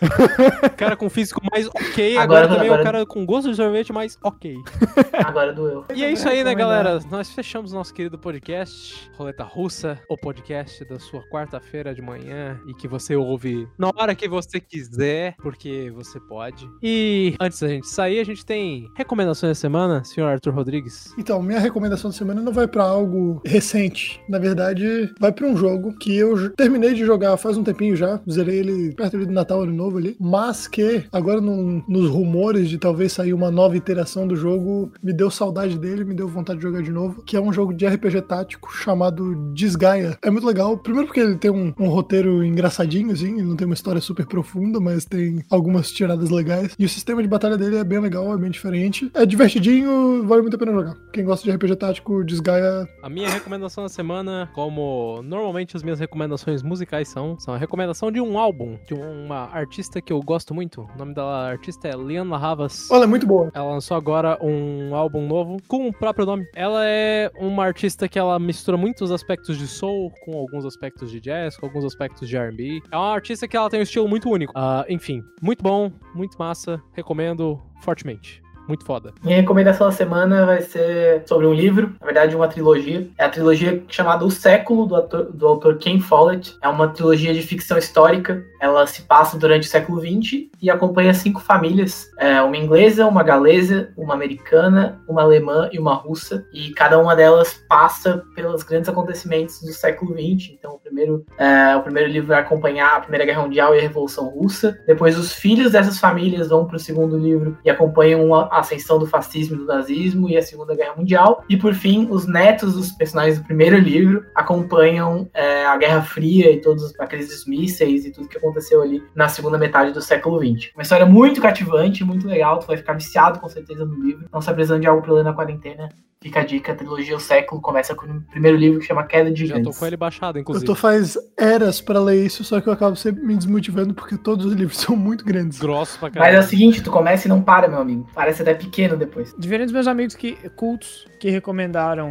cara 0.76 0.96
com 0.96 1.08
físico 1.08 1.40
mais 1.50 1.66
ok, 1.68 2.16
Agora- 2.16 2.44
agora, 2.44 2.48
também 2.48 2.66
agora- 2.68 2.82
cara 2.84 3.06
com 3.06 3.24
gosto 3.26 3.50
de 3.50 3.56
sorvete 3.56 3.92
mais 3.92 4.18
ok. 4.22 4.56
Agora 5.24 5.52
doeu. 5.52 5.84
E 5.94 6.04
é 6.04 6.10
isso 6.12 6.28
aí, 6.28 6.44
né, 6.44 6.54
galera? 6.54 7.00
Nós 7.10 7.30
fechamos 7.30 7.72
nosso 7.72 7.92
querido 7.92 8.18
podcast, 8.18 9.10
Roleta 9.16 9.42
Russa, 9.44 9.98
o 10.08 10.16
podcast 10.16 10.84
da 10.84 10.98
sua 10.98 11.22
quarta-feira 11.28 11.94
de 11.94 12.02
manhã 12.02 12.60
e 12.66 12.74
que 12.74 12.86
você 12.86 13.16
ouve 13.16 13.66
na 13.78 13.90
hora 13.96 14.14
que 14.14 14.28
você 14.28 14.60
quiser, 14.60 15.34
porque 15.42 15.90
você 15.94 16.20
pode. 16.20 16.68
E 16.82 17.34
antes 17.40 17.60
da 17.60 17.68
gente 17.68 17.88
sair, 17.88 18.20
a 18.20 18.24
gente 18.24 18.44
tem 18.44 18.88
recomendações 18.96 19.50
da 19.50 19.54
semana, 19.54 20.04
senhor 20.04 20.28
Arthur 20.28 20.54
Rodrigues. 20.54 21.12
Então, 21.18 21.42
minha 21.42 21.58
recomendação 21.58 22.10
da 22.10 22.16
semana 22.16 22.40
não 22.42 22.52
vai 22.52 22.68
pra 22.68 22.84
algo 22.84 23.40
recente. 23.44 24.20
Na 24.28 24.38
verdade, 24.38 25.10
vai 25.20 25.32
pra 25.32 25.46
um 25.46 25.56
jogo 25.56 25.96
que 25.98 26.16
eu 26.16 26.50
terminei 26.54 26.94
de 26.94 27.04
jogar 27.04 27.36
faz 27.36 27.56
um 27.56 27.64
tempinho 27.64 27.96
já. 27.96 28.20
Zerei 28.30 28.58
ele 28.58 28.94
perto 28.94 29.16
ali 29.16 29.26
do 29.26 29.32
Natal, 29.32 29.62
Ano 29.62 29.72
Novo 29.72 29.85
ali. 29.98 30.16
Mas 30.20 30.66
que, 30.66 31.04
agora 31.12 31.40
no- 31.40 31.82
nos 31.88 32.08
rumores 32.08 32.68
de 32.68 32.78
talvez 32.78 33.12
sair 33.12 33.32
uma 33.32 33.50
nova 33.50 33.76
iteração 33.76 34.26
do 34.26 34.36
jogo, 34.36 34.90
me 35.02 35.12
deu 35.12 35.30
saudade 35.30 35.78
dele, 35.78 36.04
me 36.04 36.14
deu 36.14 36.28
vontade 36.28 36.58
de 36.58 36.62
jogar 36.64 36.82
de 36.82 36.90
novo. 36.90 37.22
Que 37.22 37.36
é 37.36 37.40
um 37.40 37.52
jogo 37.52 37.72
de 37.74 37.86
RPG 37.86 38.22
tático 38.22 38.72
chamado 38.74 39.34
Desgaia. 39.52 40.18
É 40.22 40.30
muito 40.30 40.46
legal. 40.46 40.76
Primeiro 40.78 41.06
porque 41.06 41.20
ele 41.20 41.36
tem 41.36 41.50
um, 41.50 41.72
um 41.78 41.88
roteiro 41.88 42.44
engraçadinho, 42.44 43.12
assim. 43.12 43.42
Não 43.42 43.56
tem 43.56 43.66
uma 43.66 43.74
história 43.74 44.00
super 44.00 44.26
profunda, 44.26 44.80
mas 44.80 45.04
tem 45.04 45.42
algumas 45.50 45.90
tiradas 45.90 46.30
legais. 46.30 46.74
E 46.78 46.84
o 46.84 46.88
sistema 46.88 47.22
de 47.22 47.28
batalha 47.28 47.56
dele 47.56 47.76
é 47.76 47.84
bem 47.84 47.98
legal, 48.00 48.32
é 48.32 48.36
bem 48.38 48.50
diferente. 48.50 49.10
É 49.14 49.24
divertidinho, 49.26 50.24
vale 50.26 50.42
muito 50.42 50.54
a 50.54 50.58
pena 50.58 50.72
jogar. 50.72 50.96
Quem 51.12 51.24
gosta 51.24 51.44
de 51.44 51.50
RPG 51.56 51.76
tático, 51.76 52.24
Desgaia. 52.24 52.88
A 53.02 53.08
minha 53.08 53.28
recomendação 53.28 53.84
da 53.84 53.88
semana, 53.88 54.48
como 54.54 55.22
normalmente 55.22 55.76
as 55.76 55.82
minhas 55.82 55.98
recomendações 56.00 56.62
musicais 56.62 57.08
são, 57.08 57.38
são 57.38 57.54
a 57.54 57.58
recomendação 57.58 58.10
de 58.10 58.20
um 58.20 58.38
álbum 58.38 58.78
de 58.86 58.94
uma 58.94 59.48
artista 59.52 59.75
que 60.02 60.12
eu 60.12 60.20
gosto 60.20 60.54
muito. 60.54 60.88
O 60.94 60.98
nome 60.98 61.14
da 61.14 61.48
artista 61.48 61.88
é 61.88 61.92
Lian 61.92 62.34
Havas. 62.34 62.90
Olha, 62.90 63.04
é 63.04 63.06
muito 63.06 63.26
boa. 63.26 63.50
Ela 63.54 63.72
lançou 63.72 63.96
agora 63.96 64.38
um 64.42 64.94
álbum 64.94 65.26
novo 65.26 65.58
com 65.68 65.88
o 65.88 65.92
próprio 65.92 66.24
nome. 66.24 66.46
Ela 66.54 66.84
é 66.86 67.30
uma 67.38 67.64
artista 67.64 68.08
que 68.08 68.18
ela 68.18 68.38
mistura 68.38 68.76
muitos 68.76 69.10
aspectos 69.10 69.58
de 69.58 69.66
soul 69.66 70.10
com 70.24 70.38
alguns 70.38 70.64
aspectos 70.64 71.10
de 71.10 71.20
jazz, 71.20 71.56
com 71.56 71.66
alguns 71.66 71.84
aspectos 71.84 72.28
de 72.28 72.36
R&B. 72.36 72.80
É 72.90 72.96
uma 72.96 73.12
artista 73.12 73.46
que 73.46 73.56
ela 73.56 73.68
tem 73.68 73.80
um 73.80 73.82
estilo 73.82 74.08
muito 74.08 74.30
único. 74.30 74.52
Ah, 74.56 74.84
enfim, 74.88 75.22
muito 75.42 75.62
bom, 75.62 75.92
muito 76.14 76.38
massa. 76.38 76.80
Recomendo 76.92 77.60
fortemente. 77.82 78.45
Muito 78.68 78.84
foda. 78.84 79.12
Minha 79.22 79.36
recomendação 79.36 79.86
da 79.86 79.92
semana 79.92 80.44
vai 80.46 80.60
ser 80.60 81.22
sobre 81.26 81.46
um 81.46 81.52
livro, 81.54 81.94
na 82.00 82.06
verdade 82.06 82.34
uma 82.34 82.48
trilogia. 82.48 83.08
É 83.18 83.24
a 83.24 83.28
trilogia 83.28 83.82
chamada 83.88 84.24
O 84.24 84.30
Século, 84.30 84.86
do, 84.86 84.96
ator- 84.96 85.30
do 85.32 85.46
autor 85.46 85.78
Ken 85.78 86.00
Follett. 86.00 86.56
É 86.62 86.68
uma 86.68 86.88
trilogia 86.88 87.32
de 87.32 87.42
ficção 87.42 87.78
histórica. 87.78 88.42
Ela 88.60 88.86
se 88.86 89.02
passa 89.02 89.38
durante 89.38 89.66
o 89.66 89.70
século 89.70 90.00
XX 90.00 90.46
e 90.60 90.70
acompanha 90.70 91.14
cinco 91.14 91.40
famílias. 91.40 92.06
É, 92.18 92.40
uma 92.42 92.56
inglesa, 92.56 93.06
uma 93.06 93.22
galesa, 93.22 93.92
uma 93.96 94.14
americana, 94.14 95.00
uma 95.08 95.22
alemã 95.22 95.68
e 95.72 95.78
uma 95.78 95.94
russa. 95.94 96.44
E 96.52 96.70
cada 96.70 96.98
uma 96.98 97.14
delas 97.14 97.54
passa 97.68 98.22
pelos 98.34 98.62
grandes 98.62 98.88
acontecimentos 98.88 99.60
do 99.60 99.72
século 99.72 100.12
XX. 100.12 100.54
Então 100.58 100.74
o 100.74 100.78
primeiro, 100.78 101.24
é, 101.38 101.76
o 101.76 101.82
primeiro 101.82 102.10
livro 102.10 102.28
vai 102.28 102.40
acompanhar 102.40 102.96
a 102.96 103.00
Primeira 103.00 103.24
Guerra 103.24 103.42
Mundial 103.42 103.74
e 103.74 103.78
a 103.78 103.82
Revolução 103.82 104.28
Russa. 104.28 104.76
Depois 104.86 105.18
os 105.18 105.32
filhos 105.32 105.72
dessas 105.72 105.98
famílias 105.98 106.48
vão 106.48 106.64
para 106.64 106.76
o 106.76 106.80
segundo 106.80 107.16
livro 107.18 107.56
e 107.64 107.70
acompanham 107.70 108.34
a 108.34 108.55
ascensão 108.60 108.98
do 108.98 109.06
fascismo 109.06 109.56
e 109.56 109.58
do 109.58 109.66
nazismo 109.66 110.28
e 110.28 110.36
a 110.36 110.42
Segunda 110.42 110.74
Guerra 110.74 110.94
Mundial. 110.96 111.44
E 111.48 111.56
por 111.56 111.74
fim, 111.74 112.08
os 112.10 112.26
netos 112.26 112.74
dos 112.74 112.92
personagens 112.92 113.38
do 113.38 113.44
primeiro 113.44 113.78
livro 113.78 114.24
acompanham 114.34 115.28
é, 115.34 115.64
a 115.66 115.76
Guerra 115.76 116.02
Fria 116.02 116.50
e 116.50 116.60
todos 116.60 116.98
aqueles 116.98 117.46
mísseis 117.46 118.04
e 118.04 118.12
tudo 118.12 118.28
que 118.28 118.38
aconteceu 118.38 118.82
ali 118.82 119.02
na 119.14 119.28
segunda 119.28 119.58
metade 119.58 119.92
do 119.92 120.00
século 120.00 120.38
XX. 120.38 120.72
Uma 120.74 120.82
história 120.82 121.06
muito 121.06 121.40
cativante, 121.40 122.04
muito 122.04 122.26
legal. 122.26 122.58
Tu 122.58 122.66
vai 122.66 122.76
ficar 122.76 122.94
viciado 122.94 123.40
com 123.40 123.48
certeza 123.48 123.84
no 123.84 123.94
livro. 123.94 124.28
Não 124.32 124.40
está 124.40 124.52
precisando 124.52 124.80
de 124.80 124.86
algo 124.86 125.02
para 125.02 125.12
ler 125.12 125.24
na 125.24 125.32
quarentena. 125.32 125.88
Fica 126.26 126.40
a 126.40 126.44
dica, 126.44 126.72
a 126.72 126.74
trilogia 126.74 127.14
O 127.14 127.20
Século 127.20 127.60
começa 127.60 127.94
com 127.94 128.04
o 128.04 128.20
primeiro 128.22 128.56
livro 128.56 128.80
que 128.80 128.86
chama 128.86 129.04
Queda 129.04 129.30
de 129.30 129.46
Já 129.46 129.54
tô 129.54 129.58
Gigantes. 129.60 129.78
com 129.78 129.86
ele 129.86 129.96
baixado, 129.96 130.38
Eu 130.38 130.40
inclusive. 130.40 130.66
tô 130.66 130.74
faz 130.74 131.16
eras 131.38 131.80
pra 131.80 132.00
ler 132.00 132.26
isso, 132.26 132.42
só 132.42 132.60
que 132.60 132.68
eu 132.68 132.72
acabo 132.72 132.96
sempre 132.96 133.22
me 133.24 133.36
desmotivando 133.36 133.94
porque 133.94 134.18
todos 134.18 134.44
os 134.44 134.52
livros 134.52 134.76
são 134.82 134.96
muito 134.96 135.24
grandes. 135.24 135.60
Grosso 135.60 135.96
pra 136.00 136.08
Mas 136.08 136.16
é 136.16 136.18
o 136.18 136.22
caralho. 136.32 136.42
seguinte, 136.48 136.82
tu 136.82 136.90
começa 136.90 137.28
e 137.28 137.30
não 137.30 137.40
para, 137.40 137.68
meu 137.68 137.78
amigo. 137.78 138.08
Parece 138.12 138.42
até 138.42 138.54
pequeno 138.54 138.96
depois. 138.96 139.32
Diferente 139.38 139.66
dos 139.66 139.72
meus 139.74 139.86
amigos 139.86 140.16
que, 140.16 140.32
cultos 140.56 141.06
que 141.20 141.30
recomendaram 141.30 142.10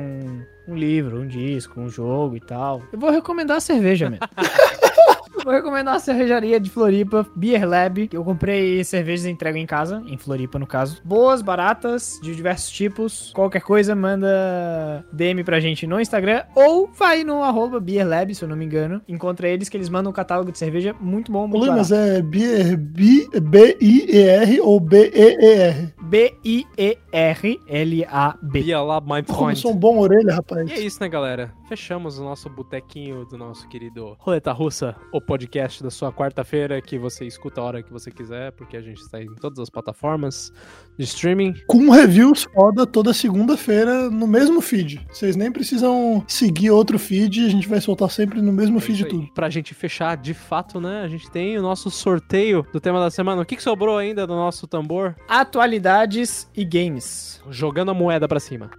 um 0.65 0.75
livro, 0.75 1.19
um 1.19 1.27
disco, 1.27 1.77
um 1.81 1.89
jogo 1.89 2.37
e 2.37 2.39
tal. 2.39 2.81
Eu 2.93 2.97
vou 2.97 3.11
recomendar 3.11 3.57
a 3.57 3.59
cerveja 3.59 4.09
mesmo. 4.09 4.25
Vou 5.45 5.53
recomendar 5.53 5.93
a 5.95 5.99
cervejaria 5.99 6.59
de 6.59 6.71
Floripa, 6.71 7.23
Beer 7.35 7.67
Lab. 7.69 8.07
que 8.07 8.17
Eu 8.17 8.23
comprei 8.23 8.83
cervejas 8.83 9.27
e 9.27 9.29
entrego 9.29 9.59
em 9.59 9.65
casa, 9.67 10.01
em 10.07 10.17
Floripa 10.17 10.57
no 10.57 10.65
caso. 10.65 10.99
Boas, 11.05 11.43
baratas, 11.43 12.19
de 12.23 12.35
diversos 12.35 12.71
tipos. 12.71 13.31
Qualquer 13.35 13.61
coisa, 13.61 13.93
manda 13.95 15.05
DM 15.13 15.43
pra 15.43 15.59
gente 15.59 15.85
no 15.85 16.01
Instagram 16.01 16.41
ou 16.55 16.89
vai 16.97 17.23
no 17.23 17.43
arroba 17.43 17.79
Beer 17.79 18.07
Lab, 18.07 18.33
se 18.33 18.43
eu 18.43 18.49
não 18.49 18.55
me 18.55 18.65
engano. 18.65 18.99
Encontra 19.07 19.47
eles 19.47 19.69
que 19.69 19.77
eles 19.77 19.87
mandam 19.87 20.09
um 20.09 20.13
catálogo 20.15 20.51
de 20.51 20.57
cerveja 20.57 20.95
muito 20.99 21.31
bom, 21.31 21.47
muito 21.47 21.67
mas 21.71 21.91
barato. 21.91 22.09
é 22.17 22.21
B- 22.23 22.75
B- 22.75 23.29
B-I-E-R 23.39 24.61
ou 24.61 24.79
B-E-E-R? 24.79 25.93
B-I-E-R-L-A-B. 26.01 28.61
Bia 28.63 28.81
lá, 28.81 28.99
my 29.01 29.07
Como 29.07 29.21
eu 29.21 29.25
point. 29.35 29.59
sou 29.59 29.71
um 29.73 29.77
bom 29.77 29.97
orelha, 29.99 30.33
rapaz. 30.35 30.69
E 30.69 30.73
é 30.73 30.79
isso, 30.79 30.99
né, 31.01 31.09
galera? 31.09 31.51
Fechamos 31.67 32.19
o 32.19 32.23
nosso 32.23 32.47
botequinho 32.47 33.25
do 33.25 33.39
nosso 33.39 33.67
querido 33.67 34.15
Roleta 34.19 34.51
Russa, 34.51 34.95
o 35.11 35.19
podcast 35.19 35.81
da 35.81 35.89
sua 35.89 36.13
quarta-feira, 36.13 36.79
que 36.79 36.99
você 36.99 37.25
escuta 37.25 37.59
a 37.59 37.63
hora 37.63 37.83
que 37.83 37.91
você 37.91 38.11
quiser, 38.11 38.51
porque 38.51 38.77
a 38.77 38.81
gente 38.81 39.01
está 39.01 39.19
em 39.19 39.33
todas 39.35 39.57
as 39.57 39.69
plataformas 39.69 40.53
de 40.95 41.05
streaming. 41.05 41.55
Com 41.65 41.89
reviews 41.89 42.43
foda 42.53 42.85
toda 42.85 43.13
segunda-feira 43.13 44.11
no 44.11 44.27
mesmo 44.27 44.61
feed. 44.61 45.03
Vocês 45.09 45.35
nem 45.35 45.51
precisam 45.51 46.23
seguir 46.27 46.69
outro 46.69 46.99
feed, 46.99 47.45
a 47.45 47.49
gente 47.49 47.67
vai 47.67 47.81
soltar 47.81 48.11
sempre 48.11 48.43
no 48.43 48.53
mesmo 48.53 48.77
É 48.77 48.81
feed 48.81 49.05
tudo. 49.05 49.27
Pra 49.33 49.49
gente 49.49 49.73
fechar, 49.73 50.17
de 50.17 50.35
fato, 50.35 50.79
né? 50.79 51.01
A 51.01 51.07
gente 51.07 51.31
tem 51.31 51.57
o 51.57 51.63
nosso 51.63 51.89
sorteio 51.89 52.63
do 52.71 52.79
tema 52.79 52.99
da 52.99 53.09
semana. 53.09 53.41
O 53.41 53.45
que, 53.45 53.55
que 53.55 53.63
sobrou 53.63 53.97
ainda 53.97 54.27
do 54.27 54.35
nosso 54.35 54.67
tambor? 54.67 55.15
Atualidades 55.27 56.47
e 56.55 56.63
games. 56.63 57.41
Jogando 57.49 57.89
a 57.89 57.93
moeda 57.93 58.27
pra 58.27 58.39
cima. 58.39 58.69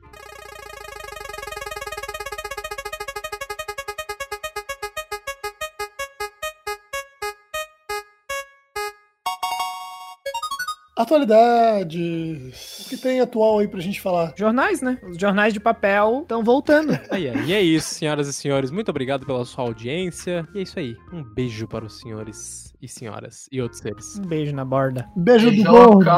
Atualidades. 10.97 12.87
O 12.87 12.89
que 12.89 12.97
tem 12.97 13.21
atual 13.21 13.59
aí 13.59 13.69
pra 13.69 13.81
gente 13.81 14.01
falar? 14.01 14.33
Jornais, 14.37 14.81
né? 14.81 14.99
Os 15.03 15.19
jornais 15.19 15.53
de 15.53 15.61
papel 15.61 16.21
estão 16.23 16.43
voltando. 16.43 16.99
Aí, 17.11 17.29
aí, 17.29 17.47
e 17.47 17.53
é 17.53 17.61
isso, 17.61 17.95
senhoras 17.95 18.27
e 18.29 18.33
senhores. 18.33 18.71
Muito 18.71 18.89
obrigado 18.89 19.27
pela 19.27 19.45
sua 19.45 19.65
audiência. 19.65 20.49
E 20.55 20.59
é 20.59 20.63
isso 20.63 20.79
aí. 20.79 20.97
Um 21.13 21.23
beijo 21.23 21.67
para 21.69 21.85
os 21.85 22.01
senhores 22.01 22.75
e 22.81 22.89
senhoras 22.89 23.49
e 23.53 23.61
outros 23.61 23.81
seres. 23.81 24.19
Um 24.19 24.27
beijo 24.27 24.55
na 24.55 24.65
borda. 24.65 25.09
Beijo 25.17 25.51
do 25.51 25.65
gordo. 25.65 26.11